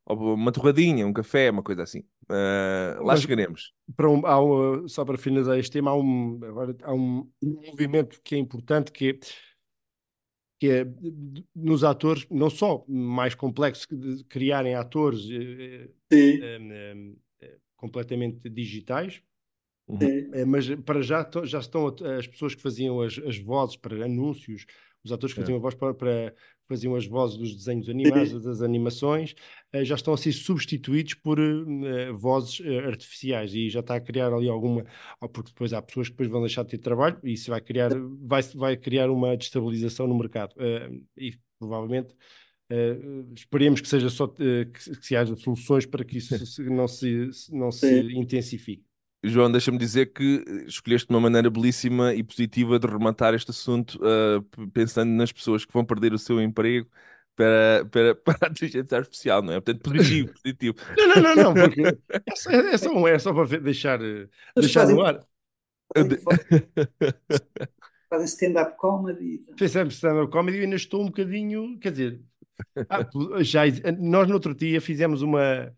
ou 0.08 0.36
uma 0.36 0.52
torradinha, 0.52 1.06
um 1.08 1.14
café, 1.14 1.50
uma 1.50 1.64
coisa 1.64 1.82
assim. 1.84 2.04
Ah, 2.30 2.96
lá 3.00 3.14
Mas- 3.14 3.22
chegaremos. 3.22 3.74
para 3.96 4.10
um, 4.10 4.26
há 4.26 4.44
um, 4.44 4.88
só 4.88 5.04
para 5.06 5.18
finalizar 5.18 5.58
este 5.58 5.72
tema, 5.72 5.92
há 5.92 5.96
um, 5.96 6.40
agora, 6.44 6.76
há 6.84 6.94
um 6.94 7.28
movimento 7.42 8.20
que 8.24 8.36
é 8.36 8.38
importante 8.38 8.92
que 8.92 9.10
é, 9.10 9.14
que 10.60 10.70
é 10.70 10.86
nos 11.56 11.84
atores, 11.84 12.26
não 12.30 12.50
só 12.50 12.86
mais 12.88 13.36
complexo 13.36 13.88
que 13.88 13.96
de 13.96 14.24
criarem 14.26 14.76
atores 14.76 15.22
eh, 15.30 15.90
eh, 16.12 16.40
eh, 16.42 16.96
eh, 17.42 17.58
completamente 17.76 18.50
digitais, 18.50 19.22
Uhum. 19.88 20.00
mas 20.48 20.68
para 20.84 21.00
já, 21.04 21.30
já 21.44 21.60
estão 21.60 21.86
as 22.18 22.26
pessoas 22.26 22.56
que 22.56 22.62
faziam 22.62 23.02
as, 23.02 23.20
as 23.20 23.38
vozes 23.38 23.78
para 23.78 24.04
anúncios, 24.04 24.66
os 25.04 25.12
atores 25.12 25.34
que 25.36 25.40
É. 25.40 25.44
faziam 25.44 25.58
a 25.58 25.62
voz 25.62 25.76
para, 25.76 25.94
para 25.94 26.34
faziam 26.68 26.96
as 26.96 27.06
vozes 27.06 27.38
dos 27.38 27.56
desenhos 27.56 27.88
animados, 27.90 28.44
das 28.44 28.62
animações, 28.62 29.36
eh, 29.72 29.84
já 29.86 29.96
estão 29.96 30.14
a 30.14 30.18
ser 30.18 30.32
substituídos 30.34 31.14
por 31.14 31.40
eh, 31.40 32.12
vozes 32.12 32.62
eh, 32.62 32.80
artificiais. 32.86 33.54
E 33.54 33.70
já 33.70 33.80
está 33.82 33.96
a 33.96 34.00
criar 34.02 34.34
ali 34.34 34.50
alguma, 34.50 34.86
porque 35.34 35.50
depois 35.50 35.74
há 35.74 35.82
pessoas 35.82 36.08
que 36.08 36.14
depois 36.14 36.30
vão 36.30 36.42
deixar 36.42 36.64
de 36.64 36.70
ter 36.70 36.78
trabalho 36.80 37.18
e 37.24 37.34
isso 37.34 37.50
vai 37.52 37.62
criar, 37.62 37.92
vai, 38.22 38.42
vai 38.56 38.78
criar 38.78 39.10
uma 39.10 39.36
destabilização 39.38 40.08
no 40.08 40.18
mercado. 40.18 40.56
E 41.18 41.34
provavelmente 41.60 42.16
esperemos 43.36 43.80
que 43.82 43.88
seja 43.88 44.10
só 44.10 44.28
que, 44.28 44.66
que 44.66 44.96
se 45.06 45.16
haja 45.16 45.36
soluções 45.36 45.86
para 45.86 46.04
que 46.04 46.18
isso 46.18 46.46
se- 46.46 46.64
não 46.64 46.88
se, 46.88 47.30
não 47.52 47.72
se 47.72 47.88
Sim. 48.02 48.20
intensifique. 48.20 48.84
João, 49.30 49.52
deixa-me 49.52 49.78
dizer 49.78 50.08
que 50.14 50.44
escolheste 50.68 51.10
uma 51.10 51.20
maneira 51.20 51.50
belíssima 51.50 52.14
e 52.14 52.24
positiva 52.24 52.78
de 52.80 52.88
rematar 52.88 53.34
este 53.34 53.52
assunto, 53.52 54.00
p- 54.00 54.68
pensando 54.74 55.10
nas 55.12 55.32
pessoas 55.32 55.66
que 55.66 55.74
vão 55.74 55.86
perder 55.86 56.14
o 56.14 56.20
seu 56.20 56.42
emprego 56.42 56.88
para, 57.36 57.86
para, 57.92 58.16
para 58.24 58.48
a 58.48 58.52
inteligência 58.52 58.98
artificial, 58.98 59.42
não 59.42 59.54
é? 59.54 59.62
Portanto, 59.62 59.82
positivo, 59.84 60.34
positivo. 60.42 60.76
Não, 60.98 61.08
não, 61.08 61.22
não, 61.22 61.36
não, 61.36 61.54
porque 61.54 61.82
é 61.82 62.36
só, 62.36 62.52
é 62.52 62.78
só, 62.78 63.08
é 63.08 63.20
só 63.20 63.34
para 63.34 63.60
deixar, 63.60 64.02
eh, 64.02 64.28
Mas 64.56 64.66
deixar 64.66 64.82
fazem- 64.82 64.96
no 64.96 65.02
ar. 65.04 65.20
Fazem 68.10 68.26
stand-up 68.28 68.78
comedy. 68.78 69.44
Fizemos 69.58 69.96
stand-up 69.96 70.32
comedy 70.32 70.60
e 70.60 70.62
ainda 70.62 70.76
estou 70.76 71.02
um 71.02 71.08
bocadinho, 71.08 71.78
quer 71.80 71.92
dizer, 71.92 72.22
ah, 72.90 73.08
já, 73.42 73.62
nós 74.00 74.28
no 74.28 74.36
outro 74.36 74.54
dia 74.56 74.80
fizemos 74.80 75.22
uma, 75.22 75.74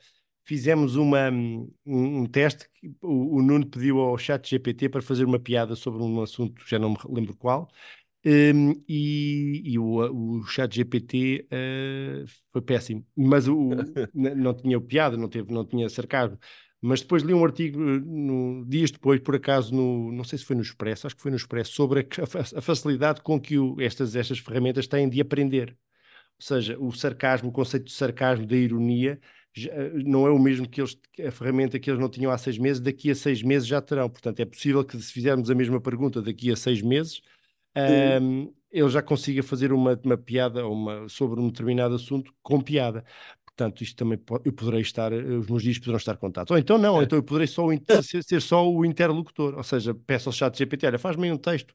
fizemos 0.48 0.96
uma, 0.96 1.30
um, 1.32 1.70
um 1.86 2.26
teste, 2.26 2.70
que 2.74 2.96
o, 3.02 3.38
o 3.38 3.42
Nuno 3.44 3.68
pediu 3.68 4.00
ao 4.00 4.18
chat 4.18 4.50
GPT 4.50 4.90
para 4.90 5.02
fazer 5.02 5.26
uma 5.26 5.40
piada 5.40 5.76
sobre 5.76 6.02
um 6.02 6.22
assunto, 6.22 6.64
já 6.68 6.80
não 6.80 6.92
me 6.92 6.98
lembro 7.10 7.36
qual, 7.36 7.70
um, 8.26 8.72
e, 8.88 9.62
e 9.66 9.80
o, 9.80 10.40
o 10.40 10.44
chat 10.46 10.76
GPT 10.76 11.48
eh, 11.52 12.26
foi 12.52 12.62
péssimo, 12.62 13.06
mas 13.16 13.48
o, 13.48 13.70
não 14.14 14.54
tinha 14.54 14.80
piada, 14.82 15.18
não, 15.18 15.30
teve, 15.30 15.52
não 15.54 15.66
tinha 15.66 15.90
sarcasmo. 15.90 16.38
Mas 16.82 17.02
depois 17.02 17.24
li 17.24 17.34
um 17.34 17.44
artigo 17.44 17.80
eh, 17.82 18.00
no, 18.06 18.66
dias 18.68 18.92
depois, 18.92 19.20
por 19.22 19.36
acaso, 19.36 19.74
no, 19.74 20.12
não 20.12 20.24
sei 20.24 20.38
se 20.40 20.46
foi 20.46 20.56
no 20.56 20.62
Expresso, 20.62 21.08
acho 21.08 21.16
que 21.16 21.22
foi 21.22 21.32
no 21.32 21.38
Expresso, 21.38 21.74
sobre 21.74 22.02
a, 22.02 22.60
a 22.60 22.62
facilidade 22.62 23.22
com 23.22 23.40
que 23.40 23.58
o- 23.58 23.80
estas, 23.82 24.16
estas 24.16 24.40
ferramentas 24.40 24.88
têm 24.88 25.10
de 25.10 25.20
aprender. 25.22 25.78
Ou 26.40 26.46
seja, 26.46 26.78
o 26.80 26.92
sarcasmo, 26.92 27.50
o 27.50 27.52
conceito 27.52 27.86
de 27.86 27.94
sarcasmo, 27.94 28.46
da 28.46 28.56
ironia, 28.56 29.20
não 30.06 30.28
é 30.28 30.32
o 30.32 30.40
mesmo 30.40 30.68
que 30.68 30.82
eles, 30.82 30.98
a 31.26 31.32
ferramenta 31.32 31.80
que 31.80 31.90
eles 31.90 32.00
não 32.00 32.10
tinham 32.10 32.32
há 32.32 32.38
seis 32.38 32.58
meses, 32.58 32.82
daqui 32.82 33.10
a 33.12 33.16
seis 33.16 33.42
meses 33.44 33.68
já 33.68 33.82
terão. 33.82 34.10
Portanto, 34.10 34.40
é 34.40 34.46
possível 34.46 34.84
que 34.84 35.00
se 35.02 35.12
fizermos 35.12 35.50
a 35.50 35.56
mesma 35.56 35.80
pergunta 35.82 36.22
daqui 36.22 36.52
a 36.52 36.56
seis 36.56 36.82
meses, 36.82 37.22
ahm, 37.76 38.48
ele 38.72 38.90
já 38.90 39.02
consiga 39.02 39.42
fazer 39.44 39.72
uma, 39.74 40.00
uma 40.04 40.18
piada 40.18 40.68
uma, 40.68 41.08
sobre 41.10 41.40
um 41.40 41.48
determinado 41.48 41.96
assunto 41.96 42.34
com 42.44 42.62
piada. 42.62 43.04
Portanto, 43.46 43.82
isto 43.82 43.96
também 43.96 44.20
eu 44.46 44.54
poderei 44.54 44.82
estar, 44.82 45.12
eh, 45.12 45.18
os 45.18 45.48
meus 45.48 45.64
dias 45.64 45.80
poderão 45.80 45.98
estar 45.98 46.16
contados. 46.18 46.52
Ou 46.52 46.58
então 46.60 46.78
não, 46.78 46.96
ou 46.96 47.02
então 47.04 47.18
eu 47.18 47.24
poderei 47.24 47.48
só 47.48 47.66
o 47.66 48.04
ser, 48.04 48.24
ser 48.24 48.42
só 48.42 48.70
o 48.70 48.86
interlocutor. 48.86 49.56
Ou 49.56 49.64
seja, 49.64 49.96
peço 49.96 50.30
ao 50.30 50.34
chat 50.34 50.56
GPT, 50.58 50.86
olha, 50.88 51.00
faz-me 51.00 51.32
um 51.32 51.38
texto 51.38 51.74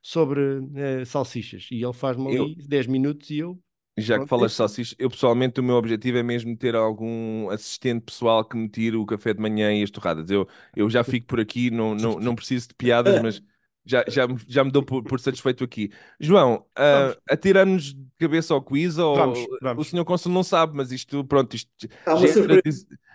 sobre 0.00 0.40
eh, 0.76 1.04
salsichas. 1.04 1.66
E 1.72 1.82
ele 1.82 1.92
faz-me 1.92 2.28
ali 2.28 2.54
Eu- 2.56 2.66
10 2.68 2.86
minutos 2.86 3.30
e 3.30 3.38
eu 3.38 3.58
Já 3.96 4.18
que 4.18 4.26
falas 4.26 4.50
de 4.52 4.56
salsichas, 4.56 4.94
eu 4.98 5.08
pessoalmente 5.08 5.60
o 5.60 5.62
meu 5.62 5.76
objetivo 5.76 6.18
é 6.18 6.22
mesmo 6.22 6.56
ter 6.56 6.74
algum 6.74 7.48
assistente 7.50 8.02
pessoal 8.04 8.44
que 8.44 8.56
me 8.56 8.68
tire 8.68 8.96
o 8.96 9.06
café 9.06 9.32
de 9.32 9.40
manhã 9.40 9.72
e 9.72 9.82
as 9.84 9.90
torradas. 9.90 10.28
Eu, 10.30 10.48
eu 10.74 10.90
já 10.90 11.04
fico 11.04 11.26
por 11.28 11.38
aqui, 11.40 11.70
não, 11.70 11.94
não, 11.94 12.18
não 12.20 12.34
preciso 12.34 12.68
de 12.68 12.74
piadas, 12.74 13.18
mas 13.18 13.40
já, 13.84 14.04
já, 14.08 14.26
me- 14.26 14.36
já 14.48 14.64
me 14.64 14.70
dou 14.72 14.82
por, 14.82 15.04
por 15.04 15.20
satisfeito 15.20 15.62
aqui. 15.62 15.90
João, 16.18 16.66
Vamos. 16.90 17.16
atirar-nos 17.30 17.94
de 17.94 18.06
cabeça 18.18 18.52
ao 18.54 18.62
quiz, 18.62 18.98
ou 18.98 19.16
Vamos, 19.16 19.38
vamos. 19.60 19.86
o 19.86 19.90
senhor 19.90 20.04
Consul 20.04 20.32
não 20.32 20.42
sabe, 20.42 20.76
mas 20.76 20.90
isto, 20.90 21.24
pronto, 21.24 21.54
isto 21.54 21.70
já 22.12 22.26
é, 22.28 22.60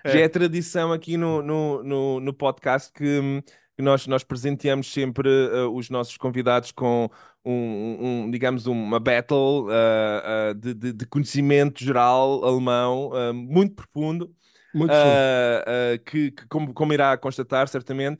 É. 0.03 0.09
já 0.09 0.19
é 0.19 0.29
tradição 0.29 0.91
aqui 0.93 1.17
no, 1.17 1.41
no, 1.41 1.83
no, 1.83 2.19
no 2.19 2.33
podcast 2.33 2.91
que, 2.93 3.03
hum, 3.19 3.41
que 3.41 3.51
nós, 3.81 4.05
nós 4.07 4.23
presenteamos 4.23 4.91
sempre 4.91 5.29
ah, 5.53 5.69
os 5.69 5.89
nossos 5.89 6.17
convidados 6.17 6.71
com 6.71 7.09
um, 7.45 8.23
um- 8.25 8.31
digamos, 8.31 8.67
uma 8.67 8.99
battle 8.99 9.67
ah, 9.71 10.49
ah, 10.49 10.53
de, 10.53 10.73
de- 10.73 10.93
de 10.93 11.05
conhecimento 11.05 11.83
geral 11.83 12.43
alemão 12.45 13.11
muito 13.33 13.75
profundo. 13.75 14.33
muito 14.73 14.93
que, 16.05 16.31
que 16.31 16.47
como, 16.47 16.73
como 16.73 16.93
irá 16.93 17.17
constatar, 17.17 17.67
certamente, 17.67 18.19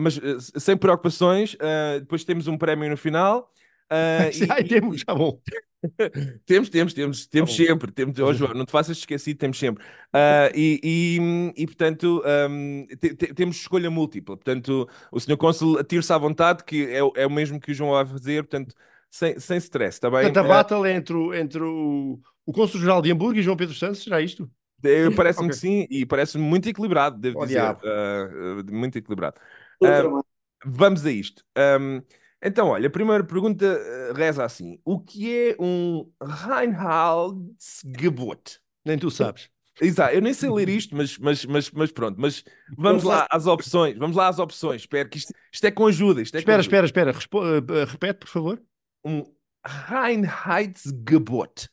mas 0.00 0.18
sem 0.58 0.76
preocupações, 0.76 1.56
depois 2.00 2.24
temos 2.24 2.46
um 2.48 2.56
prémio 2.58 2.88
no 2.90 2.96
final. 2.96 3.50
Sim, 4.32 4.46
e- 4.48 4.48
ai, 4.50 4.64
temos, 4.64 5.00
já 5.00 5.14
bom. 5.14 5.40
temos, 6.46 6.68
temos, 6.70 6.94
temos, 6.94 7.26
temos 7.26 7.54
bom. 7.56 7.56
sempre. 7.56 7.92
Temos, 7.92 8.18
oh, 8.18 8.32
João, 8.32 8.54
não 8.54 8.64
te 8.64 8.72
faças 8.72 8.98
esquecido, 8.98 9.38
temos 9.38 9.58
sempre. 9.58 9.84
Ah, 10.12 10.50
e, 10.54 10.80
e, 10.82 11.62
e, 11.62 11.66
portanto, 11.66 12.22
ahm, 12.24 12.86
te- 13.00 13.14
te- 13.14 13.34
temos 13.34 13.56
escolha 13.56 13.90
múltipla. 13.90 14.36
Portanto, 14.36 14.88
o 15.10 15.20
Sr. 15.20 15.36
Cônsul 15.36 15.78
atire-se 15.78 16.12
à 16.12 16.18
vontade, 16.18 16.64
que 16.64 16.86
é, 16.90 17.02
o- 17.02 17.12
é 17.16 17.26
o 17.26 17.30
mesmo 17.30 17.60
que 17.60 17.72
o 17.72 17.74
João 17.74 17.92
vai 17.92 18.06
fazer, 18.06 18.42
portanto, 18.44 18.74
sem, 19.10 19.38
sem 19.38 19.58
stress, 19.58 19.96
está 19.96 20.10
bem? 20.10 20.18
Portanto, 20.20 20.38
a 20.38 20.42
Ah, 20.42 20.44
battle 20.44 20.86
é 20.86 20.92
entre, 20.94 21.14
o, 21.14 21.34
entre 21.34 21.62
o, 21.62 22.20
o 22.46 22.52
Cônsul-Geral 22.52 23.02
de 23.02 23.10
Hamburgo 23.12 23.38
e 23.38 23.42
João 23.42 23.56
Pedro 23.56 23.74
Santos, 23.74 24.02
será 24.02 24.20
isto? 24.20 24.50
eh, 24.84 25.10
Parece-me 25.10 25.48
Ok. 25.48 25.50
que 25.50 25.56
sim, 25.56 25.86
e 25.90 26.04
parece-me 26.06 26.44
muito 26.44 26.68
equilibrado, 26.68 27.18
devo 27.18 27.36
Oh, 27.36 27.46
dizer. 27.46 27.78
ah, 27.84 28.62
muito 28.70 28.98
equilibrado. 28.98 29.40
Outra 29.80 30.08
mais. 30.10 30.24
Vamos 30.64 31.04
a 31.06 31.10
isto. 31.12 31.44
Ahm, 31.56 32.02
então, 32.44 32.68
olha, 32.68 32.86
a 32.88 32.90
primeira 32.90 33.24
pergunta 33.24 33.64
eh, 33.64 34.12
reza 34.14 34.44
assim: 34.44 34.78
O 34.84 35.00
que 35.00 35.48
é 35.50 35.56
um 35.58 36.10
Reinhaldsgebot? 36.22 38.60
Nem 38.84 38.98
tu 38.98 39.10
sabes. 39.10 39.48
Exato, 39.80 40.14
eu 40.14 40.22
nem 40.22 40.32
sei 40.32 40.48
ler 40.50 40.68
isto, 40.68 40.94
mas, 40.94 41.18
mas, 41.18 41.44
mas, 41.46 41.70
mas 41.72 41.90
pronto. 41.90 42.20
Mas 42.20 42.44
vamos 42.78 43.02
lá 43.02 43.26
às 43.30 43.46
opções. 43.46 43.96
Vamos 43.98 44.16
lá 44.16 44.28
às 44.28 44.38
opções. 44.38 44.82
Espero 44.82 45.08
que 45.08 45.18
isto, 45.18 45.32
isto 45.52 45.64
é 45.66 45.70
com 45.70 45.86
ajuda. 45.86 46.22
Isto 46.22 46.36
é 46.36 46.42
com 46.42 46.52
Espera, 46.52 46.60
ajuda. 46.60 46.62
espera, 46.62 46.86
espera. 46.86 47.12
Respo- 47.12 47.44
eh, 47.44 47.82
eh, 47.82 47.84
repete, 47.84 48.20
por 48.20 48.28
favor. 48.28 48.62
Um 49.04 49.24
Reinheitsgebot. 49.66 51.68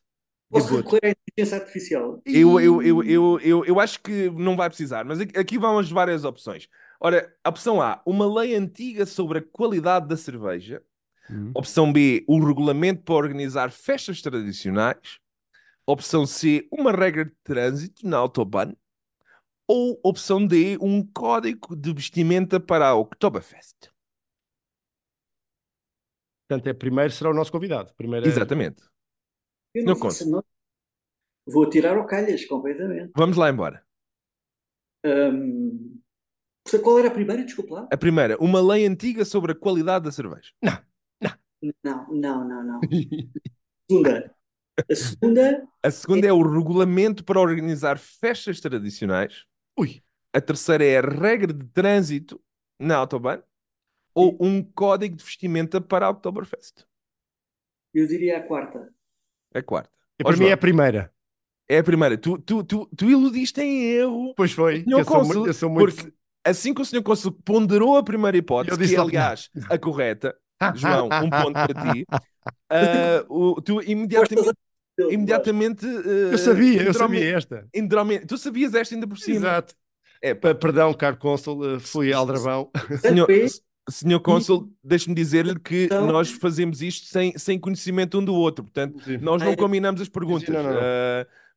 Posso 0.49 0.67
Gebot. 0.67 0.83
recorrer 0.83 1.01
à 1.03 1.09
inteligência 1.11 1.57
artificial? 1.59 2.21
Eu, 2.25 2.59
eu, 2.59 2.81
eu, 2.81 3.03
eu, 3.03 3.39
eu, 3.39 3.65
eu 3.65 3.79
acho 3.79 4.01
que 4.01 4.29
não 4.31 4.57
vai 4.57 4.69
precisar, 4.69 5.05
mas 5.05 5.19
aqui 5.19 5.37
aqui 5.37 5.57
vão 5.57 5.77
as 5.79 5.89
várias 5.89 6.25
opções. 6.25 6.67
Ora, 7.03 7.35
opção 7.45 7.81
A, 7.81 7.99
uma 8.05 8.31
lei 8.31 8.55
antiga 8.55 9.07
sobre 9.07 9.39
a 9.39 9.41
qualidade 9.41 10.07
da 10.07 10.15
cerveja. 10.15 10.83
Hum. 11.27 11.51
Opção 11.55 11.91
B, 11.91 12.23
o 12.27 12.39
regulamento 12.45 13.01
para 13.01 13.15
organizar 13.15 13.71
festas 13.71 14.21
tradicionais. 14.21 15.17
Opção 15.83 16.27
C, 16.27 16.67
uma 16.71 16.91
regra 16.91 17.25
de 17.25 17.31
trânsito 17.43 18.07
na 18.07 18.17
Autobahn. 18.17 18.73
Ou 19.67 19.99
opção 20.03 20.45
D, 20.45 20.77
um 20.79 21.03
código 21.03 21.75
de 21.75 21.91
vestimenta 21.91 22.59
para 22.59 22.89
a 22.89 22.95
Oktoberfest. 22.95 23.89
Portanto, 26.47 26.67
é 26.67 26.73
primeiro 26.73 27.11
será 27.11 27.31
o 27.31 27.33
nosso 27.33 27.51
convidado. 27.51 27.93
Primeiro 27.95 28.27
é- 28.27 28.29
Exatamente. 28.29 28.83
Eu 29.73 29.85
Não 29.85 29.93
não 29.93 29.99
faço 29.99 30.23
a 30.23 30.25
menor- 30.27 30.43
Vou 31.47 31.67
tirar 31.67 31.97
ao 31.97 32.05
calhas 32.05 32.45
completamente. 32.45 33.11
Vamos 33.15 33.37
lá 33.37 33.49
embora. 33.49 33.83
Hum, 35.03 36.00
portanto, 36.63 36.83
qual 36.83 36.99
era 36.99 37.07
a 37.07 37.11
primeira? 37.11 37.43
Desculpa 37.43 37.73
lá. 37.75 37.87
A 37.91 37.97
primeira, 37.97 38.37
uma 38.39 38.61
lei 38.61 38.85
antiga 38.85 39.25
sobre 39.25 39.51
a 39.51 39.55
qualidade 39.55 40.05
da 40.05 40.11
cerveja. 40.11 40.51
Não, 41.83 42.07
não, 42.11 42.47
não, 42.47 42.63
não. 42.63 42.79
Segunda. 43.89 44.35
A 44.89 44.95
segunda 44.95 45.67
A 45.83 45.91
segunda 45.91 46.27
é 46.27 46.31
o 46.33 46.41
regulamento 46.41 47.23
para 47.23 47.39
organizar 47.39 47.99
festas 47.99 48.59
tradicionais. 48.59 49.45
Ui, 49.77 50.01
A 50.33 50.41
terceira 50.41 50.83
é 50.83 50.97
a 50.97 51.01
regra 51.01 51.53
de 51.53 51.65
trânsito 51.67 52.41
na 52.79 52.95
Autobahn. 52.95 53.41
Ou 54.15 54.37
um 54.41 54.63
código 54.63 55.15
de 55.15 55.23
vestimenta 55.23 55.79
para 55.79 56.05
a 56.05 56.09
Oktoberfest. 56.09 56.83
eu 57.93 58.07
diria 58.07 58.37
a 58.39 58.41
quarta. 58.41 58.89
A 59.53 59.61
quarta. 59.61 59.91
e 60.19 60.23
para 60.23 60.35
mim 60.37 60.45
é 60.47 60.53
a 60.53 60.57
primeira. 60.57 61.13
é 61.69 61.77
a 61.77 61.83
primeira. 61.83 62.17
Tu, 62.17 62.37
tu, 62.39 62.63
tu, 62.63 62.85
tu 62.95 63.09
iludiste 63.09 63.61
em 63.61 63.83
erro. 63.83 64.33
Pois 64.35 64.51
foi. 64.51 64.83
Eu 64.87 65.03
sou, 65.03 65.15
Cônsul, 65.17 65.35
muito, 65.35 65.47
eu 65.47 65.53
sou 65.53 65.69
muito. 65.69 65.95
Porque 65.95 66.13
assim 66.45 66.73
que 66.73 66.81
o 66.81 66.85
senhor 66.85 67.03
Consul 67.03 67.31
ponderou 67.45 67.97
a 67.97 68.03
primeira 68.03 68.37
hipótese, 68.37 68.77
que 68.77 68.95
é, 68.95 68.99
aliás, 68.99 69.49
a 69.69 69.77
correta, 69.77 70.35
João, 70.75 71.07
um 71.07 71.29
ponto 71.29 71.53
para 71.53 71.93
ti, 71.93 72.05
ah, 72.69 73.25
o- 73.29 73.61
tu 73.61 73.81
imediatamente, 73.81 74.51
imediatamente 75.09 75.85
Eu 75.85 76.37
sabia, 76.37 76.83
eu 76.83 76.93
sabia 76.93 77.37
esta. 77.37 77.67
Tu 78.27 78.37
sabias 78.37 78.73
esta 78.73 78.93
ainda 78.95 79.07
por 79.07 79.17
cima. 79.17 79.37
Exato. 79.37 79.75
É, 80.21 80.33
Perdão, 80.35 80.93
caro 80.93 81.17
cônsul, 81.17 81.75
eh, 81.75 81.79
fui 81.79 82.13
aldrabão. 82.13 82.69
senhor, 83.01 83.27
senhor 83.89 84.19
Cônsul, 84.19 84.71
deixe-me 84.83 85.15
dizer-lhe 85.15 85.57
que 85.59 85.85
Então- 85.85 86.05
nós 86.05 86.29
fazemos 86.29 86.81
isto 86.83 87.07
sem, 87.07 87.35
sem 87.37 87.57
conhecimento 87.59 88.19
um 88.19 88.23
do 88.23 88.35
outro. 88.35 88.63
Portanto, 88.63 89.01
Sim. 89.03 89.17
nós 89.17 89.41
não 89.41 89.53
Ah, 89.53 89.57
combinamos 89.57 89.99
as 89.99 90.07
perguntas. 90.09 90.45
Sim, 90.45 90.51
não, 90.53 90.63
não, 90.63 90.73
não. 90.73 90.79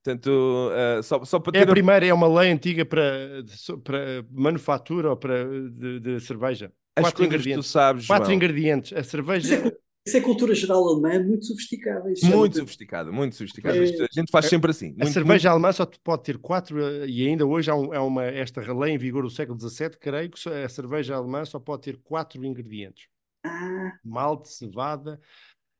Portanto, 0.04 0.70
ah, 0.72 1.02
só, 1.02 1.24
só 1.24 1.40
para 1.40 1.58
É 1.58 1.62
a 1.62 1.64
ter 1.64 1.70
a- 1.70 1.72
primeira, 1.74 2.04
é 2.06 2.12
uma 2.12 2.28
lei 2.28 2.50
antiga 2.52 2.84
para, 2.84 3.42
para 3.82 4.24
manufatura 4.30 5.08
ou 5.10 5.16
para, 5.16 5.44
de, 5.70 5.98
de 6.00 6.20
cerveja. 6.20 6.70
as 6.94 7.04
Quatro 7.04 7.22
que 7.22 7.22
tu 7.22 7.26
ingredientes. 7.34 7.66
sabes, 7.70 8.06
Quatro 8.06 8.26
João. 8.26 8.36
ingredientes. 8.36 8.92
A 8.92 9.00
Isso 9.00 9.10
cerveja. 9.10 9.54
é, 9.54 9.72
isso 10.06 10.16
é 10.18 10.20
cultura 10.20 10.54
geral 10.54 10.86
alemã, 10.86 11.18
muito 11.24 11.46
sofisticada. 11.46 12.12
Isso 12.12 12.26
é 12.26 12.36
Muito 12.36 12.54
uma- 12.56 12.60
sofisticado, 12.60 13.12
muito 13.14 13.34
sofisticado. 13.34 13.78
É- 13.78 13.80
a 13.82 14.08
gente 14.12 14.30
faz 14.30 14.44
sempre 14.44 14.70
assim. 14.70 14.88
A 15.00 15.04
Muito, 15.04 15.12
cerveja 15.14 15.50
alemã 15.50 15.72
só 15.72 15.86
pode 15.86 16.22
ter 16.22 16.36
quatro, 16.36 16.78
eh, 16.84 17.06
e 17.08 17.26
ainda 17.26 17.46
hoje 17.46 17.70
há, 17.70 17.74
um- 17.74 17.90
há 17.94 18.02
uma, 18.04 18.24
esta 18.24 18.60
lei 18.74 18.92
em 18.92 18.98
vigor 18.98 19.22
do 19.22 19.30
século 19.30 19.58
XVII, 19.58 19.96
creio 19.98 20.28
que 20.30 20.48
a 20.50 20.68
cerveja 20.68 21.16
alemã 21.16 21.46
só 21.46 21.58
pode 21.58 21.80
ter 21.82 21.96
quatro 21.96 22.44
ingredientes: 22.44 23.06
Ah, 23.42 23.92
malte, 24.04 24.50
cevada 24.50 25.18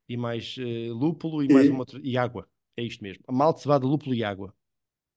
e 0.09 0.17
mais 0.17 0.55
eh, 0.57 0.89
lúpulo 0.89 1.43
e 1.43 1.53
mais 1.53 1.69
uma 1.69 1.79
outra, 1.79 1.99
e 2.03 2.17
água. 2.17 2.47
É 2.77 2.83
isto 2.83 3.03
mesmo: 3.03 3.23
malte, 3.31 3.61
cevada, 3.61 3.85
lúpulo 3.85 4.13
e 4.13 4.23
água. 4.23 4.53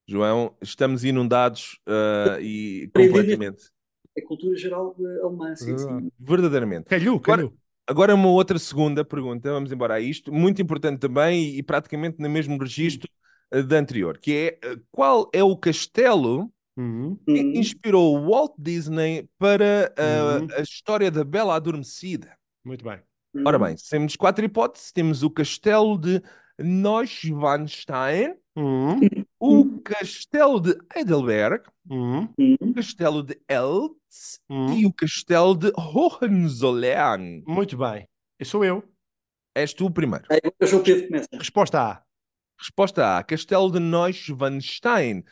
João, 0.07 0.57
estamos 0.63 1.05
inundados 1.05 1.79
ah, 1.87 2.39
e 2.41 2.89
completamente. 2.95 3.71
é 4.17 4.21
cultura 4.23 4.57
geral 4.57 4.97
eh, 4.99 5.21
alemã, 5.23 5.55
sim, 5.55 5.77
sim. 5.77 6.11
Verdadeiramente. 6.19 6.87
Calhou, 6.87 7.17
Agora- 7.17 7.37
calhou. 7.39 7.55
Agora 7.91 8.15
uma 8.15 8.29
outra 8.29 8.59
segunda 8.59 9.03
pergunta, 9.03 9.51
vamos 9.51 9.73
embora 9.73 9.95
a 9.95 10.01
isto, 10.01 10.31
muito 10.31 10.61
importante 10.61 11.01
também 11.01 11.43
e, 11.43 11.59
e 11.59 11.63
praticamente 11.63 12.19
no 12.21 12.29
mesmo 12.29 12.59
registro 12.59 13.09
ah, 13.51 13.63
da 13.63 13.79
anterior, 13.79 14.19
que 14.19 14.59
é 14.63 14.69
ah, 14.69 14.79
qual 14.91 15.31
é 15.33 15.43
o 15.43 15.57
castelo 15.57 16.53
Uhum. 16.77 17.19
que 17.27 17.33
Uhum. 17.33 17.53
inspirou 17.55 18.17
o 18.17 18.31
Walt 18.31 18.53
Disney 18.59 19.29
para 19.39 19.93
ah, 19.99 20.41
Uhum. 20.41 20.49
a 20.57 20.61
história 20.61 21.11
da 21.11 21.25
Bela 21.25 21.55
Adormecida? 21.57 22.37
Muito 22.65 22.85
bem. 22.85 23.01
Ora 23.45 23.59
bem, 23.59 23.75
temos 23.91 24.17
quatro 24.17 24.45
hipóteses, 24.45 24.93
temos 24.93 25.23
o 25.23 25.31
castelo 25.31 25.97
de 25.99 26.23
Neuschwanstein, 26.59 28.35
Uhum. 28.57 28.99
o 29.39 29.81
castelo 29.83 30.59
de 30.61 30.77
Heidelberg, 30.95 31.63
Uhum. 31.89 32.29
Uhum. 32.39 32.57
o 32.61 32.75
castelo 32.75 33.23
de 33.23 33.41
Eltz 33.49 34.41
Uhum. 34.49 34.73
e 34.75 34.85
o 34.87 34.93
castelo 34.93 35.55
de 35.55 35.71
Hohenzollern. 35.77 37.45
Muito 37.47 37.77
bem. 37.77 38.09
Eu 38.39 38.47
sou 38.47 38.65
eu. 38.65 38.83
És 39.55 39.73
tu 39.73 39.87
o 39.87 39.91
primeiro. 39.91 40.25
Aí 40.31 40.39
agora 40.39 40.55
o 40.63 40.67
João 40.67 40.83
Pedro 40.83 41.07
começa. 41.07 41.29
Resposta 41.33 41.81
A. 41.81 42.03
Resposta 42.61 43.17
A, 43.19 43.23
castelo 43.25 43.71
de 43.71 43.79
Neuschwanstein. 43.81 45.25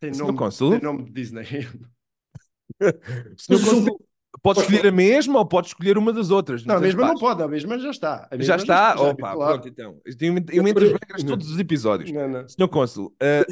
Tem 0.00 0.12
Senhor 0.12 0.32
nome, 0.32 0.50
tem 0.58 0.80
nome 0.82 1.04
de 1.04 1.12
Disney. 1.12 1.44
Senhor 3.38 3.60
o 3.60 3.64
Cônsul, 3.64 4.06
pode 4.42 4.60
escolher 4.60 4.86
a 4.86 4.92
mesma 4.92 5.38
ou 5.38 5.46
pode 5.46 5.68
escolher 5.68 5.96
uma 5.98 6.12
das 6.12 6.30
outras. 6.30 6.64
Não, 6.64 6.76
a 6.76 6.80
mesma 6.80 7.06
não 7.08 7.14
pode, 7.14 7.42
a 7.42 7.48
mesma 7.48 7.78
já 7.78 7.90
está. 7.90 8.28
A 8.30 8.36
mesma 8.36 8.44
Já 8.44 8.56
está? 8.56 8.96
já 8.96 9.02
Opa, 9.02 9.32
claro. 9.34 9.52
pronto 9.52 9.68
então. 9.68 10.00
Eu 10.04 10.62
invento 10.62 10.82
as 10.84 10.90
regras 10.92 11.22
todos 11.24 11.50
os 11.50 11.58
episódios. 11.58 12.10
Não, 12.12 12.28
não. 12.28 12.48
Senhor 12.48 12.68
Cônsul, 12.68 13.14
ah, 13.20 13.44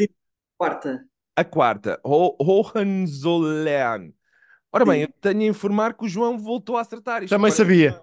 Quarta. 0.58 1.04
a 1.36 1.44
quarta, 1.44 2.00
Ho- 2.04 2.36
Hohenzollern. 2.40 4.12
Ora 4.72 4.84
bem, 4.86 5.00
Sim. 5.04 5.08
eu 5.08 5.14
tenho 5.20 5.40
a 5.42 5.44
informar 5.50 5.94
que 5.94 6.04
o 6.04 6.08
João 6.08 6.38
voltou 6.38 6.76
a 6.76 6.80
acertar. 6.80 7.22
Isto 7.22 7.34
Também 7.34 7.50
sabia. 7.50 8.00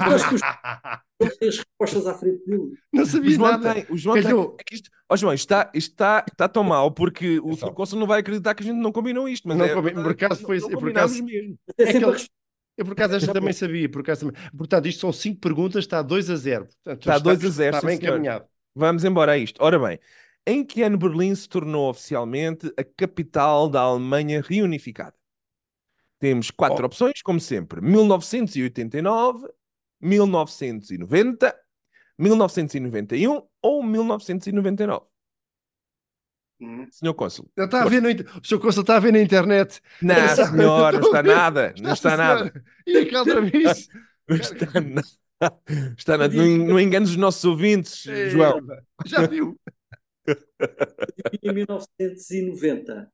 Eu 0.00 0.06
acho 0.14 0.28
que 0.28 0.34
os- 0.34 0.40
João 1.22 1.38
tem 1.38 1.48
as 1.48 1.56
respostas 1.58 2.06
à 2.06 2.14
frente 2.14 2.44
dele. 2.46 2.72
Não 2.92 3.02
O 3.02 3.06
sabia 3.06 3.30
João 3.30 3.50
nada. 3.52 3.74
tem, 3.74 3.86
o 3.90 3.96
João 3.96 4.14
tem. 4.14 4.22
Calhou. 4.24 4.56
É 4.60 4.64
que 4.64 4.74
isto, 4.74 4.90
ó 5.08 5.16
João, 5.16 5.32
isto 5.32 5.44
está, 5.44 5.70
isto 5.74 5.90
está, 5.92 6.24
está 6.28 6.48
tão 6.48 6.64
mal 6.64 6.90
porque 6.90 7.38
o. 7.38 7.56
Cônsul 7.72 7.98
não 8.00 8.06
vai 8.06 8.20
acreditar 8.20 8.54
que 8.54 8.62
a 8.62 8.66
gente 8.66 8.78
não 8.78 8.90
combinou 8.92 9.28
isto. 9.28 9.46
Mas 9.46 9.56
Não 9.56 9.64
é, 9.64 9.74
combi- 9.74 9.92
por 9.92 10.10
acaso 10.10 10.42
foi- 10.42 10.58
não 10.58 10.70
por 10.70 10.90
acaso- 10.90 11.22
mesmo. 11.24 11.56
Mas 11.78 11.88
é 11.88 11.92
É 11.92 11.96
aquele-. 11.96 12.26
Eu, 12.76 12.84
por 12.86 12.92
acaso, 12.92 13.14
esta 13.16 13.32
também 13.34 13.52
sabia. 13.52 13.88
Por 13.88 14.00
acaso, 14.00 14.26
também. 14.32 14.50
Portanto, 14.56 14.86
isto 14.88 15.00
são 15.00 15.12
cinco 15.12 15.40
perguntas, 15.40 15.84
está 15.84 16.00
2 16.00 16.30
a 16.30 16.36
0. 16.36 16.64
Portanto, 16.82 17.00
Está 17.02 17.18
2 17.18 17.44
a 17.44 17.48
0, 17.50 17.76
Está 17.76 17.86
bem 17.86 17.96
encaminhado. 17.96 18.46
Vamos 18.74 19.04
embora 19.04 19.32
a 19.32 19.38
isto. 19.38 19.62
Ora 19.62 19.78
bem, 19.78 19.98
em 20.46 20.64
que 20.64 20.82
ano 20.82 20.96
Berlim 20.96 21.34
se 21.34 21.46
tornou 21.48 21.90
oficialmente 21.90 22.72
a 22.76 22.82
capital 22.82 23.68
da 23.68 23.80
Alemanha 23.82 24.40
reunificada? 24.40 25.14
Temos 26.18 26.50
quatro 26.50 26.82
Oh. 26.82 26.86
opções, 26.86 27.20
como 27.22 27.38
sempre: 27.38 27.80
1989, 27.82 29.46
1990, 30.02 31.54
1991 32.18 33.42
ou 33.62 33.82
1999. 33.82 35.06
Senhor 36.92 37.14
Cônsul. 37.14 37.50
Ele 37.56 37.66
está 37.66 37.82
a 37.82 37.88
ver 37.88 38.00
no 38.00 38.08
O 38.08 38.44
Sr. 38.46 38.58
Costa 38.60 38.82
está 38.82 38.96
a 38.96 39.00
ver 39.00 39.12
na 39.12 39.20
internet. 39.20 39.80
Não, 40.00 40.14
Está- 40.14 40.46
senhor, 40.48 40.92
não 40.92 41.00
está 41.00 41.22
nada. 41.22 41.74
Não 41.80 41.92
está 41.92 42.10
senhora. 42.16 42.44
nada. 42.44 42.64
E 42.86 42.98
a 42.98 43.10
Caldramice? 43.10 43.88
Não 44.28 44.36
está 44.36 44.66
nada. 44.80 45.02
Está 45.98 46.16
nada. 46.18 46.32
Não, 46.32 46.46
não 46.68 46.78
enganes 46.80 47.10
os 47.10 47.16
nossos 47.16 47.44
ouvintes, 47.44 48.04
João. 48.30 48.60
Já 49.04 49.26
viu? 49.26 49.58
Em 51.42 51.52
1990. 51.52 53.12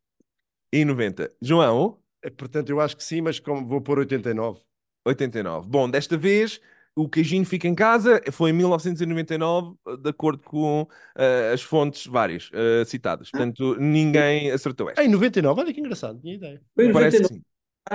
E 0.71 0.85
90. 0.85 1.33
João, 1.41 1.99
É, 2.23 2.29
Portanto, 2.29 2.69
eu 2.69 2.81
acho 2.81 2.97
que 2.97 3.05
sim, 3.05 3.23
mas 3.23 3.41
como 3.41 3.67
vou 3.67 3.81
pôr 3.81 3.99
89. 4.01 4.61
89. 5.07 5.67
Bom, 5.71 5.89
desta 5.89 6.19
vez 6.19 6.61
o 6.99 7.09
queijinho 7.09 7.45
fica 7.45 7.69
em 7.69 7.75
casa. 7.75 8.21
Foi 8.33 8.51
em 8.51 8.53
1999, 8.53 9.77
de 10.03 10.11
acordo 10.11 10.43
com 10.43 10.87
eh, 11.17 11.53
as 11.55 11.63
fontes 11.63 12.07
várias 12.07 12.51
eh, 12.53 12.85
citadas. 12.85 13.31
Portanto, 13.31 13.77
ninguém 13.79 14.51
acertou 14.51 14.89
esta. 14.89 15.01
Ah, 15.01 15.05
em 15.05 15.09
99, 15.09 15.61
olha 15.61 15.73
que 15.73 15.81
engraçado, 15.81 16.21
tinha 16.21 16.35
ideia. 16.35 16.61
Foi 16.75 16.87
em 16.87 16.93
Parece 16.93 17.19
que 17.19 17.23
99, 17.23 17.45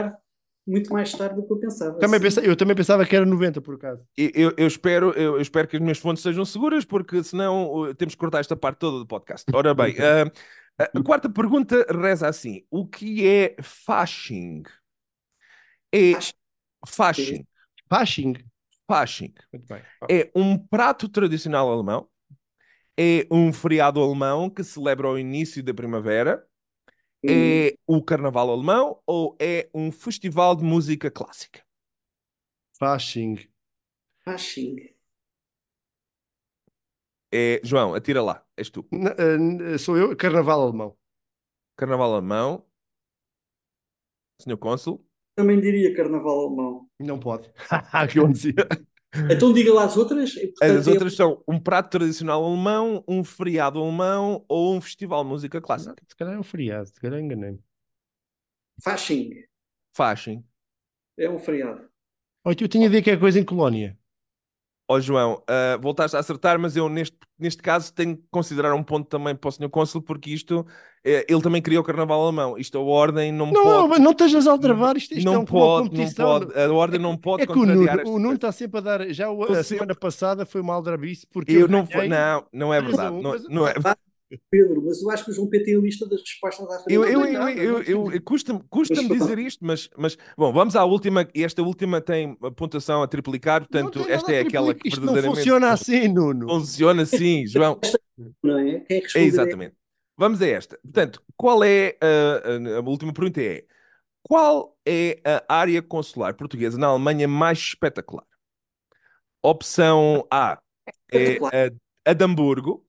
sim. 0.10 0.16
muito 0.66 0.94
mais 0.94 1.12
tarde 1.12 1.36
do 1.36 1.46
que 1.46 1.54
eu 1.54 1.60
pensava. 1.60 2.00
Também 2.00 2.20
Sim. 2.20 2.24
pensa- 2.24 2.42
eu 2.42 2.56
também 2.56 2.76
pensava 2.76 3.06
que 3.06 3.16
era 3.16 3.26
90, 3.26 3.60
por 3.62 3.76
acaso. 3.76 4.02
Eu, 4.16 4.54
eu- 4.58 4.68
espero, 4.68 5.10
eu, 5.12 5.36
eu 5.36 5.42
espero 5.42 5.68
que 5.68 5.76
as 5.76 5.82
minhas 5.82 5.98
fontes 5.98 6.24
sejam 6.24 6.46
seguras, 6.46 6.86
porque 6.86 7.22
senão 7.24 7.74
uh, 7.74 7.94
temos 7.94 8.16
que 8.16 8.20
cortar 8.20 8.40
esta 8.40 8.56
parte 8.56 8.78
toda 8.80 9.00
do 9.00 9.06
podcast. 9.06 9.46
Ora 9.54 9.74
bem, 9.74 9.96
ah, 10.80 10.90
a 10.94 11.04
quarta 11.04 11.30
pergunta 11.30 11.86
reza 11.90 12.28
assim: 12.28 12.64
o 12.72 12.88
que 12.88 13.28
é 13.28 13.56
Fasching? 13.62 14.64
É 15.92 16.14
Fasching. 16.88 17.46
Fasching. 17.90 18.53
Fasching. 18.88 19.34
Muito 19.52 19.68
bem. 19.68 19.82
É 20.10 20.32
um 20.36 20.58
prato 20.58 21.08
tradicional 21.10 21.72
alemão. 21.72 22.08
É 22.98 23.28
um 23.32 23.54
feriado 23.54 24.02
alemão 24.02 24.50
que 24.50 24.64
celebra 24.64 25.10
o 25.10 25.18
início 25.20 25.64
da 25.64 25.74
primavera. 25.74 26.46
É 27.28 27.76
o 27.88 28.04
carnaval 28.04 28.52
alemão 28.52 29.02
ou 29.06 29.36
é 29.40 29.70
um 29.74 29.92
festival 29.92 30.56
de 30.56 30.64
música 30.64 31.12
clássica? 31.12 31.62
Fasching. 32.80 33.40
Fasching. 34.26 34.80
É, 37.32 37.60
João, 37.64 37.96
atira 37.96 38.22
lá, 38.22 38.46
és 38.56 38.70
tu. 38.70 38.88
N- 38.92 39.10
eh, 39.18 39.38
n- 39.38 39.78
sou 39.80 39.98
eu, 39.98 40.16
Carnaval 40.16 40.62
Alemão. 40.62 40.96
Carnaval 41.78 42.14
alemão. 42.16 42.66
Senhor 44.38 44.58
Cônsul. 44.60 45.04
Também 45.36 45.60
diria 45.60 45.96
carnaval 45.96 46.48
alemão. 46.48 46.88
Não 47.00 47.20
pode. 47.20 47.50
que 48.12 48.20
eu 48.20 48.28
dizia. 48.28 48.54
Então 49.32 49.54
diga 49.54 49.74
lá 49.74 49.86
as 49.86 49.96
outras. 49.96 50.36
E, 50.36 50.48
portanto, 50.48 50.78
As 50.80 50.88
é- 50.88 50.92
outras 50.92 51.16
são 51.16 51.44
um 51.48 51.60
prato 51.60 51.92
tradicional 51.92 52.44
alemão, 52.44 53.04
um 53.08 53.24
feriado 53.24 53.80
alemão 53.80 54.44
ou 54.48 54.76
um 54.76 54.82
festival 54.82 55.24
de 55.24 55.30
música 55.30 55.62
clássica. 55.62 55.96
Se 56.08 56.16
calhar 56.16 56.34
é 56.36 56.40
um 56.40 56.44
feriado, 56.44 56.88
se 56.88 57.00
calhar 57.00 57.20
enganei-me. 57.20 57.60
Fasching. 58.84 59.44
Fasching. 59.96 60.44
É 61.18 61.30
um 61.30 61.38
feriado. 61.38 61.88
Olha, 62.44 62.58
eu 62.60 62.68
tinha 62.68 62.88
a 62.88 62.92
ver 62.92 63.02
que 63.02 63.12
é 63.12 63.18
coisa 63.18 63.40
em 63.40 63.46
Colónia. 63.46 63.98
Ó 64.88 65.00
João, 65.00 65.42
ah, 65.48 65.78
voltaste 65.82 66.16
a 66.16 66.20
acertar, 66.20 66.60
mas 66.60 66.76
eu 66.76 66.90
neste, 66.90 67.18
neste 67.40 67.62
caso 67.62 67.94
tenho 67.94 68.18
que 68.18 68.24
considerar 68.30 68.74
um 68.74 68.84
ponto 68.84 69.08
também 69.08 69.34
para 69.36 69.48
o 69.48 69.52
Sr. 69.52 69.70
Cônsul, 69.70 70.02
porque 70.02 70.30
isto, 70.32 70.66
eh, 71.06 71.26
ele 71.30 71.42
também 71.42 71.62
criou 71.62 71.82
o 71.82 71.86
Carnaval 71.86 72.22
Alemão. 72.22 72.58
Isto, 72.58 72.78
a 72.78 72.82
ordem 72.82 73.32
não, 73.32 73.48
Não, 73.52 73.64
pode... 73.64 73.88
mas 73.90 74.00
não 74.00 74.12
estejas 74.12 74.46
a 74.46 74.52
aldrabar, 74.52 74.98
isto, 74.98 75.14
isto 75.14 75.22
é 75.22 75.32
não 75.32 75.34
um- 75.34 75.38
uma 75.38 75.46
pode, 75.46 75.84
não 75.86 75.90
competição. 75.90 76.40
pode, 76.40 76.60
a 76.60 76.74
ordem 76.74 77.00
não 77.00 77.18
pode 77.18 77.44
É 77.44 77.48
que 77.48 77.54
o 77.54 77.56
Nuno, 77.66 77.80
contrariar 77.80 78.06
o 78.08 78.20
Nuno 78.20 78.36
está 78.36 78.52
sempre 78.52 78.78
a 78.80 78.82
dar. 78.82 79.08
Já 79.14 79.28
a 79.32 79.64
semana 79.64 79.96
passada 79.96 80.46
foi 80.46 80.60
uma 80.62 80.74
aldrabice 80.74 81.26
porque 81.32 81.54
Eu 81.54 81.68
não, 81.70 81.86
foi, 81.86 82.10
ganhei. 82.10 82.10
não, 82.10 82.46
não 82.52 82.74
é 82.74 82.82
verdade. 82.82 83.16
um, 83.16 83.22
Não, 83.22 83.36
não 83.50 83.68
é 83.68 83.74
Pedro, 84.50 84.82
mas 84.86 85.02
eu 85.02 85.10
acho 85.10 85.26
que 85.26 85.32
o 85.32 85.34
João 85.34 85.50
Pedro 85.50 85.66
tem 85.66 85.76
a 85.76 85.80
lista 85.80 86.08
das 86.08 86.22
respostas 86.22 86.66
à 86.70 86.80
frente. 86.84 86.94
Eu, 86.94 87.04
eu, 87.06 87.26
eu, 87.26 87.48
eu, 87.50 87.84
eu- 87.84 88.12
tem. 88.12 88.22
custa-me 88.22 88.62
Mas- 89.10 89.18
dizer 89.20 89.40
isto, 89.40 89.66
mas, 89.66 89.90
mas 89.98 90.18
bom, 90.38 90.52
vamos 90.54 90.76
à 90.76 90.84
última, 90.86 91.28
e 91.34 91.44
esta 91.44 91.62
última 91.62 92.00
tem 92.02 92.38
a 92.42 92.52
pontuação 92.52 93.02
a 93.04 93.08
triplicar, 93.08 93.62
portanto, 93.62 94.00
esta 94.10 94.32
é 94.32 94.40
aquela 94.42 94.74
que 94.74 94.88
Isto 94.88 95.00
não 95.02 95.14
verdadeiramente 95.14 95.38
funciona 95.40 95.72
assim, 95.72 96.08
Nuno. 96.08 96.48
funciona 96.48 97.06
sim, 97.06 97.46
João. 97.48 97.80
Não 98.44 98.58
é? 98.60 98.80
Quem 98.82 98.98
é 98.98 99.02
que 99.02 99.18
É 99.18 99.22
exatamente. 99.24 99.76
Vamos 100.18 100.42
a 100.42 100.48
esta. 100.48 100.78
Portanto, 100.84 101.22
qual 101.36 101.64
é 101.64 101.98
a, 102.02 102.76
a- 102.76 102.78
a 102.78 102.82
última 102.82 103.12
pergunta 103.12 103.42
é: 103.42 103.66
qual 104.22 104.78
é 104.86 105.20
a 105.26 105.56
área 105.56 105.82
consular 105.82 106.36
portuguesa 106.36 106.78
na 106.78 106.88
Alemanha 106.88 107.28
mais 107.28 107.58
espetacular? 107.58 108.26
Opção 109.42 110.26
A 110.32 110.60
é 111.12 111.38
a, 112.06 112.12
a 112.12 112.14
de 112.14 112.24
Hamburgo. 112.24 112.86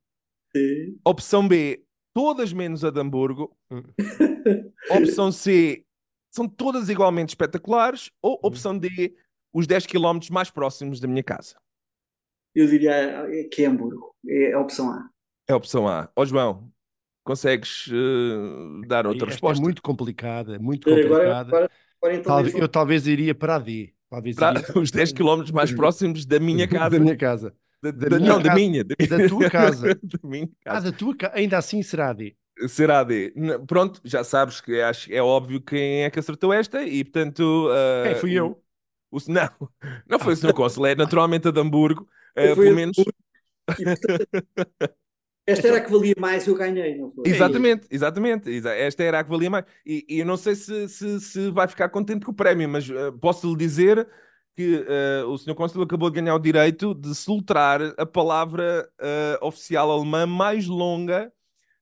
Sim. 0.57 0.99
Opção 1.05 1.47
B, 1.47 1.85
todas 2.15 2.53
menos 2.53 2.85
a 2.85 2.91
de 2.91 3.01
Hamburgo. 3.01 3.57
Hum. 3.71 3.83
Opção 4.91 5.33
C, 5.33 5.85
são 6.31 6.49
todas 6.49 6.89
igualmente 6.89 7.31
espetaculares. 7.31 8.11
Ou 8.23 8.39
opção 8.43 8.77
D, 8.77 9.15
os 9.53 9.67
10 9.67 9.87
km 9.87 10.19
mais 10.31 10.51
próximos 10.51 11.01
da 11.01 11.09
minha 11.09 11.23
casa. 11.23 11.57
Eu 12.55 12.67
diria 12.69 13.27
que 13.51 13.65
é 13.65 13.67
Hamburgo. 13.67 14.15
É 14.29 14.53
a 14.53 14.61
opção 14.61 14.91
A. 14.91 15.09
É 15.49 15.53
a 15.53 15.57
opção 15.57 15.89
A. 15.89 16.09
Ó 16.15 16.25
João, 16.25 16.71
consegues 17.25 17.89
eh, 17.91 18.87
dar 18.87 19.07
outra 19.07 19.27
Esta 19.27 19.33
resposta? 19.35 19.61
é 19.61 19.65
muito 19.65 19.83
complicada, 19.83 20.59
muito 20.59 20.89
Agora, 20.89 21.03
complicada. 21.09 21.49
agora, 21.49 21.71
agora 22.01 22.15
então 22.17 22.33
Talvez- 22.35 22.55
eu 22.55 22.69
talvez 22.69 23.07
iria 23.07 23.35
para 23.35 23.57
a 23.57 23.59
D. 23.59 23.93
Talvez 24.09 24.37
Para 24.37 24.61
iria 24.61 24.75
os 24.81 24.91
10 24.93 25.13
km 25.13 25.51
mais 25.53 25.73
próximos 25.75 26.25
da 26.25 26.39
minha 26.39 26.69
casa. 26.69 26.91
Da 26.91 27.01
minha 27.01 27.17
casa. 27.17 27.55
Da- 27.93 28.09
da 28.09 28.21
não, 28.21 28.41
da 28.41 28.51
minha. 28.51 28.85
Da, 28.85 28.95
Da 29.07 29.21
tua 29.21 29.47
casa. 29.47 29.99
da 30.03 30.19
minha 30.29 30.49
Ah, 30.69 30.81
casa. 30.81 30.81
da 30.81 30.93
tua 30.93 31.17
casa. 31.17 31.35
Ainda 31.37 31.59
assim 31.59 31.83
será 31.83 32.13
D. 32.13 32.37
Será 32.69 33.03
D. 33.03 33.33
Pronto, 33.67 34.01
já 34.05 34.23
sabes 34.23 34.61
que 34.61 34.81
acho, 34.81 35.13
é 35.13 35.21
óbvio 35.21 35.61
quem 35.61 36.05
é 36.05 36.11
que 36.11 36.19
acertou 36.21 36.53
esta 36.53 36.83
e, 36.85 37.03
portanto... 37.05 37.69
eh, 37.73 37.75
Quem 38.03 38.15
fui 38.15 38.33
eu? 38.39 38.63
o- 39.11 39.19
não, 39.29 39.51
não 40.09 40.19
foi 40.21 40.35
o 40.35 40.37
Sr. 40.37 40.53
Cônsul, 40.55 40.87
é 40.87 40.95
naturalmente 40.95 41.49
a 41.49 41.51
de 41.51 41.61
Hamburgo. 41.61 42.09
eh, 42.37 42.55
Foi 42.55 42.57
pelo 42.57 42.73
a 42.73 42.75
de 42.75 42.81
menos... 42.81 42.97
Esta 45.53 45.69
era 45.69 45.79
a 45.79 45.85
que 45.85 45.91
valia 45.95 46.15
mais, 46.19 46.47
eu 46.47 46.55
ganhei, 46.63 46.97
não 46.99 47.11
foi? 47.13 47.27
Exatamente, 47.27 47.87
exatamente. 47.91 48.51
Exa- 48.51 48.75
Esta 48.75 49.03
era 49.03 49.21
a 49.21 49.25
que 49.25 49.31
valia 49.31 49.49
mais. 49.51 49.65
E, 49.87 50.05
e 50.09 50.19
eu 50.21 50.27
não 50.27 50.37
sei 50.37 50.55
se, 50.55 50.89
se, 50.89 51.21
se 51.21 51.51
vai 51.51 51.67
ficar 51.67 51.89
contente 51.89 52.25
com 52.27 52.33
o 52.33 52.35
prémio, 52.35 52.69
mas 52.69 52.89
eh, 52.91 53.11
posso 53.21 53.51
lhe 53.51 53.57
dizer 53.57 54.07
que 54.57 54.85
eh, 54.89 55.25
o 55.27 55.37
Sr. 55.37 55.55
Cônsul 55.55 55.83
acabou 55.83 56.11
de 56.11 56.21
ganhar 56.21 56.35
o 56.35 56.39
direito 56.39 56.95
de 56.95 57.15
soltar 57.15 57.81
a 57.99 58.07
palavra 58.07 58.89
eh, 59.01 59.39
oficial 59.43 59.91
alemã 59.91 60.27
mais 60.27 60.67
longa. 60.67 61.33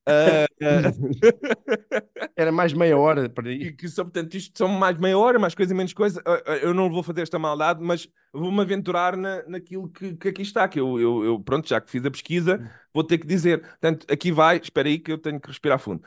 eh, 0.09 0.47
Era 2.37 2.51
mais 2.53 2.73
meia 2.73 2.97
hora 2.97 3.29
para 3.29 3.51
ir. 3.53 3.77
que 3.77 3.89
só, 3.89 4.05
portanto, 4.05 4.35
isto 4.35 4.57
são 4.57 4.69
mais 4.69 4.99
meia 4.99 5.19
hora, 5.19 5.39
mais 5.39 5.55
coisa, 5.55 5.75
menos 5.75 5.93
coisa. 5.93 6.23
Eu 6.63 6.73
não 6.75 6.91
vou 6.91 7.03
fazer 7.03 7.23
esta 7.23 7.39
maldade, 7.39 7.81
mas 7.83 8.09
vou-me 8.33 8.61
aventurar 8.61 9.17
na, 9.17 9.43
naquilo 9.47 9.89
que, 9.89 10.15
que 10.17 10.29
aqui 10.29 10.43
está. 10.43 10.67
Que 10.69 10.81
eu, 10.81 10.99
eu, 10.99 11.25
eu, 11.25 11.41
pronto, 11.41 11.69
já 11.69 11.81
que 11.81 11.91
fiz 11.91 12.05
a 12.05 12.11
pesquisa, 12.11 12.71
vou 12.93 13.05
ter 13.05 13.19
que 13.19 13.27
dizer. 13.27 13.61
Portanto, 13.61 14.07
aqui 14.11 14.33
vai, 14.33 14.57
espera 14.59 14.89
aí 14.89 14.99
que 14.99 15.13
eu 15.13 15.19
tenho 15.19 15.41
que 15.41 15.49
respirar 15.49 15.79
fundo. 15.79 16.03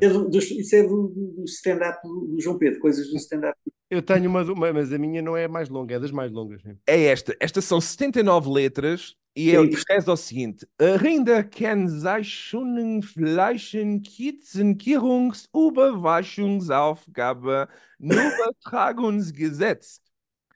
É 0.00 0.08
do- 0.08 0.28
isso 0.36 0.74
é 0.76 0.82
do, 0.82 1.08
do- 1.08 1.32
do 1.36 1.44
stand-up 1.44 1.98
do, 2.02 2.26
do 2.34 2.40
João 2.40 2.58
Pedro, 2.58 2.80
coisas 2.80 3.08
do 3.08 3.16
stand-up. 3.16 3.56
Eu 3.90 4.02
tenho 4.02 4.28
uma, 4.28 4.42
uma- 4.42 4.72
mas 4.72 4.92
a 4.92 4.98
minha 4.98 5.22
não 5.22 5.36
é 5.36 5.44
a 5.44 5.48
mais 5.48 5.68
longa, 5.68 5.94
é 5.94 5.98
das 6.00 6.10
mais 6.10 6.30
longas. 6.30 6.60
é 6.86 7.04
esta. 7.04 7.34
Estas 7.40 7.64
são 7.64 7.80
79 7.80 8.50
letras 8.50 9.14
e 9.34 9.50
é, 9.50 9.58
Sim. 9.60 9.70
reza 9.88 10.12
o 10.12 10.16
seguinte: 10.16 10.66
Rinder 10.98 11.48
Kennzeichnungen, 11.48 13.00
Fleischen, 13.02 14.00
Kitzen, 14.00 14.74
Kirungs, 14.74 15.48
Überwachungsaufgabe, 15.54 17.68
Übertragungsgesetz. 18.00 20.00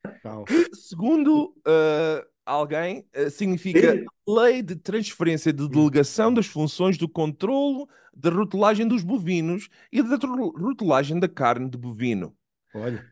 Que, 0.48 0.74
segundo 0.74 1.54
eh, 1.64 2.26
alguém, 2.44 3.06
eh, 3.12 3.30
significa 3.30 4.02
Lei 4.28 4.60
de 4.60 4.74
Transferência 4.74 5.52
de 5.52 5.68
Delegação 5.68 6.34
das 6.34 6.46
Funções 6.46 6.98
do 6.98 7.08
Controlo 7.08 7.88
da 8.12 8.28
Rotulagem 8.28 8.88
dos 8.88 9.04
Bovinos 9.04 9.68
e 9.92 10.02
da 10.02 10.16
rotulagem 10.16 11.20
da 11.20 11.28
carne 11.28 11.70
de 11.70 11.78
bovino. 11.78 12.34
Olha. 12.74 13.08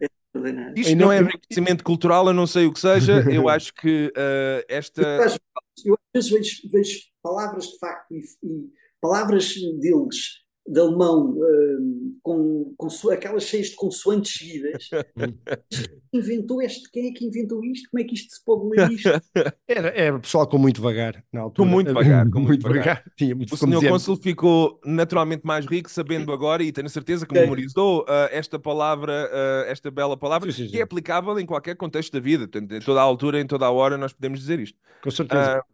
Isto 0.77 0.93
E 0.93 0.95
não 0.95 1.13
é 1.13 1.19
enriquecimento 1.21 1.83
cultural, 1.83 2.27
eu 2.29 2.35
não 2.35 2.47
sei 2.47 2.67
o 2.67 2.73
que 2.73 2.81
seja. 2.81 3.25
Eu 3.31 3.49
acho 3.49 3.75
que 3.75 4.13
eh, 4.17 4.65
esta. 4.69 5.03
Eu 5.03 5.23
às, 5.23 5.39
eu 5.85 5.95
às 5.95 6.29
vezes 6.29 6.31
vejo, 6.31 6.71
vejo 6.71 7.01
palavras 7.23 7.65
de 7.65 7.79
facto 7.79 8.13
e, 8.13 8.21
e 8.43 8.71
palavras 9.01 9.55
deles 9.81 10.41
de 10.71 10.79
alemão 10.81 11.35
hum, 11.37 12.13
com, 12.23 12.75
com 12.77 12.89
aquelas 13.11 13.45
cheias 13.45 13.69
de 13.69 13.77
consoantes 13.77 14.33
seguidas. 14.33 14.89
inventou 16.13 16.63
este? 16.63 16.91
Quem 16.91 17.09
é 17.09 17.13
que 17.13 17.27
inventou 17.27 17.65
isto? 17.65 17.89
Como 17.91 18.03
é 18.03 18.05
que 18.07 18.15
isto 18.15 18.35
se 18.35 18.45
pode 18.45 18.69
ler 18.69 18.91
isto? 18.93 19.09
Era, 19.69 19.89
era 19.91 20.19
pessoal 20.19 20.49
com 20.49 20.59
muito 20.59 20.83
vagar 20.83 21.23
na 21.33 21.43
altura. 21.43 21.69
Com 21.69 21.73
muito 21.73 21.89
devagar, 21.89 22.29
com 22.31 22.41
muito 22.41 22.63
devagar. 22.69 23.05
Tinha 23.17 23.37
muito 23.37 23.55
O 23.55 23.57
senhor. 23.57 23.83
Cônsul 23.83 24.17
ficou 24.17 24.81
naturalmente 24.85 25.43
mais 25.45 25.65
rico, 25.65 25.89
sabendo 25.89 26.33
agora, 26.33 26.63
e 26.63 26.73
tenho 26.73 26.89
certeza 26.89 27.25
que 27.25 27.33
Ok. 27.33 27.41
memorizou 27.41 28.05
ah, 28.09 28.29
esta 28.33 28.59
palavra, 28.59 29.31
ah, 29.33 29.65
esta 29.69 29.91
bela 29.91 30.17
palavra, 30.17 30.51
Sim, 30.51 30.65
sim, 30.65 30.67
que 30.67 30.73
sim. 30.73 30.79
é 30.79 30.83
aplicável 30.83 31.39
em 31.39 31.47
qualquer 31.47 31.77
contexto 31.77 32.13
da 32.13 32.19
vida. 32.21 32.49
Em 32.59 32.81
toda 32.81 33.01
a 33.01 33.03
altura, 33.05 33.41
em 33.41 33.47
toda 33.47 33.67
a 33.67 33.71
hora, 33.71 33.97
nós 33.97 34.13
podemos 34.13 34.41
dizer 34.41 34.59
isto. 34.59 34.77
Com 35.03 35.11
certeza. 35.11 35.59
Ah, 35.59 35.65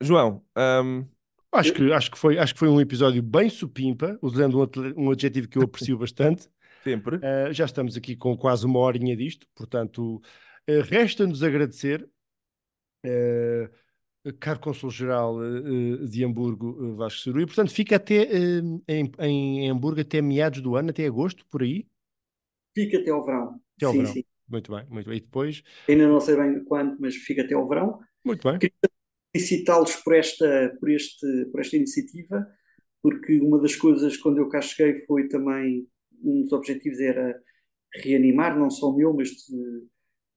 João, 0.00 0.42
ahm, 0.56 1.04
Acho 1.52 1.72
que, 1.72 1.92
acho, 1.92 2.10
que 2.10 2.18
foi, 2.18 2.38
acho 2.38 2.52
que 2.52 2.58
foi 2.58 2.68
um 2.68 2.80
episódio 2.80 3.22
bem 3.22 3.48
supimpa, 3.48 4.18
usando 4.20 4.58
um, 4.60 5.06
um 5.06 5.10
adjetivo 5.10 5.48
que 5.48 5.58
eu 5.58 5.62
aprecio 5.62 5.96
bastante. 5.98 6.48
sempre. 6.84 7.16
Uh, 7.16 7.52
já 7.52 7.64
estamos 7.64 7.96
aqui 7.96 8.14
com 8.14 8.36
quase 8.36 8.66
uma 8.66 8.78
horinha 8.80 9.16
disto, 9.16 9.46
portanto, 9.54 10.16
uh, 10.16 10.82
resta-nos 10.84 11.42
agradecer, 11.42 12.08
uh, 13.06 14.32
caro 14.38 14.60
Consul-Geral 14.60 15.36
de 16.06 16.24
Hamburgo, 16.24 16.70
uh, 16.70 16.96
Vasco 16.96 17.20
Ceru, 17.20 17.40
e 17.40 17.46
portanto 17.46 17.72
fica 17.72 17.96
até 17.96 18.24
uh, 18.24 18.82
em, 18.86 19.10
em 19.18 19.70
Hamburgo 19.70 20.00
até 20.00 20.20
meados 20.20 20.60
do 20.60 20.76
ano, 20.76 20.90
até 20.90 21.06
agosto, 21.06 21.46
por 21.46 21.62
aí. 21.62 21.86
Fica 22.76 22.98
até 22.98 23.10
ao 23.10 23.24
verão. 23.24 23.60
Até 23.76 23.86
ao 23.86 23.92
sim, 23.92 23.98
verão. 23.98 24.12
sim. 24.12 24.24
Muito 24.48 24.72
bem, 24.72 24.86
muito 24.88 25.08
bem. 25.08 25.18
E 25.18 25.20
depois, 25.20 25.62
Ainda 25.88 26.08
não 26.08 26.20
sei 26.20 26.36
bem 26.36 26.64
quando, 26.64 26.96
mas 27.00 27.14
fica 27.16 27.42
até 27.42 27.54
ao 27.54 27.66
verão. 27.68 28.00
muito 28.24 28.46
bem. 28.50 28.70
Felicitá-los 29.32 29.96
por 29.96 30.14
esta, 30.14 30.76
por, 30.80 30.90
este, 30.90 31.46
por 31.46 31.60
esta 31.60 31.76
iniciativa, 31.76 32.46
porque 33.02 33.40
uma 33.40 33.60
das 33.60 33.76
coisas, 33.76 34.16
quando 34.16 34.38
eu 34.38 34.48
cá 34.48 34.60
cheguei, 34.60 35.04
foi 35.06 35.28
também, 35.28 35.86
um 36.22 36.42
dos 36.42 36.52
objetivos 36.52 36.98
era 37.00 37.40
reanimar, 37.94 38.58
não 38.58 38.70
só 38.70 38.90
o 38.90 38.96
meu, 38.96 39.14
mas, 39.14 39.28
de, 39.28 39.86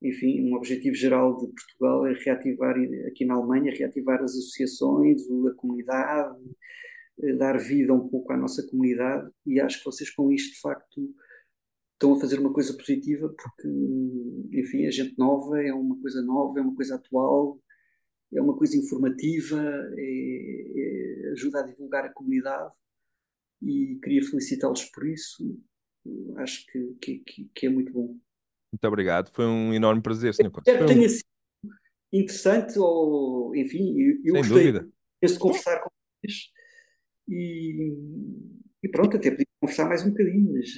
enfim, 0.02 0.50
um 0.50 0.56
objetivo 0.56 0.96
geral 0.96 1.38
de 1.38 1.48
Portugal 1.48 2.08
é 2.08 2.14
reativar, 2.14 2.76
aqui 3.08 3.26
na 3.26 3.36
Alemanha, 3.36 3.74
reativar 3.74 4.22
as 4.22 4.32
associações, 4.32 5.22
a 5.50 5.54
comunidade, 5.56 6.38
eh, 7.24 7.34
dar 7.34 7.58
vida 7.58 7.94
um 7.94 8.08
pouco 8.08 8.32
à 8.32 8.38
nossa 8.38 8.66
comunidade, 8.68 9.30
e 9.46 9.60
acho 9.60 9.80
que 9.80 9.86
vocês 9.86 10.10
com 10.10 10.32
isto, 10.32 10.54
de 10.54 10.62
facto, 10.62 11.14
estão 11.94 12.14
a 12.14 12.20
fazer 12.20 12.40
uma 12.40 12.54
coisa 12.54 12.74
positiva, 12.74 13.30
porque, 13.30 13.68
enfim, 14.54 14.86
a 14.88 14.92
gente 14.92 15.18
nova 15.18 15.62
é 15.62 15.74
uma 15.74 16.00
coisa 16.02 16.22
nova, 16.22 16.60
é 16.60 16.62
uma 16.62 16.76
coisa 16.76 16.96
atual, 16.96 17.60
é 18.34 18.42
uma 18.42 18.56
coisa 18.58 18.78
informativa, 18.78 19.62
é- 19.98 20.72
é- 20.76 21.32
ajuda 21.34 21.60
a 21.60 21.64
divulgar 21.64 22.06
a 22.06 22.14
comunidade 22.14 22.72
e 23.62 24.00
queria 24.04 24.24
felicitá-los 24.24 24.86
por 24.86 25.08
isso. 25.08 25.60
Acho 26.38 26.66
que, 26.68 27.20
que, 27.24 27.50
que- 27.54 27.66
é 27.68 27.70
muito 27.70 27.92
bom. 27.94 28.18
Muito 28.74 28.88
obrigado. 28.88 29.30
Foi 29.34 29.46
um 29.46 29.74
enorme 29.74 30.02
prazer, 30.02 30.34
Sr. 30.34 30.48
Espero 30.58 30.86
que 30.86 30.94
tenha 30.94 31.10
sido 31.10 31.26
interessante, 32.14 32.80
ou 32.80 33.56
enfim, 33.56 34.00
eu, 34.00 34.16
eu 34.16 34.22
Sem 34.24 34.34
gostei 34.50 34.72
dúvida. 34.72 34.92
de 35.24 35.38
conversar 35.40 35.80
com 35.82 35.90
vocês 36.24 36.52
E 37.30 37.92
pronto, 39.02 39.18
até 39.18 39.32
podia 39.32 39.46
conversar 39.60 39.86
mais 39.86 40.06
um 40.06 40.12
bocadinho, 40.12 40.54
mas. 40.54 40.70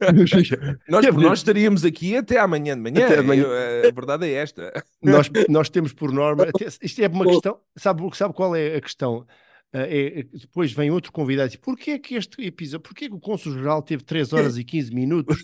nós, 0.88 1.16
nós 1.16 1.38
estaríamos 1.38 1.84
aqui 1.84 2.16
até 2.16 2.38
amanhã 2.38 2.74
de 2.76 2.82
manhã. 2.82 3.18
Amanhã. 3.18 3.42
Eu, 3.42 3.88
a 3.88 3.92
verdade 3.92 4.26
é 4.26 4.32
esta. 4.34 4.72
Nós, 5.02 5.30
nós 5.48 5.68
temos 5.70 5.92
por 5.92 6.12
norma. 6.12 6.46
Isto 6.82 7.02
é 7.02 7.08
uma 7.08 7.24
questão. 7.24 7.58
Sabe, 7.76 8.02
sabe 8.14 8.34
qual 8.34 8.54
é 8.54 8.76
a 8.76 8.80
questão? 8.80 9.26
É, 9.72 10.24
depois 10.32 10.72
vem 10.72 10.90
outro 10.90 11.12
convidado 11.12 11.48
e 11.48 11.50
diz: 11.50 11.60
porquê 11.60 11.92
é 11.92 11.98
que 11.98 12.16
este 12.16 12.44
episódio, 12.44 12.80
porquê 12.80 13.08
que 13.08 13.14
o 13.14 13.20
Consul-Geral 13.20 13.82
teve 13.82 14.02
3 14.02 14.32
horas 14.34 14.58
e 14.58 14.64
15 14.64 14.92
minutos 14.92 15.42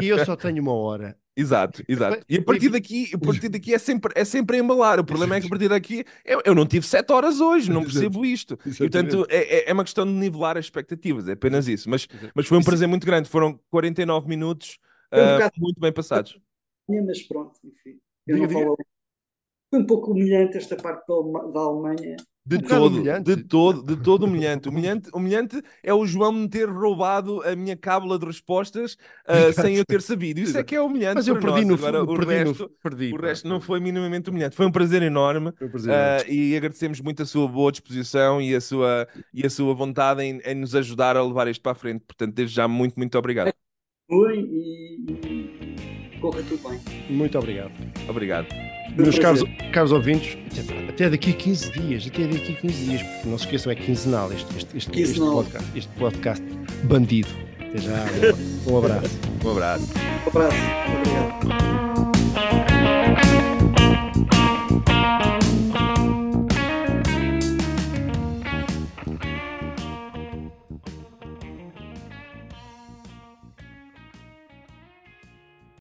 e 0.00 0.06
eu 0.06 0.24
só 0.24 0.36
tenho 0.36 0.62
uma 0.62 0.72
hora? 0.72 1.18
Exato, 1.36 1.82
exato. 1.88 2.24
E 2.28 2.36
a 2.36 2.42
partir 2.44 2.68
daqui, 2.68 3.10
a 3.12 3.18
partir 3.18 3.48
daqui 3.48 3.74
é 3.74 3.78
sempre, 3.78 4.12
é 4.14 4.24
sempre 4.24 4.56
a 4.56 4.60
embalar. 4.60 5.00
O 5.00 5.04
problema 5.04 5.34
é 5.34 5.40
que 5.40 5.46
a 5.46 5.50
partir 5.50 5.68
daqui 5.68 6.04
eu, 6.24 6.40
eu 6.44 6.54
não 6.54 6.64
tive 6.64 6.86
7 6.86 7.12
horas 7.12 7.40
hoje, 7.40 7.70
não 7.70 7.82
percebo 7.82 8.24
isto. 8.24 8.56
E, 8.64 8.76
portanto, 8.76 9.26
é, 9.28 9.38
é, 9.38 9.70
é 9.70 9.72
uma 9.72 9.82
questão 9.82 10.06
de 10.06 10.12
nivelar 10.12 10.56
as 10.56 10.66
expectativas, 10.66 11.28
é 11.28 11.32
apenas 11.32 11.66
isso. 11.66 11.90
Mas, 11.90 12.06
mas 12.32 12.46
foi 12.46 12.56
um 12.56 12.62
prazer 12.62 12.86
muito 12.86 13.04
grande. 13.04 13.28
Foram 13.28 13.58
49 13.70 14.28
minutos 14.28 14.78
uh, 15.12 15.60
muito 15.60 15.80
bem 15.80 15.92
passados. 15.92 16.38
Mas 16.88 17.22
pronto, 17.22 17.58
enfim. 17.64 17.98
Eu 18.26 18.38
não 18.38 18.48
falo. 18.48 18.76
Foi 19.70 19.80
um 19.80 19.86
pouco 19.86 20.12
humilhante 20.12 20.56
esta 20.56 20.76
parte 20.76 21.04
da 21.08 21.60
Alemanha. 21.60 22.16
De 22.46 22.56
um 22.56 22.60
todo, 22.60 23.02
de 23.22 23.36
todo, 23.44 23.82
de 23.82 24.02
todo 24.02 24.26
humilhante. 24.26 24.68
humilhante. 24.68 25.08
Humilhante 25.14 25.62
é 25.82 25.94
o 25.94 26.04
João 26.04 26.30
me 26.30 26.46
ter 26.46 26.68
roubado 26.68 27.40
a 27.42 27.56
minha 27.56 27.74
cábula 27.74 28.18
de 28.18 28.26
respostas 28.26 28.98
uh, 29.26 29.50
sem 29.58 29.76
eu 29.76 29.84
ter 29.84 30.02
sabido. 30.02 30.40
Isso 30.40 30.58
é 30.58 30.62
que 30.62 30.74
é 30.74 30.80
humilhante. 30.80 31.14
Mas 31.14 31.26
eu 31.26 31.38
perdi 31.38 31.64
nós. 31.64 31.80
no 31.80 31.86
Agora, 31.86 32.02
o 32.02 32.16
perdi 32.16 32.32
resto, 32.34 32.62
no, 32.64 32.68
perdi, 32.82 33.14
o 33.14 33.16
resto 33.16 33.48
não 33.48 33.62
foi 33.62 33.80
minimamente 33.80 34.28
humilhante. 34.28 34.56
Foi 34.56 34.66
um 34.66 34.72
prazer 34.72 35.02
enorme 35.02 35.54
um 35.58 35.68
prazer 35.70 35.92
uh, 35.92 36.30
e 36.30 36.54
agradecemos 36.54 37.00
muito 37.00 37.22
a 37.22 37.26
sua 37.26 37.48
boa 37.48 37.72
disposição 37.72 38.42
e 38.42 38.54
a 38.54 38.60
sua, 38.60 39.08
e 39.32 39.46
a 39.46 39.48
sua 39.48 39.74
vontade 39.74 40.22
em, 40.22 40.38
em, 40.44 40.54
nos 40.54 40.74
ajudar 40.74 41.16
a 41.16 41.24
levar 41.24 41.48
isto 41.48 41.62
para 41.62 41.72
a 41.72 41.74
frente. 41.74 42.04
Portanto, 42.06 42.34
desde 42.34 42.56
já, 42.56 42.68
muito, 42.68 42.94
muito 42.96 43.16
obrigado. 43.16 43.54
Foi 44.06 44.38
e, 44.38 45.00
e 45.08 46.20
corra 46.20 46.42
tudo 46.42 46.68
bem. 46.68 46.78
Muito 47.08 47.38
obrigado. 47.38 47.72
Obrigado. 48.06 48.48
Meus 48.96 49.18
caros, 49.18 49.42
caros 49.72 49.92
ouvintes, 49.92 50.38
até 50.88 51.10
daqui 51.10 51.30
a 51.30 51.34
15 51.34 51.72
dias, 51.72 52.06
até 52.06 52.26
daqui 52.26 52.52
a 52.52 52.60
15 52.60 52.84
dias, 52.84 53.02
porque 53.02 53.28
não 53.28 53.38
se 53.38 53.44
esqueçam, 53.44 53.72
é 53.72 53.74
quinzenal 53.74 54.32
este, 54.32 54.56
este, 54.56 54.76
este, 54.76 55.00
este, 55.00 55.18
podcast, 55.20 55.68
este 55.74 55.92
podcast 55.98 56.44
bandido. 56.84 57.28
Até 57.58 57.78
já, 57.78 58.04
um 58.66 58.78
abraço. 58.78 59.10
Um 59.44 59.50
abraço. 59.50 59.88
Um 60.26 60.28
abraço. 60.28 60.56
Obrigado. 61.42 61.73